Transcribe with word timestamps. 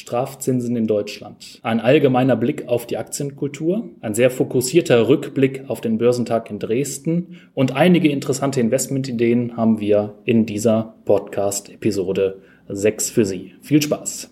Strafzinsen 0.00 0.74
in 0.76 0.86
Deutschland. 0.86 1.60
Ein 1.62 1.78
allgemeiner 1.78 2.34
Blick 2.34 2.66
auf 2.66 2.86
die 2.86 2.96
Aktienkultur, 2.96 3.90
ein 4.00 4.14
sehr 4.14 4.30
fokussierter 4.30 5.08
Rückblick 5.08 5.64
auf 5.68 5.80
den 5.80 5.98
Börsentag 5.98 6.50
in 6.50 6.58
Dresden 6.58 7.36
und 7.54 7.76
einige 7.76 8.08
interessante 8.08 8.60
Investmentideen 8.60 9.56
haben 9.56 9.78
wir 9.78 10.14
in 10.24 10.46
dieser 10.46 10.94
Podcast-Episode 11.04 12.40
6 12.68 13.10
für 13.10 13.24
Sie. 13.24 13.52
Viel 13.60 13.82
Spaß! 13.82 14.30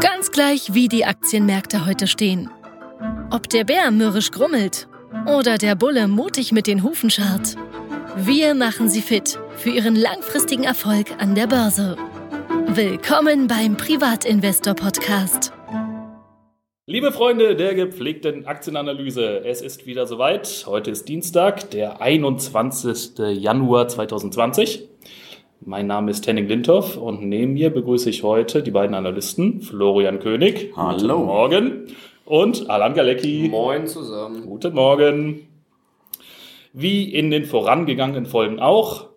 Ganz 0.00 0.30
gleich, 0.30 0.72
wie 0.72 0.88
die 0.88 1.04
Aktienmärkte 1.04 1.84
heute 1.84 2.06
stehen. 2.06 2.48
Ob 3.30 3.48
der 3.50 3.64
Bär 3.64 3.90
mürrisch 3.90 4.30
grummelt 4.30 4.88
oder 5.26 5.58
der 5.58 5.74
Bulle 5.74 6.06
mutig 6.06 6.52
mit 6.52 6.68
den 6.68 6.84
Hufen 6.84 7.10
scharrt. 7.10 7.56
Wir 8.16 8.54
machen 8.54 8.88
Sie 8.88 9.02
fit 9.02 9.40
für 9.56 9.70
Ihren 9.70 9.96
langfristigen 9.96 10.64
Erfolg 10.64 11.06
an 11.18 11.34
der 11.34 11.48
Börse. 11.48 11.96
Willkommen 12.74 13.48
beim 13.48 13.76
Privatinvestor 13.76 14.72
Podcast. 14.72 15.52
Liebe 16.86 17.12
Freunde 17.12 17.54
der 17.54 17.74
gepflegten 17.74 18.46
Aktienanalyse, 18.46 19.44
es 19.44 19.60
ist 19.60 19.84
wieder 19.84 20.06
soweit. 20.06 20.64
Heute 20.66 20.90
ist 20.90 21.06
Dienstag, 21.06 21.70
der 21.70 22.00
21. 22.00 23.18
Januar 23.34 23.88
2020. 23.88 24.88
Mein 25.60 25.86
Name 25.86 26.12
ist 26.12 26.26
Henning 26.26 26.48
Lindhoff 26.48 26.96
und 26.96 27.22
neben 27.22 27.52
mir 27.52 27.68
begrüße 27.68 28.08
ich 28.08 28.22
heute 28.22 28.62
die 28.62 28.70
beiden 28.70 28.94
Analysten 28.94 29.60
Florian 29.60 30.18
König. 30.18 30.72
Hallo. 30.74 31.16
Guten 31.16 31.26
Morgen. 31.26 31.86
Und 32.24 32.70
Alan 32.70 32.94
Galecki. 32.94 33.48
Moin 33.50 33.86
zusammen. 33.86 34.46
Guten 34.46 34.72
Morgen. 34.72 35.46
Wie 36.72 37.12
in 37.12 37.30
den 37.30 37.44
vorangegangenen 37.44 38.24
Folgen 38.24 38.60
auch, 38.60 39.10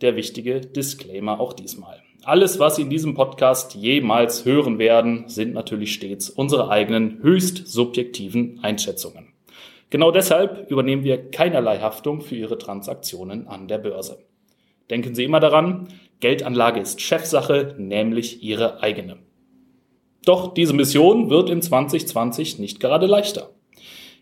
der 0.00 0.16
wichtige 0.16 0.60
Disclaimer 0.60 1.38
auch 1.38 1.52
diesmal. 1.52 2.02
Alles, 2.24 2.60
was 2.60 2.76
Sie 2.76 2.82
in 2.82 2.90
diesem 2.90 3.14
Podcast 3.14 3.74
jemals 3.74 4.44
hören 4.44 4.78
werden, 4.78 5.24
sind 5.26 5.54
natürlich 5.54 5.92
stets 5.92 6.30
unsere 6.30 6.70
eigenen 6.70 7.18
höchst 7.20 7.66
subjektiven 7.66 8.60
Einschätzungen. 8.62 9.32
Genau 9.90 10.12
deshalb 10.12 10.70
übernehmen 10.70 11.02
wir 11.02 11.32
keinerlei 11.32 11.80
Haftung 11.80 12.20
für 12.20 12.36
Ihre 12.36 12.58
Transaktionen 12.58 13.48
an 13.48 13.66
der 13.66 13.78
Börse. 13.78 14.18
Denken 14.88 15.16
Sie 15.16 15.24
immer 15.24 15.40
daran, 15.40 15.88
Geldanlage 16.20 16.78
ist 16.78 17.00
Chefsache, 17.00 17.74
nämlich 17.76 18.44
Ihre 18.44 18.80
eigene. 18.84 19.18
Doch 20.24 20.54
diese 20.54 20.74
Mission 20.74 21.28
wird 21.28 21.50
in 21.50 21.60
2020 21.60 22.60
nicht 22.60 22.78
gerade 22.78 23.06
leichter. 23.06 23.50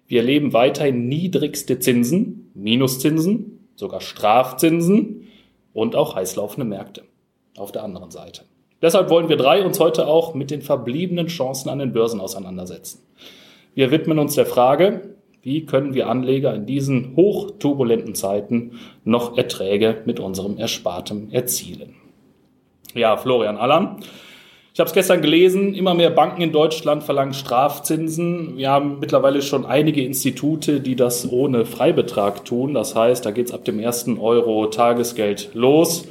Wir 0.06 0.21
erleben 0.21 0.55
weiterhin 0.55 1.06
niedrigste 1.06 1.78
Zinsen, 1.81 2.51
Minuszinsen, 2.55 3.69
sogar 3.77 4.01
Strafzinsen 4.01 5.28
und 5.75 5.95
auch 5.97 6.15
heißlaufende 6.15 6.65
Märkte 6.65 7.09
auf 7.61 7.72
der 7.72 7.84
anderen 7.84 8.11
Seite. 8.11 8.42
Deshalb 8.83 9.11
wollen 9.11 9.28
wir 9.28 9.36
drei 9.36 9.62
uns 9.64 9.78
heute 9.78 10.06
auch 10.06 10.34
mit 10.34 10.50
den 10.50 10.62
verbliebenen 10.62 11.27
Chancen 11.27 11.69
an 11.69 11.78
den 11.78 11.92
Börsen 11.92 12.20
auseinandersetzen. 12.20 13.03
Wir 13.75 13.91
widmen 13.91 14.19
uns 14.19 14.34
der 14.34 14.47
Frage, 14.47 15.14
wie 15.42 15.64
können 15.64 15.94
wir 15.94 16.08
Anleger 16.08 16.55
in 16.55 16.66
diesen 16.66 17.14
hochturbulenten 17.16 18.14
Zeiten 18.14 18.78
noch 19.05 19.36
Erträge 19.38 20.03
mit 20.05 20.20
unserem 20.20 20.58
Erspartem 20.58 21.28
erzielen? 21.31 21.94
Ja, 22.94 23.16
Florian 23.16 23.56
Allan. 23.56 23.97
Ich 24.72 24.81
habe 24.81 24.88
es 24.88 24.94
gestern 24.94 25.20
gelesen, 25.20 25.75
immer 25.75 25.94
mehr 25.94 26.11
Banken 26.11 26.42
in 26.42 26.53
Deutschland 26.53 27.03
verlangen 27.03 27.34
Strafzinsen. 27.34 28.56
Wir 28.56 28.70
haben 28.70 28.98
mittlerweile 29.00 29.42
schon 29.42 29.66
einige 29.66 30.05
Institute, 30.05 30.81
die 30.81 30.97
das 30.97 31.31
ohne 31.31 31.64
Freibetrag 31.64 32.44
tun. 32.44 32.75
Das 32.75 32.94
heißt, 32.94 33.27
da 33.27 33.31
geht 33.31 33.47
es 33.47 33.53
ab 33.53 33.64
dem 33.64 33.78
ersten 33.78 34.19
Euro 34.19 34.66
Tagesgeld 34.66 35.50
los 35.55 36.06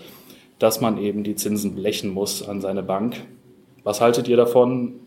dass 0.60 0.82
man 0.82 0.98
eben 0.98 1.24
die 1.24 1.36
Zinsen 1.36 1.76
blechen 1.76 2.10
muss 2.10 2.48
an 2.48 2.62
seine 2.62 2.84
Bank. 2.84 3.16
Was 3.84 4.02
haltet 4.02 4.28
ihr 4.28 4.38
davon? 4.38 5.00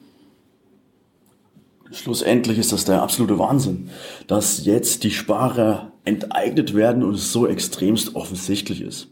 Schlussendlich 1.92 2.58
ist 2.58 2.72
das 2.72 2.86
der 2.86 3.02
absolute 3.02 3.38
Wahnsinn, 3.38 3.90
dass 4.26 4.64
jetzt 4.64 5.04
die 5.04 5.10
Sparer 5.10 5.92
enteignet 6.04 6.74
werden 6.74 7.02
und 7.02 7.14
es 7.14 7.32
so 7.32 7.46
extremst 7.46 8.16
offensichtlich 8.16 8.80
ist. 8.80 9.10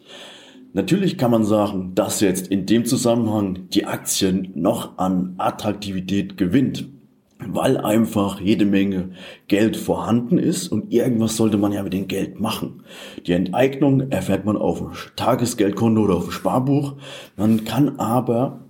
Natürlich 0.73 1.19
kann 1.19 1.31
man 1.31 1.45
sagen, 1.45 1.93
dass 1.95 2.21
jetzt 2.21 2.49
in 2.49 2.65
dem 2.65 2.85
Zusammenhang 2.85 3.69
die 3.71 3.85
Aktien 3.87 4.53
noch 4.55 4.99
an 4.99 5.35
Attraktivität 5.37 6.37
gewinnt 6.37 6.89
weil 7.49 7.77
einfach 7.79 8.41
jede 8.41 8.65
Menge 8.65 9.11
Geld 9.49 9.77
vorhanden 9.77 10.39
ist 10.39 10.69
und 10.69 10.93
irgendwas 10.93 11.37
sollte 11.37 11.59
man 11.59 11.73
ja 11.73 11.83
mit 11.83 11.93
dem 11.93 12.09
Geld 12.09 12.41
machen. 12.41 12.83
Die 13.27 13.33
Enteignung 13.33 14.11
erfährt 14.11 14.45
man 14.45 14.57
auf 14.57 14.79
dem 14.79 14.91
Tagesgeldkonto 15.17 16.03
oder 16.03 16.17
auf 16.17 16.25
dem 16.25 16.33
Sparbuch. 16.33 16.97
Man 17.37 17.65
kann 17.65 17.99
aber 17.99 18.67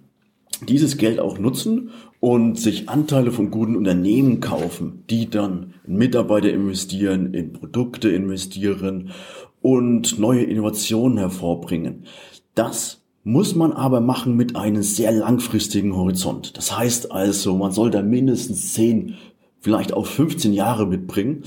dieses 0.69 0.97
Geld 0.99 1.21
auch 1.21 1.39
nutzen 1.39 1.91
und 2.21 2.59
sich 2.59 2.89
Anteile 2.89 3.33
von 3.33 3.51
guten 3.51 3.77
Unternehmen 3.77 4.41
kaufen, 4.41 5.05
die 5.09 5.31
dann 5.31 5.75
in 5.87 5.97
Mitarbeiter 5.97 6.51
investieren, 6.51 7.33
in 7.35 7.53
Produkte 7.53 8.11
investieren 8.11 9.11
und 9.63 10.19
neue 10.19 10.43
Innovationen 10.43 11.19
hervorbringen. 11.19 12.05
Das 12.55 13.00
muss 13.23 13.55
man 13.55 13.73
aber 13.73 14.01
machen 14.01 14.37
mit 14.37 14.57
einem 14.57 14.83
sehr 14.83 15.13
langfristigen 15.13 15.95
Horizont. 15.95 16.57
Das 16.57 16.77
heißt 16.77 17.13
also, 17.13 17.57
man 17.57 17.73
soll 17.73 17.91
da 17.91 18.03
mindestens 18.03 18.73
10, 18.75 19.15
vielleicht 19.61 19.93
auch 19.93 20.07
15 20.07 20.53
Jahre 20.53 20.87
mitbringen, 20.87 21.43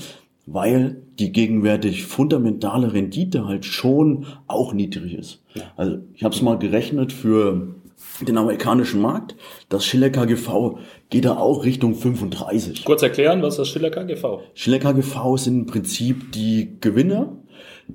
weil 0.46 1.02
die 1.18 1.32
gegenwärtig 1.32 2.04
fundamentale 2.04 2.92
Rendite 2.92 3.46
halt 3.46 3.64
schon 3.64 4.26
auch 4.46 4.72
niedrig 4.72 5.14
ist. 5.14 5.42
Also 5.76 5.98
ich 6.14 6.22
habe 6.22 6.34
es 6.34 6.42
mal 6.42 6.58
gerechnet 6.58 7.12
für 7.12 7.74
den 8.20 8.38
amerikanischen 8.38 9.00
Markt. 9.00 9.36
Das 9.68 9.84
Schiller 9.84 10.10
KGV 10.10 10.78
geht 11.10 11.24
da 11.24 11.36
auch 11.36 11.64
Richtung 11.64 11.94
35. 11.94 12.84
Kurz 12.84 13.02
erklären, 13.02 13.42
was 13.42 13.54
ist 13.54 13.58
das 13.58 13.68
Schiller 13.68 13.90
KGV? 13.90 14.40
Schiller 14.54 14.78
KGV 14.78 15.36
sind 15.36 15.60
im 15.60 15.66
Prinzip 15.66 16.32
die 16.32 16.76
Gewinner 16.80 17.36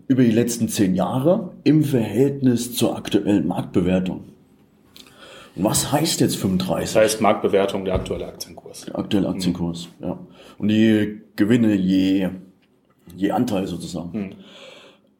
über 0.08 0.24
die 0.24 0.32
letzten 0.32 0.70
zehn 0.70 0.96
Jahre 0.96 1.52
im 1.64 1.84
Verhältnis 1.84 2.76
zur 2.76 2.96
aktuellen 2.96 3.48
Marktbewertung. 3.48 4.26
Und 5.56 5.64
was 5.64 5.92
heißt 5.92 6.22
jetzt 6.22 6.38
35? 6.38 6.94
Das 6.94 6.96
heißt 6.96 7.22
Marktbewertung, 7.22 7.86
der 7.86 7.96
aktuelle 7.96 8.28
Aktienkurs. 8.28 8.86
Der 8.86 8.98
aktuelle 8.98 9.30
Aktenkurs, 9.30 9.90
mhm. 10.00 10.06
ja. 10.06 10.20
Und 10.58 10.68
die 10.68 11.22
Gewinne 11.36 11.74
je, 11.76 12.30
je 13.16 13.32
Anteil 13.32 13.68
sozusagen. 13.68 14.18
Mhm. 14.18 14.32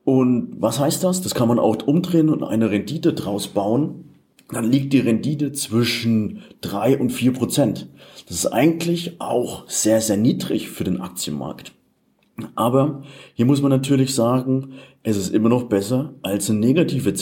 Und 0.06 0.56
was 0.60 0.80
heißt 0.80 1.04
das? 1.04 1.22
Das 1.22 1.36
kann 1.36 1.48
man 1.48 1.60
auch 1.60 1.78
umdrehen 1.86 2.30
und 2.30 2.44
eine 2.44 2.72
Rendite 2.72 3.14
draus 3.14 3.48
bauen. 3.48 4.09
Dann 4.52 4.72
liegt 4.72 4.94
die 4.94 5.00
Rendite 5.00 5.52
zwischen 5.52 6.42
drei 6.62 6.98
und 6.98 7.12
vier 7.12 7.34
Prozent. 7.34 7.88
Das 8.28 8.38
ist 8.38 8.48
eigentlich 8.48 9.20
auch 9.20 9.70
sehr, 9.70 10.02
sehr 10.02 10.18
niedrig 10.18 10.70
für 10.70 10.84
den 10.84 11.02
Aktienmarkt. 11.02 11.74
Aber 12.56 13.04
hier 13.34 13.46
muss 13.46 13.62
man 13.62 13.70
natürlich 13.70 14.16
sagen, 14.16 14.74
es 15.04 15.18
ist 15.18 15.34
immer 15.34 15.50
noch 15.50 15.64
besser, 15.64 16.14
als 16.22 16.50
eine 16.50 16.60
negative 16.60 17.14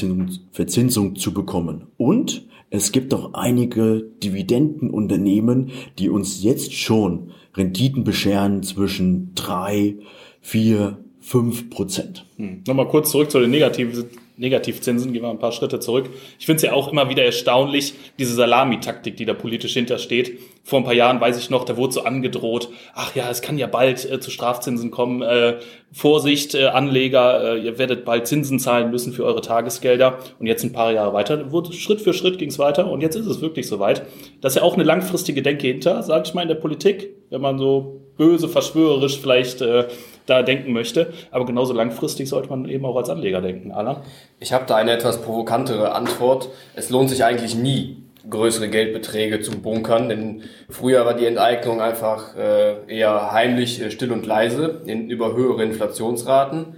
Verzinsung 0.51 1.15
zu 1.15 1.33
bekommen. 1.33 1.87
Und 1.97 2.47
es 2.69 2.91
gibt 2.91 3.13
auch 3.13 3.33
einige 3.33 4.03
Dividendenunternehmen, 4.23 5.71
die 5.99 6.09
uns 6.09 6.43
jetzt 6.43 6.73
schon 6.73 7.31
Renditen 7.55 8.03
bescheren 8.03 8.61
zwischen 8.63 9.33
drei, 9.35 9.97
vier, 10.41 10.99
fünf 11.19 11.69
Prozent. 11.69 12.25
Hm. 12.35 12.63
Nochmal 12.67 12.87
kurz 12.87 13.11
zurück 13.11 13.31
zu 13.31 13.39
den 13.39 13.51
negativen 13.51 14.05
Negativzinsen, 14.37 15.13
gehen 15.13 15.23
wir 15.23 15.29
ein 15.29 15.39
paar 15.39 15.51
Schritte 15.51 15.79
zurück. 15.79 16.09
Ich 16.39 16.45
finde 16.45 16.57
es 16.57 16.61
ja 16.63 16.73
auch 16.73 16.91
immer 16.91 17.09
wieder 17.09 17.23
erstaunlich, 17.23 17.93
diese 18.19 18.35
Salamitaktik, 18.35 19.17
die 19.17 19.25
da 19.25 19.33
politisch 19.33 19.73
hintersteht. 19.73 20.39
Vor 20.63 20.79
ein 20.79 20.83
paar 20.85 20.93
Jahren 20.93 21.19
weiß 21.19 21.37
ich 21.39 21.49
noch, 21.49 21.65
da 21.65 21.75
wurde 21.75 21.93
so 21.93 22.03
angedroht, 22.03 22.69
ach 22.93 23.15
ja, 23.15 23.29
es 23.29 23.41
kann 23.41 23.57
ja 23.57 23.67
bald 23.67 24.09
äh, 24.09 24.19
zu 24.19 24.31
Strafzinsen 24.31 24.91
kommen. 24.91 25.21
Äh, 25.21 25.57
Vorsicht, 25.91 26.53
äh, 26.53 26.65
Anleger, 26.65 27.55
äh, 27.55 27.59
ihr 27.59 27.77
werdet 27.79 28.05
bald 28.05 28.27
Zinsen 28.27 28.59
zahlen 28.59 28.91
müssen 28.91 29.13
für 29.13 29.25
eure 29.25 29.41
Tagesgelder. 29.41 30.19
Und 30.39 30.47
jetzt 30.47 30.63
ein 30.63 30.73
paar 30.73 30.91
Jahre 30.91 31.13
weiter, 31.13 31.51
wurde 31.51 31.73
Schritt 31.73 32.01
für 32.01 32.13
Schritt 32.13 32.37
ging 32.37 32.49
es 32.49 32.59
weiter 32.59 32.91
und 32.91 33.01
jetzt 33.01 33.15
ist 33.15 33.25
es 33.25 33.41
wirklich 33.41 33.67
soweit. 33.67 34.03
Da 34.41 34.49
ist 34.49 34.55
ja 34.55 34.61
auch 34.61 34.75
eine 34.75 34.83
langfristige 34.83 35.41
Denke 35.41 35.67
hinter, 35.67 36.03
sage 36.03 36.23
ich 36.27 36.33
mal, 36.33 36.43
in 36.43 36.49
der 36.49 36.55
Politik, 36.55 37.15
wenn 37.29 37.41
man 37.41 37.57
so 37.57 38.01
böse, 38.17 38.47
verschwörerisch 38.49 39.19
vielleicht 39.19 39.61
äh, 39.61 39.87
da 40.27 40.43
denken 40.43 40.73
möchte. 40.73 41.13
Aber 41.31 41.45
genauso 41.45 41.73
langfristig 41.73 42.29
sollte 42.29 42.49
man 42.49 42.69
eben 42.69 42.85
auch 42.85 42.95
als 42.95 43.09
Anleger 43.09 43.41
denken. 43.41 43.71
Alan? 43.71 43.97
Ich 44.39 44.53
habe 44.53 44.65
da 44.67 44.75
eine 44.75 44.91
etwas 44.91 45.21
provokantere 45.21 45.93
Antwort. 45.93 46.49
Es 46.75 46.89
lohnt 46.89 47.09
sich 47.09 47.23
eigentlich 47.23 47.55
nie, 47.55 48.03
größere 48.29 48.69
Geldbeträge 48.69 49.41
zu 49.41 49.61
bunkern, 49.61 50.09
denn 50.09 50.43
früher 50.69 51.05
war 51.05 51.13
die 51.13 51.25
Enteignung 51.25 51.81
einfach 51.81 52.35
äh, 52.35 52.75
eher 52.87 53.31
heimlich, 53.31 53.81
äh, 53.81 53.89
still 53.89 54.11
und 54.11 54.25
leise 54.25 54.81
in, 54.85 55.09
über 55.09 55.33
höhere 55.35 55.63
Inflationsraten. 55.63 56.75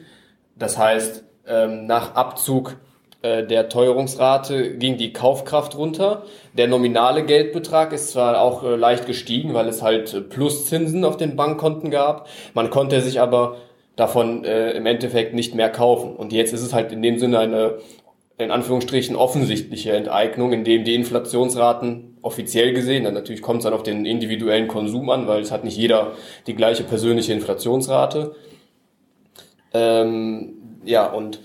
Das 0.56 0.78
heißt, 0.78 1.24
ähm, 1.48 1.88
nach 1.88 2.16
Abzug 2.16 2.75
der 3.21 3.68
Teuerungsrate 3.68 4.77
ging 4.77 4.98
die 4.98 5.12
Kaufkraft 5.12 5.77
runter. 5.77 6.24
Der 6.54 6.68
nominale 6.68 7.25
Geldbetrag 7.25 7.92
ist 7.92 8.12
zwar 8.12 8.42
auch 8.42 8.63
äh, 8.63 8.75
leicht 8.75 9.06
gestiegen, 9.07 9.54
weil 9.54 9.68
es 9.68 9.81
halt 9.81 10.13
äh, 10.13 10.21
Pluszinsen 10.21 11.04
auf 11.04 11.18
den 11.18 11.36
Bankkonten 11.36 11.92
gab. 11.92 12.30
Man 12.54 12.69
konnte 12.69 13.01
sich 13.01 13.19
aber 13.19 13.57
davon 13.98 14.45
äh, 14.45 14.71
im 14.71 14.86
Endeffekt 14.86 15.33
nicht 15.33 15.54
mehr 15.54 15.69
kaufen. 15.69 16.16
Und 16.16 16.31
jetzt 16.31 16.54
ist 16.54 16.62
es 16.62 16.74
halt 16.74 16.94
in 16.94 17.01
dem 17.01 17.19
Sinne 17.19 17.39
eine 17.39 17.80
in 18.38 18.51
Anführungsstrichen 18.51 19.18
offensichtliche 19.18 19.92
Enteignung, 19.92 20.54
indem 20.54 20.86
die 20.86 20.95
Inflationsraten 20.95 22.18
offiziell 22.22 22.74
gesehen. 22.74 23.04
Dann 23.04 23.13
natürlich 23.13 23.42
kommt 23.42 23.57
es 23.60 23.63
dann 23.65 23.74
auf 23.74 23.83
den 23.83 24.06
individuellen 24.06 24.69
Konsum 24.69 25.10
an, 25.10 25.27
weil 25.27 25.42
es 25.42 25.51
hat 25.51 25.65
nicht 25.65 25.75
jeder 25.75 26.13
die 26.48 26.56
gleiche 26.56 26.86
persönliche 26.86 27.33
Inflationsrate. 27.33 28.33
Ähm, 29.74 30.54
ja, 30.86 31.12
und 31.12 31.42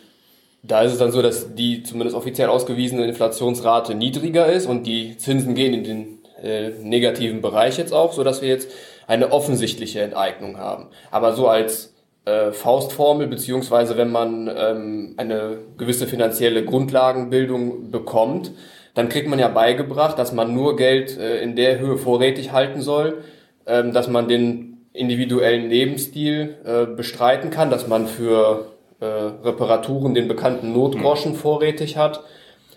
da 0.66 0.82
ist 0.82 0.92
es 0.92 0.98
dann 0.98 1.12
so, 1.12 1.20
dass 1.20 1.54
die 1.54 1.82
zumindest 1.82 2.16
offiziell 2.16 2.48
ausgewiesene 2.48 3.06
Inflationsrate 3.06 3.94
niedriger 3.94 4.46
ist 4.46 4.66
und 4.66 4.86
die 4.86 5.16
Zinsen 5.18 5.54
gehen 5.54 5.74
in 5.74 5.84
den 5.84 6.18
äh, 6.42 6.70
negativen 6.82 7.42
Bereich 7.42 7.76
jetzt 7.76 7.92
auch, 7.92 8.12
so 8.12 8.24
dass 8.24 8.40
wir 8.40 8.48
jetzt 8.48 8.70
eine 9.06 9.32
offensichtliche 9.32 10.00
Enteignung 10.00 10.56
haben. 10.56 10.86
Aber 11.10 11.34
so 11.34 11.48
als 11.48 11.94
äh, 12.24 12.52
Faustformel, 12.52 13.26
beziehungsweise 13.26 13.98
wenn 13.98 14.10
man 14.10 14.50
ähm, 14.56 15.14
eine 15.18 15.58
gewisse 15.76 16.06
finanzielle 16.06 16.64
Grundlagenbildung 16.64 17.90
bekommt, 17.90 18.52
dann 18.94 19.10
kriegt 19.10 19.28
man 19.28 19.38
ja 19.38 19.48
beigebracht, 19.48 20.18
dass 20.18 20.32
man 20.32 20.54
nur 20.54 20.76
Geld 20.76 21.18
äh, 21.18 21.42
in 21.42 21.56
der 21.56 21.78
Höhe 21.78 21.98
vorrätig 21.98 22.52
halten 22.52 22.80
soll, 22.80 23.22
ähm, 23.66 23.92
dass 23.92 24.08
man 24.08 24.28
den 24.28 24.86
individuellen 24.94 25.68
Lebensstil 25.68 26.56
äh, 26.64 26.86
bestreiten 26.86 27.50
kann, 27.50 27.68
dass 27.68 27.88
man 27.88 28.06
für 28.06 28.73
äh, 29.04 29.46
Reparaturen 29.46 30.14
den 30.14 30.28
bekannten 30.28 30.72
Notgroschen 30.72 31.32
mhm. 31.32 31.36
vorrätig 31.36 31.96
hat, 31.96 32.24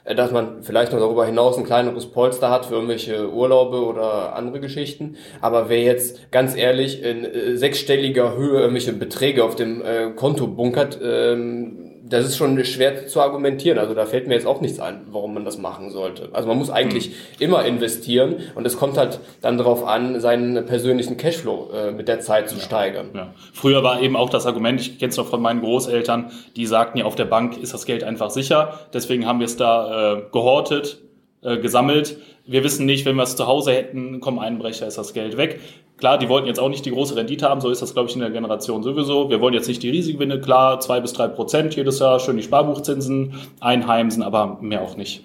äh, 0.03 0.15
dass 0.15 0.31
man 0.31 0.63
vielleicht 0.63 0.91
noch 0.91 0.99
darüber 0.99 1.25
hinaus 1.25 1.57
ein 1.57 1.63
kleineres 1.63 2.07
Polster 2.07 2.49
hat 2.49 2.65
für 2.65 2.75
irgendwelche 2.75 3.31
Urlaube 3.31 3.83
oder 3.83 4.35
andere 4.35 4.59
Geschichten. 4.59 5.15
Aber 5.41 5.69
wer 5.69 5.81
jetzt 5.81 6.31
ganz 6.31 6.55
ehrlich 6.55 7.03
in 7.03 7.25
äh, 7.25 7.55
sechsstelliger 7.57 8.35
Höhe 8.35 8.59
irgendwelche 8.59 8.93
Beträge 8.93 9.43
auf 9.43 9.55
dem 9.55 9.81
äh, 9.81 10.11
Konto 10.15 10.47
bunkert, 10.47 10.99
ähm, 11.03 11.86
das 12.09 12.25
ist 12.25 12.37
schon 12.37 12.63
schwer 12.65 13.07
zu 13.07 13.21
argumentieren. 13.21 13.77
Also 13.77 13.93
da 13.93 14.05
fällt 14.05 14.27
mir 14.27 14.35
jetzt 14.35 14.47
auch 14.47 14.61
nichts 14.61 14.79
ein, 14.79 15.01
warum 15.11 15.33
man 15.33 15.45
das 15.45 15.57
machen 15.57 15.89
sollte. 15.89 16.29
Also 16.33 16.47
man 16.47 16.57
muss 16.57 16.69
eigentlich 16.69 17.09
mhm. 17.09 17.13
immer 17.39 17.65
investieren 17.65 18.37
und 18.55 18.65
es 18.65 18.77
kommt 18.77 18.97
halt 18.97 19.19
dann 19.41 19.57
darauf 19.57 19.85
an, 19.85 20.19
seinen 20.19 20.65
persönlichen 20.65 21.17
Cashflow 21.17 21.69
äh, 21.73 21.91
mit 21.91 22.07
der 22.07 22.19
Zeit 22.19 22.49
zu 22.49 22.55
ja. 22.55 22.61
steigern. 22.61 23.09
Ja. 23.13 23.33
Früher 23.53 23.83
war 23.83 24.01
eben 24.01 24.15
auch 24.15 24.29
das 24.29 24.45
Argument, 24.45 24.79
ich 24.79 24.99
kenne 24.99 25.09
es 25.09 25.17
noch 25.17 25.27
von 25.27 25.41
meinen 25.41 25.61
Großeltern, 25.61 26.31
die 26.55 26.65
sagten 26.65 26.99
ja, 26.99 27.05
auf 27.05 27.15
der 27.15 27.25
Bank 27.25 27.57
ist 27.57 27.73
das 27.73 27.85
Geld 27.85 28.03
einfach 28.03 28.29
sicher. 28.29 28.79
Deswegen 28.93 29.25
haben 29.25 29.39
wir 29.39 29.45
es 29.45 29.57
da 29.57 30.13
äh, 30.13 30.23
gehortet, 30.31 30.99
äh, 31.41 31.57
gesammelt. 31.57 32.17
Wir 32.45 32.63
wissen 32.63 32.85
nicht, 32.85 33.05
wenn 33.05 33.15
wir 33.15 33.23
es 33.23 33.35
zu 33.35 33.47
Hause 33.47 33.73
hätten, 33.73 34.21
kommen 34.21 34.39
Einbrecher, 34.39 34.87
ist 34.87 34.97
das 34.97 35.13
Geld 35.13 35.37
weg. 35.37 35.59
Klar, 35.97 36.19
die 36.19 36.29
wollten 36.29 36.47
jetzt 36.47 36.59
auch 36.59 36.69
nicht 36.69 36.85
die 36.85 36.91
große 36.91 37.15
Rendite 37.15 37.49
haben, 37.49 37.59
so 37.59 37.69
ist 37.69 37.81
das, 37.81 37.93
glaube 37.93 38.09
ich, 38.09 38.15
in 38.15 38.21
der 38.21 38.29
Generation 38.29 38.83
sowieso. 38.83 39.29
Wir 39.29 39.41
wollen 39.41 39.55
jetzt 39.55 39.67
nicht 39.67 39.81
die 39.81 39.89
Risikogewinne, 39.89 40.39
klar, 40.39 40.79
zwei 40.79 40.99
bis 40.99 41.13
drei 41.13 41.27
Prozent 41.27 41.75
jedes 41.75 41.99
Jahr, 41.99 42.19
schön 42.19 42.37
die 42.37 42.43
Sparbuchzinsen 42.43 43.33
einheimsen, 43.59 44.21
aber 44.21 44.59
mehr 44.61 44.83
auch 44.83 44.95
nicht. 44.95 45.23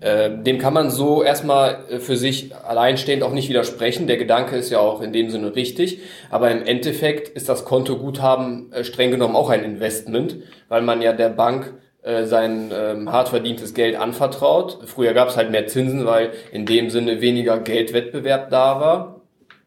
Äh, 0.00 0.30
dem 0.42 0.58
kann 0.58 0.74
man 0.74 0.90
so 0.90 1.22
erstmal 1.22 1.78
äh, 1.88 1.98
für 1.98 2.16
sich 2.16 2.54
alleinstehend 2.54 3.22
auch 3.22 3.32
nicht 3.32 3.48
widersprechen. 3.48 4.06
Der 4.06 4.18
Gedanke 4.18 4.56
ist 4.56 4.70
ja 4.70 4.78
auch 4.78 5.00
in 5.00 5.12
dem 5.12 5.30
Sinne 5.30 5.54
richtig. 5.54 6.00
Aber 6.30 6.50
im 6.50 6.64
Endeffekt 6.64 7.28
ist 7.28 7.48
das 7.48 7.64
Kontoguthaben 7.64 8.72
äh, 8.72 8.84
streng 8.84 9.10
genommen 9.10 9.36
auch 9.36 9.48
ein 9.48 9.64
Investment, 9.64 10.36
weil 10.68 10.82
man 10.82 11.00
ja 11.02 11.12
der 11.12 11.30
Bank 11.30 11.74
sein 12.22 12.70
ähm, 12.72 13.10
hart 13.10 13.30
verdientes 13.30 13.74
Geld 13.74 13.96
anvertraut. 13.96 14.78
Früher 14.86 15.12
gab 15.12 15.28
es 15.28 15.36
halt 15.36 15.50
mehr 15.50 15.66
Zinsen, 15.66 16.06
weil 16.06 16.30
in 16.52 16.64
dem 16.64 16.88
Sinne 16.88 17.20
weniger 17.20 17.58
Geldwettbewerb 17.58 18.48
da 18.48 18.78
war. 18.78 19.15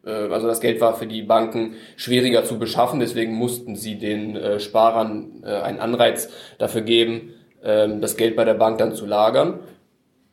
Äh, 0.04 0.10
also 0.10 0.46
das 0.46 0.60
Geld 0.60 0.80
war 0.80 0.94
für 0.94 1.06
die 1.06 1.22
Banken 1.22 1.74
schwieriger 1.96 2.44
zu 2.44 2.58
beschaffen, 2.58 3.00
deswegen 3.00 3.34
mussten 3.34 3.76
sie 3.76 3.96
den 3.96 4.36
äh, 4.36 4.60
Sparern 4.60 5.42
äh, 5.44 5.48
einen 5.48 5.80
Anreiz 5.80 6.30
dafür 6.58 6.82
geben, 6.82 7.34
ähm, 7.62 8.00
das 8.00 8.16
Geld 8.16 8.36
bei 8.36 8.44
der 8.44 8.54
Bank 8.54 8.78
dann 8.78 8.94
zu 8.94 9.06
lagern. 9.06 9.60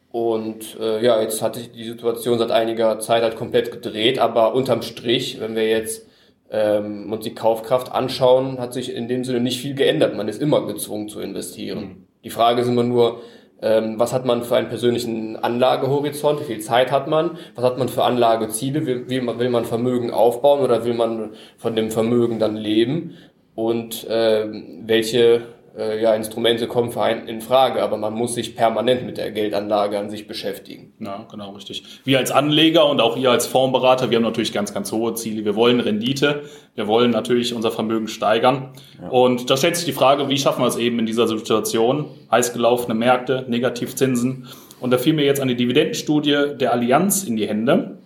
Und 0.10 0.80
ja, 0.80 1.22
jetzt 1.22 1.44
hat 1.44 1.56
sich 1.56 1.72
die 1.72 1.84
Situation 1.84 2.40
seit 2.40 2.50
einiger 2.50 3.00
Zeit 3.00 3.22
halt 3.22 3.36
komplett 3.36 3.72
gedreht, 3.72 4.18
aber 4.18 4.56
unterm 4.56 4.82
Strich, 4.82 5.40
wenn 5.40 5.54
wir 5.54 5.68
jetzt 5.68 6.08
ähm, 6.50 7.12
uns 7.12 7.24
die 7.24 7.36
Kaufkraft 7.36 7.92
anschauen, 7.92 8.58
hat 8.58 8.74
sich 8.74 8.96
in 8.96 9.08
dem 9.08 9.24
Sinne 9.26 9.42
nicht 9.42 9.60
viel 9.60 9.76
geändert. 9.76 10.16
Man 10.16 10.28
ist 10.28 10.42
immer 10.42 10.66
gezwungen 10.66 11.10
zu 11.10 11.20
investieren. 11.20 11.80
Mhm. 11.80 12.08
Die 12.24 12.30
Frage 12.30 12.62
ist 12.62 12.68
immer 12.68 12.84
nur, 12.84 13.22
was 13.60 14.14
hat 14.14 14.26
man 14.26 14.44
für 14.44 14.56
einen 14.56 14.70
persönlichen 14.70 15.36
Anlagehorizont? 15.36 16.40
Wie 16.42 16.46
viel 16.46 16.60
Zeit 16.60 16.92
hat 16.92 17.08
man? 17.08 17.38
Was 17.56 17.66
hat 17.66 17.78
man 17.78 17.90
für 17.90 18.04
Anlageziele? 18.04 18.86
Will, 18.86 19.10
will, 19.10 19.50
man, 19.50 19.66
Vermögen 19.66 20.12
aufbauen 20.12 20.62
oder 20.62 20.86
will 20.86 20.94
man 20.94 21.32
von 21.58 21.76
dem 21.76 21.90
Vermögen 21.90 22.40
dann 22.40 22.56
leben? 22.56 23.16
Und 23.56 24.08
äh, 24.08 24.48
welche 24.86 25.42
äh, 25.78 26.02
ja, 26.02 26.14
Instrumente 26.16 26.68
kommen 26.68 26.92
für 26.92 27.02
einen 27.02 27.28
in 27.28 27.42
Frage, 27.42 27.84
aber 27.84 27.98
man 27.98 28.14
muss 28.14 28.34
sich 28.34 28.56
permanent 28.56 29.06
mit 29.06 29.18
der 29.18 29.32
Geldanlage 29.32 30.00
an 30.00 30.10
sich 30.10 30.28
beschäftigen. 30.28 30.94
Ja, 31.00 31.26
genau, 31.30 31.52
richtig. 31.52 31.84
Wir 32.04 32.18
als 32.18 32.32
Anleger 32.32 32.90
und 32.90 33.00
auch 33.00 33.16
ihr 33.16 33.32
als 33.32 33.46
Fondsberater, 33.46 34.10
wir 34.10 34.18
haben 34.18 34.24
natürlich 34.24 34.54
ganz, 34.54 34.74
ganz 34.74 34.92
hohe 34.92 35.14
Ziele. 35.14 35.46
Wir 35.46 35.56
wollen 35.56 35.80
Rendite, 35.80 36.44
wir 36.76 36.88
wollen 36.88 37.12
natürlich 37.12 37.54
unser 37.54 37.72
Vermögen 37.72 38.08
steigern. 38.08 38.74
Ja. 39.02 39.10
Und 39.10 39.50
da 39.50 39.58
stellt 39.58 39.76
sich 39.76 39.86
die 39.86 39.94
Frage, 39.94 40.30
wie 40.30 40.38
schaffen 40.38 40.64
wir 40.64 40.68
es 40.68 40.78
eben 40.78 40.98
in 41.00 41.06
dieser 41.06 41.28
Situation? 41.28 42.06
Heiß 42.32 42.54
gelaufene 42.54 42.96
Märkte, 42.96 43.46
Negativzinsen. 43.48 44.48
Und 44.80 44.92
da 44.92 44.98
fiel 44.98 45.14
mir 45.14 45.26
jetzt 45.26 45.42
eine 45.42 45.56
Dividendenstudie 45.56 46.56
der 46.60 46.74
Allianz 46.74 47.24
in 47.24 47.36
die 47.36 47.48
Hände. 47.48 47.98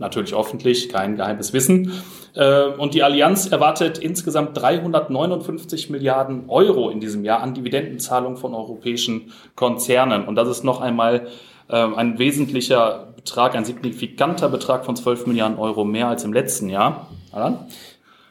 Natürlich 0.00 0.34
öffentlich, 0.34 0.88
kein 0.88 1.16
geheimes 1.16 1.52
Wissen. 1.52 1.92
Äh, 2.34 2.64
und 2.64 2.94
die 2.94 3.02
Allianz 3.02 3.46
erwartet 3.46 3.98
insgesamt 3.98 4.56
359 4.56 5.90
Milliarden 5.90 6.48
Euro 6.48 6.88
in 6.88 7.00
diesem 7.00 7.22
Jahr 7.22 7.42
an 7.42 7.52
Dividendenzahlungen 7.52 8.38
von 8.38 8.54
europäischen 8.54 9.32
Konzernen. 9.54 10.24
Und 10.24 10.36
das 10.36 10.48
ist 10.48 10.64
noch 10.64 10.80
einmal 10.80 11.28
äh, 11.68 11.76
ein 11.76 12.18
wesentlicher 12.18 13.12
Betrag, 13.14 13.54
ein 13.54 13.66
signifikanter 13.66 14.48
Betrag 14.48 14.86
von 14.86 14.96
12 14.96 15.26
Milliarden 15.26 15.58
Euro 15.58 15.84
mehr 15.84 16.08
als 16.08 16.24
im 16.24 16.32
letzten 16.32 16.70
Jahr. 16.70 17.10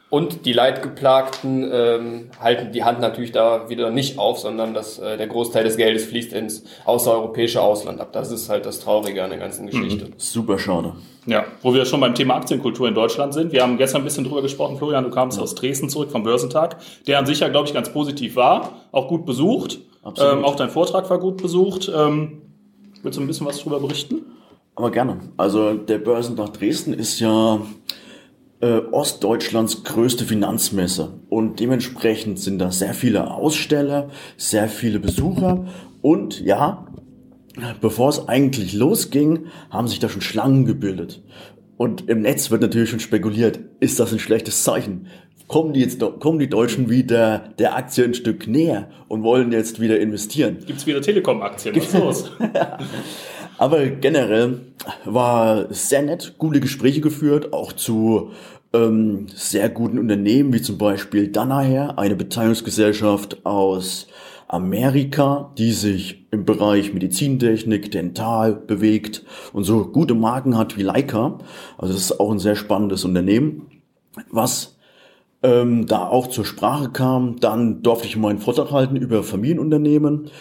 Und 0.10 0.48
die 0.48 0.54
Leidgeplagten 0.54 1.70
ähm, 1.72 2.32
halten 2.40 2.72
die 2.72 2.84
Hand 2.84 3.00
natürlich 3.00 3.32
da 3.32 3.70
wieder 3.70 3.92
nicht 3.92 4.18
auf, 4.18 4.40
sondern 4.40 4.74
dass 4.74 4.98
äh, 4.98 5.18
der 5.18 5.28
Großteil 5.28 5.64
des 5.64 5.78
Geldes 5.78 6.06
fließt 6.06 6.34
ins 6.34 6.64
außereuropäische 6.86 7.62
Ausland 7.62 8.02
ab. 8.02 8.12
Das 8.12 8.32
ist 8.32 8.50
halt 8.50 8.66
das 8.66 8.80
Traurige 8.80 9.24
an 9.24 9.30
der 9.30 9.38
ganzen 9.38 9.66
mhm. 9.66 9.70
Geschichte. 9.70 10.06
Mhm. 10.06 10.14
Super 10.18 10.58
schade. 10.58 10.94
Ja, 11.28 11.46
wo 11.62 11.76
wir 11.76 11.86
schon 11.86 12.00
beim 12.00 12.16
Thema 12.16 12.38
Aktienkultur 12.38 12.88
in 12.88 12.96
Deutschland 12.96 13.36
sind. 13.36 13.52
Wir 13.52 13.62
haben 13.62 13.78
gestern 13.78 14.02
ein 14.02 14.04
bisschen 14.04 14.24
drüber 14.24 14.42
gesprochen, 14.42 14.78
Florian, 14.78 15.04
du 15.04 15.12
kamst 15.12 15.38
ja. 15.38 15.44
aus 15.44 15.54
Dresden 15.54 15.90
zurück 15.90 16.10
vom 16.10 16.24
Börsentag, 16.24 16.78
der 17.06 17.20
an 17.20 17.28
sich 17.28 17.42
ja, 17.42 17.50
glaube 17.50 17.68
ich, 17.68 17.74
ganz 17.76 17.94
positiv 17.94 18.36
war, 18.36 18.82
auch 18.92 19.08
gut 19.08 19.28
besucht. 19.28 19.80
Ähm, 20.18 20.44
auch 20.44 20.56
dein 20.56 20.72
Vortrag 20.72 21.08
war 21.12 21.20
gut 21.20 21.38
besucht. 21.38 21.92
Ähm, 21.96 22.42
willst 23.04 23.20
du 23.20 23.22
ein 23.22 23.28
bisschen 23.28 23.46
was 23.46 23.60
darüber 23.60 23.80
berichten? 23.80 24.26
Aber 24.76 24.90
gerne. 24.90 25.20
Also 25.38 25.74
der 25.74 26.00
Börsentag 26.00 26.54
Dresden 26.54 26.94
ist 26.94 27.20
ja 27.20 27.60
äh, 28.62 28.80
Ostdeutschlands 28.92 29.84
größte 29.84 30.26
Finanzmesse 30.26 31.22
und 31.30 31.60
dementsprechend 31.60 32.40
sind 32.40 32.60
da 32.60 32.72
sehr 32.72 32.94
viele 32.94 33.32
Aussteller, 33.32 34.10
sehr 34.38 34.68
viele 34.68 35.00
Besucher 35.00 35.66
und 36.02 36.42
ja, 36.42 36.88
bevor 37.82 38.10
es 38.10 38.28
eigentlich 38.28 38.74
losging, 38.74 39.48
haben 39.70 39.88
sich 39.88 40.00
da 40.00 40.10
schon 40.10 40.22
Schlangen 40.22 40.66
gebildet. 40.66 41.24
Und 41.78 42.10
im 42.10 42.22
Netz 42.22 42.52
wird 42.52 42.62
natürlich 42.62 42.90
schon 42.90 43.00
spekuliert, 43.00 43.60
ist 43.80 44.00
das 44.00 44.12
ein 44.12 44.20
schlechtes 44.20 44.64
Zeichen? 44.64 45.08
Kommen 45.48 45.74
die 45.74 45.80
jetzt, 45.80 46.00
kommen 46.20 46.38
die 46.38 46.50
Deutschen 46.50 46.90
wieder 46.90 47.54
der 47.58 47.76
Aktie 47.76 48.04
ein 48.04 48.14
Stück 48.14 48.48
näher 48.48 48.90
und 49.08 49.24
wollen 49.24 49.52
jetzt 49.52 49.80
wieder 49.80 50.00
investieren? 50.00 50.58
Gibt's 50.66 50.86
wieder 50.86 51.02
Telekom-Aktien? 51.02 51.76
Was 51.76 51.94
los? 51.94 52.32
Aber 53.60 53.86
generell 53.88 54.62
war 55.04 55.66
sehr 55.74 56.02
nett, 56.02 56.36
gute 56.38 56.62
Gespräche 56.62 57.02
geführt, 57.02 57.52
auch 57.52 57.74
zu 57.74 58.32
ähm, 58.72 59.28
sehr 59.36 59.68
guten 59.68 60.00
Unternehmen, 60.00 60.54
wie 60.54 60.62
zum 60.62 60.78
Beispiel 60.78 61.28
Danaher, 61.28 62.00
eine 62.00 62.16
Beteiligungsgesellschaft 62.16 63.46
aus 63.46 64.08
Amerika, 64.48 65.52
die 65.58 65.74
sich 65.74 66.26
im 66.32 66.46
Bereich 66.46 66.94
Medizintechnik, 66.94 67.92
Dental 67.92 68.56
bewegt 68.56 69.26
und 69.52 69.66
so 69.66 69.88
gute 69.88 70.16
Marken 70.16 70.58
hat 70.58 70.78
wie 70.78 70.84
Leica. 70.84 71.40
Also 71.78 71.94
das 71.94 72.04
ist 72.04 72.20
auch 72.22 72.32
ein 72.32 72.40
sehr 72.40 72.56
spannendes 72.56 73.04
Unternehmen. 73.04 73.68
Was 74.32 74.78
ähm, 75.44 75.86
da 75.86 76.08
auch 76.08 76.28
zur 76.28 76.46
Sprache 76.46 76.92
kam, 76.92 77.42
dann 77.42 77.82
durfte 77.82 78.08
ich 78.08 78.16
meinen 78.16 78.40
Vortrag 78.40 78.72
halten 78.72 78.96
über 78.96 79.22
Familienunternehmen 79.22 80.32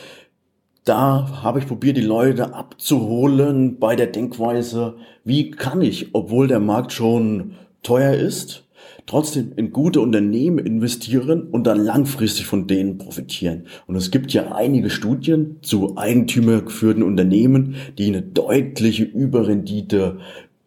da 0.89 1.43
habe 1.43 1.59
ich 1.59 1.67
probiert, 1.67 1.97
die 1.97 2.03
Leute 2.03 2.55
abzuholen 2.55 3.79
bei 3.79 3.95
der 3.95 4.07
Denkweise, 4.07 4.95
wie 5.25 5.51
kann 5.51 5.83
ich, 5.83 6.15
obwohl 6.15 6.49
der 6.49 6.61
Markt 6.61 6.93
schon 6.93 7.53
teuer 7.83 8.15
ist, 8.15 8.65
trotzdem 9.07 9.53
in 9.57 9.73
gute 9.73 10.01
Unternehmen 10.01 10.59
investieren 10.59 11.43
und 11.43 11.67
dann 11.67 11.79
langfristig 11.79 12.47
von 12.47 12.67
denen 12.67 12.99
profitieren. 12.99 13.67
Und 13.87 13.97
es 13.97 14.11
gibt 14.11 14.33
ja 14.33 14.53
einige 14.53 14.91
Studien 14.91 15.57
zu 15.63 15.97
eigentümergeführten 15.97 17.03
Unternehmen, 17.03 17.77
die 17.99 18.07
eine 18.07 18.23
deutliche 18.23 19.05
Überrendite 19.05 20.19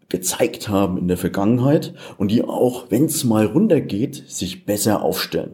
gezeigt 0.10 0.70
haben 0.70 0.98
in 0.98 1.08
der 1.08 1.18
Vergangenheit 1.18 1.94
und 2.18 2.32
die 2.32 2.44
auch, 2.44 2.88
wenn 2.90 3.06
es 3.06 3.24
mal 3.24 3.46
runtergeht, 3.46 4.24
sich 4.28 4.66
besser 4.66 5.01
aufstellen. 5.01 5.54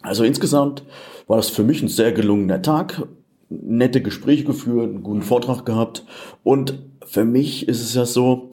Also 0.00 0.24
insgesamt 0.24 0.84
war 1.26 1.36
das 1.36 1.50
für 1.50 1.64
mich 1.64 1.82
ein 1.82 1.88
sehr 1.88 2.12
gelungener 2.12 2.62
Tag 2.62 3.06
nette 3.48 4.02
Gespräche 4.02 4.44
geführt, 4.44 4.90
einen 4.90 5.02
guten 5.02 5.22
Vortrag 5.22 5.64
gehabt. 5.64 6.04
Und 6.42 6.82
für 7.06 7.24
mich 7.24 7.68
ist 7.68 7.80
es 7.80 7.94
ja 7.94 8.04
so, 8.04 8.50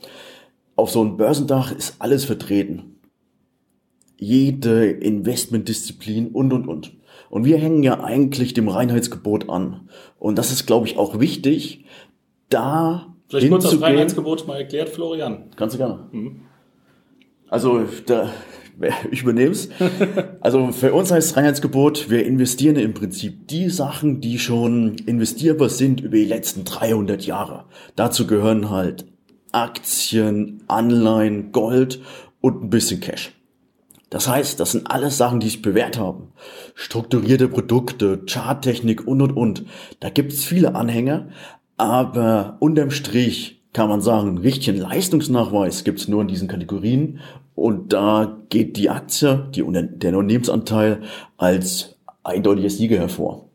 auf 0.75 0.89
so 0.91 1.01
einem 1.01 1.17
Börsentag 1.17 1.71
ist 1.71 1.95
alles 1.99 2.25
vertreten. 2.25 2.97
Jede 4.17 4.89
Investmentdisziplin 4.89 6.29
und, 6.29 6.53
und, 6.53 6.67
und. 6.67 6.93
Und 7.29 7.45
wir 7.45 7.57
hängen 7.57 7.83
ja 7.83 8.03
eigentlich 8.03 8.53
dem 8.53 8.69
Reinheitsgebot 8.69 9.49
an. 9.49 9.89
Und 10.19 10.37
das 10.37 10.51
ist, 10.51 10.65
glaube 10.65 10.87
ich, 10.87 10.97
auch 10.97 11.19
wichtig, 11.19 11.85
da 12.49 13.15
Vielleicht 13.27 13.49
kurz 13.49 13.63
das 13.63 13.81
Reinheitsgebot 13.81 14.47
mal 14.47 14.57
erklärt, 14.57 14.89
Florian. 14.89 15.49
Kannst 15.55 15.75
du 15.75 15.79
gerne. 15.79 16.07
Mhm. 16.11 16.41
Also, 17.49 17.83
da, 18.05 18.29
ich 19.12 19.22
übernehme 19.22 19.51
es. 19.51 19.70
Also 20.41 20.72
für 20.72 20.94
uns 20.94 21.12
heißt 21.12 21.38
Reinheitsgebot, 21.38 22.10
wir 22.10 22.25
investieren 22.25 22.75
im 22.75 22.94
Prinzip 22.94 23.48
die 23.48 23.70
Sachen, 23.70 24.22
die 24.22 24.39
schon 24.39 24.96
investierbar 25.05 25.70
sind 25.70 26.01
über 26.01 26.17
die 26.17 26.25
letzten 26.25 26.63
300 26.63 27.25
Jahre. 27.25 27.65
Dazu 27.96 28.27
gehören 28.27 28.70
halt 28.70 29.05
Aktien, 29.51 30.63
Anleihen, 30.67 31.51
Gold 31.51 32.01
und 32.41 32.63
ein 32.63 32.70
bisschen 32.70 33.00
Cash. 33.00 33.32
Das 34.10 34.27
heißt, 34.27 34.60
das 34.60 34.72
sind 34.72 34.89
alles 34.89 35.17
Sachen, 35.17 35.39
die 35.39 35.48
sich 35.48 35.62
bewährt 35.62 35.98
haben. 35.98 36.32
Strukturierte 36.75 37.48
Produkte, 37.48 38.22
Charttechnik 38.29 39.08
und, 39.08 39.22
und, 39.22 39.32
und. 39.32 39.65
Da 40.00 40.10
gibt's 40.10 40.44
viele 40.44 40.75
Anhänger, 40.75 41.29
aber 41.77 42.58
unterm 42.60 42.91
Strich 42.91 43.63
kann 43.74 43.89
man 43.89 44.00
sagen, 44.00 44.38
richtigen 44.38 44.77
Leistungsnachweis 44.77 45.84
gibt's 45.84 46.08
nur 46.08 46.22
in 46.22 46.29
diesen 46.29 46.48
Kategorien 46.48 47.20
und 47.55 47.93
da 47.93 48.38
geht 48.50 48.77
die 48.77 48.89
Aktie, 48.89 49.47
die, 49.55 49.63
der 49.63 50.17
Unternehmensanteil 50.17 51.01
als 51.38 51.95
eindeutiger 52.24 52.69
Sieger 52.69 52.97
hervor. 52.97 53.45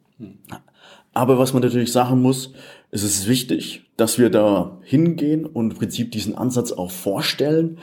Aber 1.12 1.38
was 1.38 1.52
man 1.52 1.62
natürlich 1.62 1.92
sagen 1.92 2.23
muss, 2.23 2.52
es 2.92 3.04
ist 3.04 3.28
wichtig, 3.28 3.85
dass 3.97 4.19
wir 4.19 4.30
da 4.30 4.78
hingehen 4.83 5.45
und 5.45 5.73
im 5.73 5.76
Prinzip 5.76 6.11
diesen 6.12 6.37
Ansatz 6.37 6.73
auch 6.73 6.90
vorstellen, 6.90 7.78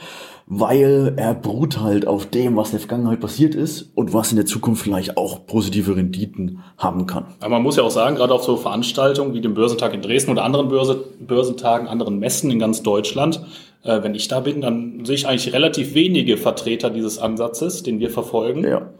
weil 0.46 1.14
er 1.16 1.34
beruht 1.34 1.80
halt 1.80 2.06
auf 2.06 2.26
dem, 2.26 2.56
was 2.56 2.68
in 2.68 2.72
der 2.72 2.80
Vergangenheit 2.80 3.20
passiert 3.20 3.54
ist 3.54 3.90
und 3.94 4.12
was 4.12 4.30
in 4.30 4.36
der 4.36 4.46
Zukunft 4.46 4.82
vielleicht 4.82 5.16
auch 5.16 5.46
positive 5.46 5.94
Renditen 5.94 6.60
haben 6.78 7.06
kann. 7.06 7.26
Aber 7.40 7.50
man 7.50 7.62
muss 7.62 7.76
ja 7.76 7.82
auch 7.82 7.90
sagen, 7.90 8.16
gerade 8.16 8.34
auf 8.34 8.44
so 8.44 8.56
Veranstaltungen 8.56 9.34
wie 9.34 9.40
dem 9.40 9.54
Börsentag 9.54 9.94
in 9.94 10.02
Dresden 10.02 10.30
oder 10.30 10.44
anderen 10.44 10.68
Börse, 10.68 11.04
Börsentagen, 11.20 11.86
anderen 11.86 12.18
Messen 12.18 12.50
in 12.50 12.58
ganz 12.58 12.82
Deutschland, 12.82 13.40
äh, 13.82 14.02
wenn 14.02 14.14
ich 14.14 14.28
da 14.28 14.40
bin, 14.40 14.60
dann 14.60 15.04
sehe 15.04 15.14
ich 15.14 15.26
eigentlich 15.26 15.52
relativ 15.52 15.94
wenige 15.94 16.36
Vertreter 16.36 16.90
dieses 16.90 17.18
Ansatzes, 17.18 17.82
den 17.82 18.00
wir 18.00 18.10
verfolgen. 18.10 18.64
Ja. 18.64 18.90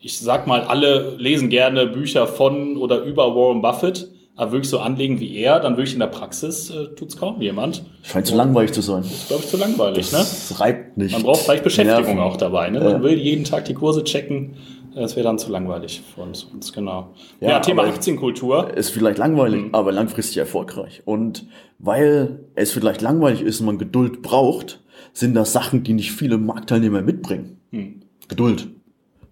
Ich 0.00 0.18
sag 0.18 0.46
mal, 0.46 0.62
alle 0.62 1.16
lesen 1.18 1.48
gerne 1.48 1.86
Bücher 1.86 2.26
von 2.26 2.76
oder 2.76 3.02
über 3.02 3.34
Warren 3.34 3.62
Buffett, 3.62 4.08
aber 4.36 4.52
wirklich 4.52 4.70
so 4.70 4.78
anlegen 4.78 5.18
wie 5.18 5.36
er, 5.36 5.58
dann 5.58 5.76
wirklich 5.76 5.94
in 5.94 5.98
der 5.98 6.06
Praxis 6.06 6.70
äh, 6.70 6.94
tut's 6.94 7.16
kaum 7.16 7.40
jemand. 7.40 7.82
Scheint 8.04 8.26
zu 8.26 8.36
langweilig 8.36 8.72
zu 8.72 8.80
sein. 8.80 9.02
Das 9.02 9.10
ist, 9.10 9.28
glaube 9.28 9.42
ich, 9.42 9.50
zu 9.50 9.56
langweilig, 9.56 10.10
das 10.10 10.50
ne? 10.50 10.60
Reibt 10.60 10.96
nicht. 10.96 11.12
Man 11.12 11.24
braucht 11.24 11.40
vielleicht 11.40 11.64
Beschäftigung 11.64 12.16
Nerven. 12.16 12.20
auch 12.20 12.36
dabei, 12.36 12.70
ne? 12.70 12.78
Man 12.78 12.88
ja. 12.88 13.02
will 13.02 13.18
jeden 13.18 13.42
Tag 13.42 13.64
die 13.64 13.74
Kurse 13.74 14.04
checken. 14.04 14.54
Das 14.98 15.16
wäre 15.16 15.24
dann 15.24 15.38
zu 15.38 15.50
langweilig 15.50 16.02
für 16.14 16.22
uns, 16.22 16.44
uns 16.44 16.72
genau. 16.72 17.14
Ja, 17.40 17.50
ja 17.50 17.60
Thema 17.60 17.84
Aktienkultur. 17.84 18.76
Ist 18.76 18.90
vielleicht 18.90 19.18
langweilig, 19.18 19.66
mhm. 19.66 19.74
aber 19.74 19.92
langfristig 19.92 20.38
erfolgreich. 20.38 21.02
Und 21.04 21.46
weil 21.78 22.40
es 22.54 22.72
vielleicht 22.72 23.00
langweilig 23.00 23.42
ist 23.42 23.60
und 23.60 23.66
man 23.66 23.78
Geduld 23.78 24.22
braucht, 24.22 24.80
sind 25.12 25.34
das 25.34 25.52
Sachen, 25.52 25.84
die 25.84 25.92
nicht 25.92 26.12
viele 26.12 26.38
Marktteilnehmer 26.38 27.02
mitbringen. 27.02 27.60
Mhm. 27.70 28.00
Geduld. 28.28 28.68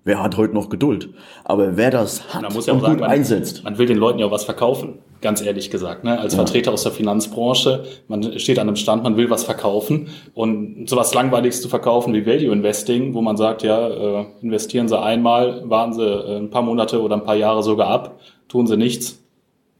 Wer 0.04 0.23
hat 0.23 0.37
heute 0.37 0.54
noch 0.54 0.68
Geduld? 0.68 1.11
Aber 1.44 1.76
wer 1.76 1.90
das 1.90 2.32
hat 2.32 2.54
muss 2.54 2.66
ja 2.66 2.75
und 2.75 2.80
sagen, 2.80 2.92
gut 2.92 3.00
man, 3.00 3.11
einsetzt. 3.11 3.64
Man 3.64 3.76
will 3.76 3.87
den 3.87 3.99
Leuten 3.99 4.20
ja 4.20 4.30
was 4.30 4.44
verkaufen, 4.44 5.00
ganz 5.20 5.42
ehrlich 5.42 5.70
gesagt. 5.70 6.04
Ne? 6.04 6.18
Als 6.18 6.35
ja. 6.35 6.38
Vertreter 6.38 6.73
aus 6.73 6.82
der 6.82 6.92
Finanzbranche, 6.92 7.85
man 8.08 8.38
steht 8.38 8.58
an 8.58 8.68
einem 8.68 8.76
Stand, 8.76 9.02
man 9.02 9.16
will 9.16 9.30
was 9.30 9.44
verkaufen. 9.44 10.08
Und 10.35 10.88
sowas 10.88 11.14
Langweiliges 11.14 11.62
zu 11.62 11.68
verkaufen 11.68 12.14
wie 12.14 12.26
Value 12.26 12.52
Investing, 12.52 13.14
wo 13.14 13.23
man 13.23 13.37
sagt, 13.37 13.62
ja, 13.62 13.88
äh, 13.88 14.26
investieren 14.42 14.88
Sie 14.88 14.99
einmal, 14.99 15.62
warten 15.68 15.92
Sie 15.92 16.04
äh, 16.04 16.38
ein 16.38 16.50
paar 16.50 16.62
Monate 16.62 17.00
oder 17.00 17.16
ein 17.16 17.25
paar 17.25 17.37
Jahre 17.37 17.62
sogar 17.62 17.88
ab, 17.88 18.20
tun 18.49 18.66
Sie 18.66 18.76
nichts, 18.76 19.23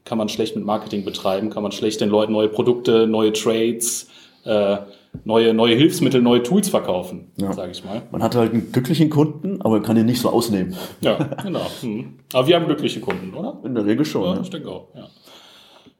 kann 0.05 0.17
man 0.17 0.29
schlecht 0.29 0.55
mit 0.55 0.65
Marketing 0.65 1.03
betreiben, 1.03 1.49
kann 1.49 1.63
man 1.63 1.71
schlecht 1.71 2.01
den 2.01 2.09
Leuten 2.09 2.31
neue 2.31 2.47
Produkte, 2.47 3.07
neue 3.07 3.33
Trades, 3.33 4.07
äh, 4.45 4.77
neue, 5.25 5.53
neue 5.53 5.75
Hilfsmittel, 5.75 6.21
neue 6.21 6.43
Tools 6.43 6.69
verkaufen, 6.69 7.31
ja. 7.37 7.51
sage 7.53 7.71
ich 7.71 7.83
mal. 7.83 8.03
Man 8.11 8.23
hat 8.23 8.35
halt 8.35 8.53
einen 8.53 8.71
glücklichen 8.71 9.09
Kunden, 9.09 9.61
aber 9.61 9.81
kann 9.81 9.97
ihn 9.97 10.05
nicht 10.05 10.21
so 10.21 10.29
ausnehmen. 10.29 10.75
Ja, 11.01 11.15
genau. 11.43 11.65
Hm. 11.81 12.19
Aber 12.33 12.47
wir 12.47 12.55
haben 12.55 12.65
glückliche 12.65 12.99
Kunden, 12.99 13.33
oder? 13.33 13.57
In 13.63 13.75
der 13.75 13.85
Regel 13.85 14.05
schon. 14.05 14.23
Ja, 14.23 14.35
ja. 14.35 14.41
ich 14.41 14.49
denke 14.49 14.69
auch. 14.69 14.87
Ja. 14.95 15.07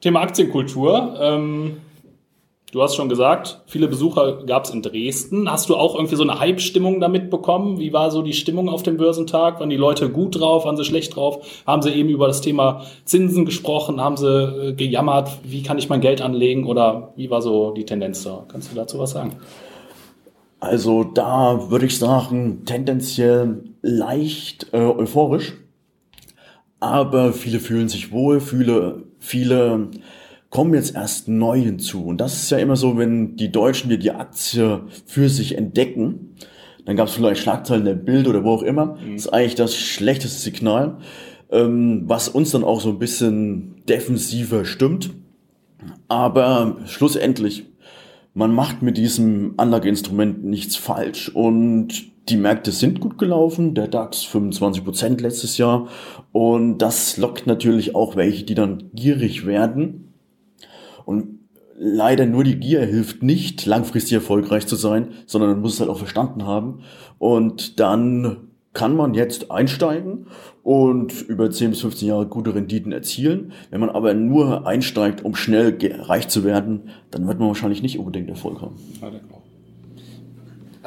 Thema 0.01 0.21
Aktienkultur. 0.21 1.17
Ähm, 1.19 1.77
Du 2.73 2.81
hast 2.81 2.97
schon 2.97 3.07
gesagt, 3.07 3.61
viele 3.65 3.87
Besucher 3.87 4.43
gab 4.45 4.65
es 4.65 4.71
in 4.71 4.81
Dresden. 4.81 5.49
Hast 5.49 5.69
du 5.69 5.77
auch 5.77 5.95
irgendwie 5.95 6.17
so 6.17 6.23
eine 6.23 6.37
Hype-Stimmung 6.37 6.99
damit 6.99 7.29
bekommen? 7.29 7.79
Wie 7.79 7.93
war 7.93 8.11
so 8.11 8.21
die 8.21 8.33
Stimmung 8.33 8.67
auf 8.67 8.83
dem 8.83 8.97
Börsentag? 8.97 9.61
Waren 9.61 9.69
die 9.69 9.77
Leute 9.77 10.09
gut 10.09 10.37
drauf? 10.37 10.65
Waren 10.65 10.75
sie 10.75 10.83
schlecht 10.83 11.15
drauf? 11.15 11.63
Haben 11.65 11.81
sie 11.81 11.91
eben 11.91 12.09
über 12.09 12.27
das 12.27 12.41
Thema 12.41 12.83
Zinsen 13.05 13.45
gesprochen? 13.45 14.01
Haben 14.01 14.17
sie 14.17 14.27
äh, 14.27 14.73
gejammert? 14.73 15.29
Wie 15.43 15.63
kann 15.63 15.77
ich 15.77 15.87
mein 15.87 16.01
Geld 16.01 16.21
anlegen? 16.21 16.65
Oder 16.65 17.13
wie 17.15 17.29
war 17.29 17.41
so 17.41 17.71
die 17.71 17.85
Tendenz 17.85 18.23
da? 18.23 18.43
Kannst 18.49 18.69
du 18.69 18.75
dazu 18.75 18.99
was 18.99 19.11
sagen? 19.11 19.37
Also 20.59 21.05
da 21.05 21.71
würde 21.71 21.85
ich 21.85 21.97
sagen, 21.97 22.65
tendenziell 22.65 23.63
leicht 23.81 24.73
äh, 24.73 24.77
euphorisch. 24.77 25.53
Aber 26.81 27.31
viele 27.31 27.61
fühlen 27.61 27.87
sich 27.87 28.11
wohl, 28.11 28.41
viele, 28.41 29.03
viele 29.19 29.89
kommen 30.49 30.73
jetzt 30.73 30.95
erst 30.95 31.27
neu 31.27 31.59
hinzu. 31.59 32.05
Und 32.05 32.21
das 32.21 32.35
ist 32.35 32.49
ja 32.51 32.57
immer 32.57 32.75
so, 32.75 32.97
wenn 32.97 33.35
die 33.35 33.51
Deutschen 33.51 33.89
dir 33.89 33.97
die 33.97 34.11
Aktie 34.11 34.81
für 35.05 35.29
sich 35.29 35.57
entdecken, 35.57 36.35
dann 36.85 36.95
gab 36.95 37.09
es 37.09 37.15
vielleicht 37.15 37.41
Schlagzeilen 37.41 37.83
der 37.83 37.95
Bild 37.95 38.27
oder 38.27 38.43
wo 38.43 38.51
auch 38.51 38.63
immer. 38.63 38.95
Mhm. 38.95 39.15
Das 39.15 39.25
ist 39.25 39.33
eigentlich 39.33 39.55
das 39.55 39.75
schlechteste 39.75 40.39
Signal, 40.39 40.99
ähm, 41.51 42.03
was 42.05 42.29
uns 42.29 42.51
dann 42.51 42.63
auch 42.63 42.79
so 42.79 42.89
ein 42.89 42.99
bisschen 42.99 43.83
defensiver 43.89 44.63
stimmt. 44.63 45.11
Aber 46.07 46.77
schlussendlich, 46.85 47.65
man 48.33 48.53
macht 48.53 48.81
mit 48.81 48.97
diesem 48.97 49.55
Anlageinstrument 49.57 50.45
nichts 50.45 50.75
falsch 50.75 51.29
und 51.29 52.11
die 52.29 52.37
Märkte 52.37 52.71
sind 52.71 52.99
gut 52.99 53.17
gelaufen, 53.17 53.73
der 53.73 53.87
DAX 53.87 54.23
25 54.23 54.83
Prozent 54.83 55.21
letztes 55.21 55.57
Jahr 55.57 55.87
und 56.31 56.79
das 56.79 57.17
lockt 57.17 57.47
natürlich 57.47 57.95
auch 57.95 58.15
welche, 58.15 58.43
die 58.43 58.55
dann 58.55 58.89
gierig 58.93 59.45
werden 59.45 60.13
und 61.05 61.37
leider 61.77 62.25
nur 62.25 62.43
die 62.43 62.59
Gier 62.59 62.85
hilft 62.85 63.23
nicht, 63.23 63.65
langfristig 63.65 64.13
erfolgreich 64.13 64.67
zu 64.67 64.75
sein, 64.75 65.09
sondern 65.25 65.51
man 65.51 65.61
muss 65.61 65.75
es 65.75 65.79
halt 65.79 65.89
auch 65.89 65.99
verstanden 65.99 66.45
haben. 66.45 66.81
Und 67.19 67.79
dann 67.79 68.47
kann 68.73 68.95
man 68.95 69.13
jetzt 69.13 69.49
einsteigen 69.51 70.27
und 70.63 71.21
über 71.21 71.49
10 71.49 71.71
bis 71.71 71.81
15 71.81 72.07
Jahre 72.07 72.27
gute 72.27 72.53
Renditen 72.53 72.91
erzielen. 72.91 73.53
Wenn 73.71 73.79
man 73.79 73.89
aber 73.89 74.13
nur 74.13 74.67
einsteigt, 74.67 75.23
um 75.23 75.35
schnell 75.35 75.77
reich 76.01 76.27
zu 76.27 76.43
werden, 76.43 76.89
dann 77.09 77.27
wird 77.27 77.39
man 77.39 77.47
wahrscheinlich 77.47 77.81
nicht 77.81 77.97
unbedingt 77.97 78.29
Erfolg 78.29 78.61
haben. 78.61 78.75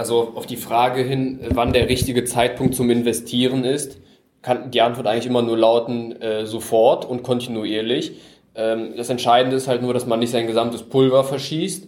Also 0.01 0.33
auf 0.35 0.47
die 0.47 0.57
Frage 0.57 1.03
hin, 1.03 1.41
wann 1.51 1.75
der 1.75 1.91
richtige 1.91 2.25
Zeitpunkt 2.25 2.75
zum 2.75 2.89
Investieren 2.89 3.65
ist, 3.65 3.99
kann 4.41 4.71
die 4.71 4.81
Antwort 4.81 5.07
eigentlich 5.07 5.27
immer 5.27 5.43
nur 5.43 5.59
lauten, 5.59 6.19
äh, 6.23 6.47
sofort 6.47 7.05
und 7.05 7.23
kontinuierlich. 7.23 8.13
Ähm, 8.55 8.95
das 8.97 9.11
Entscheidende 9.11 9.59
ist 9.59 9.69
halt 9.69 9.83
nur, 9.83 9.93
dass 9.93 10.07
man 10.07 10.19
nicht 10.19 10.31
sein 10.31 10.47
gesamtes 10.47 10.85
Pulver 10.85 11.23
verschießt, 11.23 11.87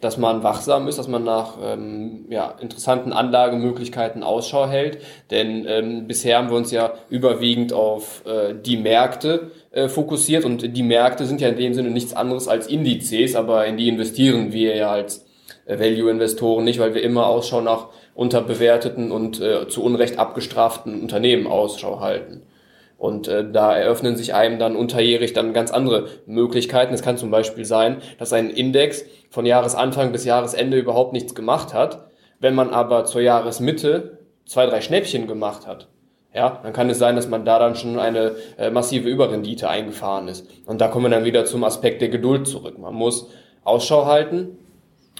dass 0.00 0.18
man 0.18 0.42
wachsam 0.42 0.88
ist, 0.88 0.98
dass 0.98 1.06
man 1.06 1.22
nach 1.22 1.56
ähm, 1.62 2.24
ja, 2.30 2.52
interessanten 2.60 3.12
Anlagemöglichkeiten 3.12 4.24
Ausschau 4.24 4.66
hält. 4.66 4.98
Denn 5.30 5.64
ähm, 5.68 6.08
bisher 6.08 6.38
haben 6.38 6.50
wir 6.50 6.56
uns 6.56 6.72
ja 6.72 6.94
überwiegend 7.10 7.72
auf 7.72 8.24
äh, 8.26 8.56
die 8.60 8.76
Märkte 8.76 9.52
äh, 9.70 9.86
fokussiert 9.86 10.44
und 10.44 10.76
die 10.76 10.82
Märkte 10.82 11.26
sind 11.26 11.40
ja 11.40 11.46
in 11.46 11.58
dem 11.58 11.74
Sinne 11.74 11.90
nichts 11.90 12.12
anderes 12.12 12.48
als 12.48 12.66
Indizes, 12.66 13.36
aber 13.36 13.66
in 13.66 13.76
die 13.76 13.86
investieren 13.86 14.52
wir 14.52 14.74
ja 14.74 14.90
als 14.90 15.26
Value-Investoren 15.66 16.64
nicht, 16.64 16.78
weil 16.78 16.94
wir 16.94 17.02
immer 17.02 17.26
Ausschau 17.26 17.60
nach 17.60 17.88
unterbewerteten 18.14 19.12
und 19.12 19.40
äh, 19.40 19.68
zu 19.68 19.82
Unrecht 19.82 20.18
abgestraften 20.18 21.00
Unternehmen 21.00 21.46
Ausschau 21.46 22.00
halten. 22.00 22.42
Und 22.98 23.26
äh, 23.26 23.44
da 23.50 23.76
eröffnen 23.76 24.16
sich 24.16 24.32
einem 24.34 24.60
dann 24.60 24.76
unterjährig 24.76 25.32
dann 25.32 25.52
ganz 25.52 25.72
andere 25.72 26.06
Möglichkeiten. 26.26 26.94
Es 26.94 27.02
kann 27.02 27.16
zum 27.16 27.32
Beispiel 27.32 27.64
sein, 27.64 27.96
dass 28.18 28.32
ein 28.32 28.48
Index 28.50 29.04
von 29.28 29.44
Jahresanfang 29.44 30.12
bis 30.12 30.24
Jahresende 30.24 30.78
überhaupt 30.78 31.12
nichts 31.12 31.34
gemacht 31.34 31.74
hat. 31.74 32.06
Wenn 32.38 32.54
man 32.54 32.70
aber 32.70 33.04
zur 33.04 33.20
Jahresmitte 33.20 34.18
zwei, 34.46 34.66
drei 34.66 34.80
Schnäppchen 34.80 35.26
gemacht 35.26 35.66
hat, 35.66 35.88
ja, 36.34 36.60
dann 36.62 36.72
kann 36.72 36.88
es 36.90 36.98
sein, 36.98 37.16
dass 37.16 37.28
man 37.28 37.44
da 37.44 37.58
dann 37.58 37.74
schon 37.74 37.98
eine 37.98 38.36
äh, 38.56 38.70
massive 38.70 39.08
Überrendite 39.08 39.68
eingefahren 39.68 40.28
ist. 40.28 40.48
Und 40.66 40.80
da 40.80 40.88
kommen 40.88 41.06
wir 41.06 41.10
dann 41.10 41.24
wieder 41.24 41.44
zum 41.44 41.64
Aspekt 41.64 42.00
der 42.00 42.08
Geduld 42.08 42.46
zurück. 42.46 42.78
Man 42.78 42.94
muss 42.94 43.28
Ausschau 43.64 44.06
halten, 44.06 44.58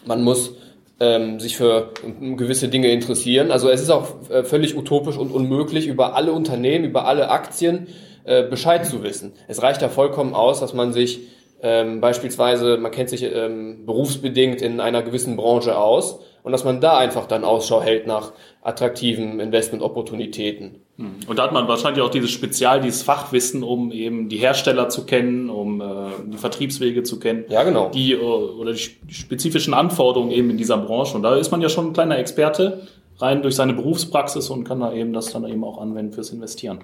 man 0.05 0.23
muss 0.23 0.55
ähm, 1.01 1.41
sich 1.41 1.57
für 1.57 1.91
gewisse 2.37 2.69
Dinge 2.69 2.91
interessieren. 2.91 3.51
Also 3.51 3.69
es 3.69 3.81
ist 3.81 3.91
auch 3.91 4.31
äh, 4.31 4.45
völlig 4.45 4.77
utopisch 4.77 5.17
und 5.17 5.33
unmöglich, 5.33 5.87
über 5.87 6.15
alle 6.15 6.33
Unternehmen, 6.33 6.85
über 6.85 7.07
alle 7.07 7.31
Aktien 7.31 7.89
äh, 8.25 8.45
Bescheid 8.45 8.87
zu 8.87 9.03
wissen. 9.03 9.33
Es 9.49 9.63
reicht 9.63 9.83
ja 9.83 9.89
vollkommen 9.89 10.35
aus, 10.35 10.61
dass 10.61 10.75
man 10.75 10.93
sich 10.93 11.21
ähm, 11.63 12.01
beispielsweise, 12.01 12.77
man 12.77 12.91
kennt 12.91 13.09
sich 13.09 13.23
ähm, 13.23 13.87
berufsbedingt 13.87 14.63
in 14.63 14.81
einer 14.81 15.03
gewissen 15.03 15.37
Branche 15.37 15.77
aus 15.77 16.21
und 16.43 16.53
dass 16.53 16.65
man 16.65 16.81
da 16.81 16.99
einfach 16.99 17.27
dann 17.27 17.45
Ausschau 17.45 17.83
hält 17.83 18.07
nach 18.07 18.33
attraktiven 18.63 19.41
Investment-Opportunitäten. 19.41 20.77
Hm. 20.97 21.15
Und 21.27 21.39
da 21.39 21.45
hat 21.45 21.53
man 21.53 21.69
wahrscheinlich 21.69 22.03
auch 22.03 22.11
dieses 22.11 22.31
Spezial, 22.31 22.81
dieses 22.81 23.03
Fachwissen, 23.03 23.63
um 23.63 23.93
eben 23.93 24.29
die 24.29 24.39
Hersteller 24.39 24.89
zu 24.89 25.07
kennen, 25.07 25.51
um 25.51 25.81
äh, 25.81 25.85
die 26.27 26.37
Vertriebswege 26.37 27.03
zu 27.03 27.19
kennen. 27.19 27.45
Ja, 27.49 27.63
genau. 27.63 27.91
Die, 27.91 28.13
äh, 28.13 28.19
oder 28.19 28.73
die 28.73 29.15
spezifischen 29.15 29.75
Anforderungen 29.75 30.33
eben 30.33 30.51
in 30.51 30.57
dieser 30.57 30.79
Branche. 30.79 31.17
Und 31.17 31.23
da 31.23 31.37
ist 31.37 31.51
man 31.51 31.61
ja 31.61 31.69
schon 31.69 31.89
ein 31.89 31.93
kleiner 31.93 32.19
Experte, 32.19 32.87
rein 33.19 33.43
durch 33.43 33.55
seine 33.55 33.73
Berufspraxis 33.73 34.51
und 34.51 34.65
kann 34.65 34.81
da 34.81 34.93
eben 34.93 35.13
das 35.13 35.33
dann 35.33 35.47
eben 35.47 35.65
auch 35.65 35.79
anwenden 35.79 36.13
fürs 36.13 36.31
Investieren. 36.31 36.81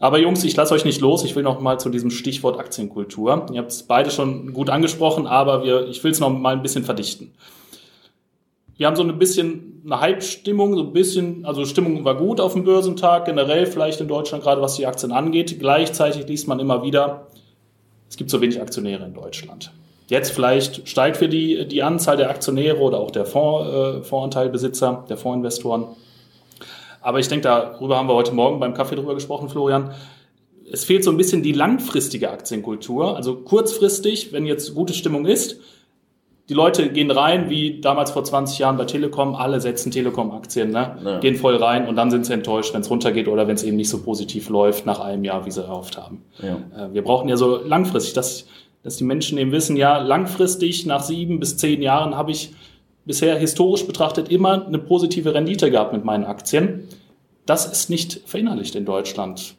Aber 0.00 0.18
Jungs, 0.18 0.44
ich 0.44 0.54
lasse 0.56 0.74
euch 0.74 0.84
nicht 0.84 1.00
los. 1.00 1.24
Ich 1.24 1.34
will 1.34 1.42
noch 1.42 1.60
mal 1.60 1.78
zu 1.78 1.90
diesem 1.90 2.10
Stichwort 2.10 2.58
Aktienkultur. 2.58 3.46
Ihr 3.52 3.58
habt 3.58 3.72
es 3.72 3.82
beide 3.82 4.10
schon 4.10 4.52
gut 4.52 4.70
angesprochen, 4.70 5.26
aber 5.26 5.64
wir, 5.64 5.88
ich 5.88 6.02
will 6.04 6.12
es 6.12 6.20
noch 6.20 6.30
mal 6.30 6.54
ein 6.54 6.62
bisschen 6.62 6.84
verdichten. 6.84 7.32
Wir 8.78 8.86
haben 8.86 8.96
so 8.96 9.02
ein 9.02 9.18
bisschen 9.18 9.82
eine 9.84 10.00
Hype-Stimmung, 10.00 10.76
so 10.76 10.84
ein 10.84 10.92
bisschen, 10.92 11.44
also 11.44 11.64
Stimmung 11.64 12.04
war 12.04 12.16
gut 12.16 12.40
auf 12.40 12.52
dem 12.52 12.62
Börsentag, 12.62 13.24
generell 13.24 13.66
vielleicht 13.66 14.00
in 14.00 14.06
Deutschland, 14.06 14.44
gerade 14.44 14.62
was 14.62 14.76
die 14.76 14.86
Aktien 14.86 15.10
angeht. 15.10 15.58
Gleichzeitig 15.58 16.28
liest 16.28 16.46
man 16.46 16.60
immer 16.60 16.84
wieder, 16.84 17.26
es 18.08 18.16
gibt 18.16 18.30
so 18.30 18.40
wenig 18.40 18.62
Aktionäre 18.62 19.04
in 19.04 19.14
Deutschland. 19.14 19.72
Jetzt 20.06 20.30
vielleicht 20.30 20.88
steigt 20.88 21.16
für 21.16 21.28
die, 21.28 21.66
die 21.66 21.82
Anzahl 21.82 22.16
der 22.16 22.30
Aktionäre 22.30 22.78
oder 22.78 23.00
auch 23.00 23.10
der 23.10 23.26
Fonds, 23.26 23.68
äh, 23.68 24.02
Fondsanteilbesitzer, 24.04 25.04
der 25.08 25.16
Fondsinvestoren. 25.16 25.84
Aber 27.00 27.18
ich 27.18 27.26
denke, 27.26 27.42
darüber 27.42 27.98
haben 27.98 28.08
wir 28.08 28.14
heute 28.14 28.32
Morgen 28.32 28.60
beim 28.60 28.74
Kaffee 28.74 28.94
drüber 28.94 29.14
gesprochen, 29.14 29.48
Florian. 29.48 29.92
Es 30.70 30.84
fehlt 30.84 31.02
so 31.02 31.10
ein 31.10 31.16
bisschen 31.16 31.42
die 31.42 31.52
langfristige 31.52 32.30
Aktienkultur. 32.30 33.16
Also 33.16 33.36
kurzfristig, 33.36 34.32
wenn 34.32 34.46
jetzt 34.46 34.74
gute 34.74 34.94
Stimmung 34.94 35.26
ist, 35.26 35.60
die 36.48 36.54
Leute 36.54 36.88
gehen 36.90 37.10
rein, 37.10 37.50
wie 37.50 37.80
damals 37.80 38.10
vor 38.10 38.24
20 38.24 38.58
Jahren 38.58 38.78
bei 38.78 38.86
Telekom, 38.86 39.34
alle 39.34 39.60
setzen 39.60 39.90
Telekom-Aktien, 39.90 40.70
ne? 40.70 40.96
Ja. 41.04 41.18
gehen 41.20 41.36
voll 41.36 41.56
rein 41.56 41.86
und 41.86 41.96
dann 41.96 42.10
sind 42.10 42.24
sie 42.24 42.32
enttäuscht, 42.32 42.72
wenn 42.72 42.80
es 42.80 42.90
runtergeht 42.90 43.28
oder 43.28 43.46
wenn 43.46 43.54
es 43.54 43.62
eben 43.62 43.76
nicht 43.76 43.90
so 43.90 44.02
positiv 44.02 44.48
läuft 44.48 44.86
nach 44.86 45.00
einem 45.00 45.24
Jahr, 45.24 45.44
wie 45.44 45.50
sie 45.50 45.62
erhofft 45.62 45.98
haben. 45.98 46.24
Ja. 46.42 46.86
Äh, 46.86 46.94
wir 46.94 47.02
brauchen 47.02 47.28
ja 47.28 47.36
so 47.36 47.60
langfristig, 47.62 48.14
dass, 48.14 48.46
dass 48.82 48.96
die 48.96 49.04
Menschen 49.04 49.36
eben 49.36 49.52
wissen, 49.52 49.76
ja, 49.76 49.98
langfristig, 49.98 50.86
nach 50.86 51.02
sieben 51.02 51.38
bis 51.38 51.58
zehn 51.58 51.82
Jahren 51.82 52.16
habe 52.16 52.30
ich 52.30 52.54
bisher 53.04 53.38
historisch 53.38 53.86
betrachtet 53.86 54.30
immer 54.30 54.66
eine 54.66 54.78
positive 54.78 55.34
Rendite 55.34 55.70
gehabt 55.70 55.92
mit 55.92 56.04
meinen 56.04 56.24
Aktien. 56.24 56.88
Das 57.44 57.66
ist 57.66 57.90
nicht 57.90 58.22
verinnerlicht 58.26 58.74
in 58.74 58.84
Deutschland. 58.84 59.54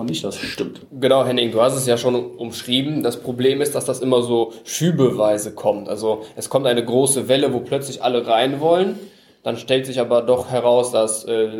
Und 0.00 0.08
nicht 0.08 0.24
das 0.24 0.38
stimmt. 0.38 0.80
Genau, 0.98 1.26
Henning, 1.26 1.52
du 1.52 1.60
hast 1.60 1.76
es 1.76 1.86
ja 1.86 1.98
schon 1.98 2.14
umschrieben. 2.14 3.02
Das 3.02 3.18
Problem 3.18 3.60
ist, 3.60 3.74
dass 3.74 3.84
das 3.84 4.00
immer 4.00 4.22
so 4.22 4.54
schübeweise 4.64 5.54
kommt. 5.54 5.90
Also 5.90 6.22
es 6.36 6.48
kommt 6.48 6.66
eine 6.66 6.82
große 6.82 7.28
Welle, 7.28 7.52
wo 7.52 7.60
plötzlich 7.60 8.02
alle 8.02 8.26
rein 8.26 8.60
wollen. 8.60 8.98
Dann 9.42 9.58
stellt 9.58 9.84
sich 9.84 10.00
aber 10.00 10.22
doch 10.22 10.50
heraus, 10.50 10.90
dass 10.90 11.26
äh, 11.26 11.50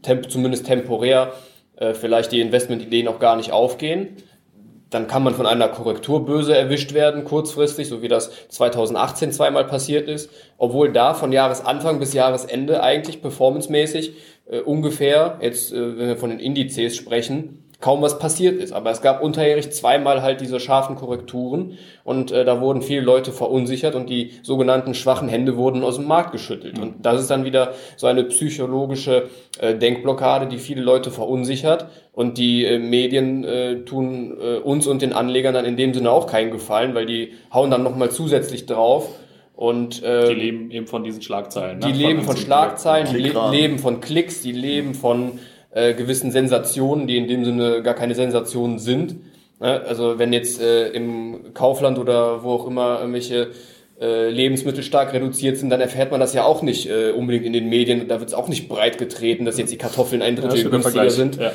temp 0.00 0.30
zumindest 0.30 0.64
temporär 0.64 1.34
äh, 1.76 1.92
vielleicht 1.92 2.32
die 2.32 2.40
Investmentideen 2.40 3.06
auch 3.06 3.18
gar 3.18 3.36
nicht 3.36 3.52
aufgehen. 3.52 4.16
Dann 4.88 5.06
kann 5.06 5.22
man 5.22 5.34
von 5.34 5.44
einer 5.44 5.68
Korrektur 5.68 6.24
böse 6.24 6.56
erwischt 6.56 6.94
werden, 6.94 7.24
kurzfristig, 7.24 7.88
so 7.88 8.00
wie 8.00 8.08
das 8.08 8.30
2018 8.48 9.30
zweimal 9.30 9.66
passiert 9.66 10.08
ist. 10.08 10.30
Obwohl 10.56 10.90
da 10.90 11.12
von 11.12 11.32
Jahresanfang 11.32 11.98
bis 11.98 12.14
Jahresende 12.14 12.82
eigentlich 12.82 13.20
performancemäßig 13.20 14.14
äh, 14.50 14.60
ungefähr, 14.60 15.38
jetzt 15.42 15.70
äh, 15.70 15.98
wenn 15.98 16.08
wir 16.08 16.16
von 16.16 16.30
den 16.30 16.40
Indizes 16.40 16.96
sprechen, 16.96 17.66
kaum 17.80 18.02
was 18.02 18.18
passiert 18.18 18.60
ist. 18.60 18.72
Aber 18.72 18.90
es 18.90 19.02
gab 19.02 19.22
unterjährig 19.22 19.72
zweimal 19.72 20.22
halt 20.22 20.40
diese 20.40 20.60
scharfen 20.60 20.96
Korrekturen 20.96 21.78
und 22.04 22.30
äh, 22.30 22.44
da 22.44 22.60
wurden 22.60 22.82
viele 22.82 23.00
Leute 23.00 23.32
verunsichert 23.32 23.94
und 23.94 24.10
die 24.10 24.32
sogenannten 24.42 24.94
schwachen 24.94 25.28
Hände 25.28 25.56
wurden 25.56 25.82
aus 25.82 25.96
dem 25.96 26.06
Markt 26.06 26.32
geschüttelt. 26.32 26.76
Mhm. 26.76 26.82
Und 26.82 27.06
das 27.06 27.20
ist 27.20 27.30
dann 27.30 27.44
wieder 27.44 27.72
so 27.96 28.06
eine 28.06 28.24
psychologische 28.24 29.28
äh, 29.58 29.74
Denkblockade, 29.74 30.46
die 30.46 30.58
viele 30.58 30.82
Leute 30.82 31.10
verunsichert 31.10 31.86
und 32.12 32.38
die 32.38 32.64
äh, 32.64 32.78
Medien 32.78 33.44
äh, 33.44 33.84
tun 33.84 34.36
äh, 34.40 34.56
uns 34.58 34.86
und 34.86 35.02
den 35.02 35.12
Anlegern 35.12 35.54
dann 35.54 35.64
in 35.64 35.76
dem 35.76 35.94
Sinne 35.94 36.10
auch 36.10 36.26
keinen 36.26 36.50
Gefallen, 36.50 36.94
weil 36.94 37.06
die 37.06 37.32
hauen 37.52 37.70
dann 37.70 37.82
nochmal 37.82 38.10
zusätzlich 38.10 38.66
drauf. 38.66 39.08
Und, 39.56 40.02
äh, 40.02 40.28
die 40.28 40.34
leben 40.34 40.70
eben 40.70 40.86
von 40.86 41.04
diesen 41.04 41.20
Schlagzeilen. 41.20 41.80
Die 41.80 41.92
ne? 41.92 41.98
leben 41.98 42.22
von, 42.22 42.34
von 42.34 42.36
Schlagzeilen, 42.38 43.08
die 43.12 43.18
le 43.18 43.50
leben 43.50 43.78
von 43.78 44.00
Klicks, 44.00 44.40
die 44.40 44.52
leben 44.52 44.94
von 44.94 45.38
äh, 45.72 45.94
gewissen 45.94 46.30
Sensationen, 46.30 47.06
die 47.06 47.16
in 47.16 47.28
dem 47.28 47.44
Sinne 47.44 47.82
gar 47.82 47.94
keine 47.94 48.14
Sensationen 48.14 48.78
sind. 48.78 49.16
Ne? 49.60 49.82
Also 49.86 50.18
wenn 50.18 50.32
jetzt 50.32 50.60
äh, 50.60 50.88
im 50.88 51.54
Kaufland 51.54 51.98
oder 51.98 52.42
wo 52.42 52.52
auch 52.52 52.66
immer 52.66 53.00
irgendwelche 53.00 53.50
äh, 54.00 54.30
Lebensmittel 54.30 54.82
stark 54.82 55.12
reduziert 55.12 55.58
sind, 55.58 55.70
dann 55.70 55.80
erfährt 55.80 56.10
man 56.10 56.20
das 56.20 56.34
ja 56.34 56.44
auch 56.44 56.62
nicht 56.62 56.88
äh, 56.88 57.10
unbedingt 57.10 57.46
in 57.46 57.52
den 57.52 57.68
Medien. 57.68 58.08
Da 58.08 58.18
wird 58.18 58.30
es 58.30 58.34
auch 58.34 58.48
nicht 58.48 58.68
breit 58.68 58.98
getreten, 58.98 59.44
dass 59.44 59.58
jetzt 59.58 59.72
die 59.72 59.78
Kartoffeln 59.78 60.22
ein 60.22 60.36
Drittel 60.36 60.62
ja, 60.62 60.68
günstiger 60.68 61.10
sind. 61.10 61.36
Ja. 61.36 61.52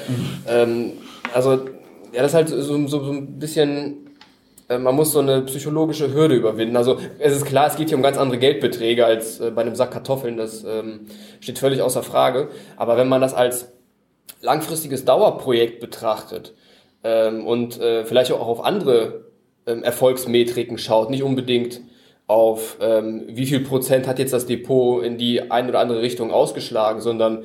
Ähm, 0.47 0.93
also 1.33 1.65
ja, 2.13 2.21
das 2.21 2.31
ist 2.31 2.35
halt 2.35 2.49
so, 2.49 2.61
so, 2.61 2.87
so 2.87 3.11
ein 3.11 3.39
bisschen 3.39 4.05
äh, 4.69 4.77
man 4.77 4.95
muss 4.95 5.11
so 5.11 5.19
eine 5.19 5.41
psychologische 5.41 6.13
Hürde 6.13 6.35
überwinden. 6.35 6.77
Also 6.77 6.99
es 7.19 7.35
ist 7.35 7.45
klar, 7.45 7.67
es 7.67 7.75
geht 7.75 7.89
hier 7.89 7.97
um 7.97 8.03
ganz 8.03 8.17
andere 8.17 8.37
Geldbeträge 8.37 9.05
als 9.05 9.39
äh, 9.39 9.51
bei 9.51 9.61
einem 9.61 9.75
Sack 9.75 9.91
Kartoffeln, 9.91 10.37
das 10.37 10.63
ähm, 10.63 11.01
steht 11.39 11.59
völlig 11.59 11.81
außer 11.81 12.03
Frage. 12.03 12.49
Aber 12.77 12.97
wenn 12.97 13.07
man 13.07 13.21
das 13.21 13.33
als 13.33 13.74
langfristiges 14.45 15.03
Dauerprojekt 15.03 15.79
betrachtet 15.79 16.53
ähm, 17.03 17.45
und 17.45 17.79
äh, 17.81 18.05
vielleicht 18.05 18.31
auch 18.31 18.47
auf 18.47 18.63
andere 18.63 19.25
ähm, 19.65 19.83
Erfolgsmetriken 19.83 20.77
schaut, 20.77 21.09
nicht 21.09 21.23
unbedingt 21.23 21.81
auf 22.27 22.77
ähm, 22.81 23.25
wie 23.27 23.45
viel 23.45 23.59
Prozent 23.59 24.07
hat 24.07 24.17
jetzt 24.17 24.33
das 24.33 24.47
Depot 24.47 25.03
in 25.03 25.17
die 25.17 25.51
eine 25.51 25.69
oder 25.69 25.79
andere 25.79 26.01
Richtung 26.01 26.31
ausgeschlagen, 26.31 26.99
sondern 27.01 27.43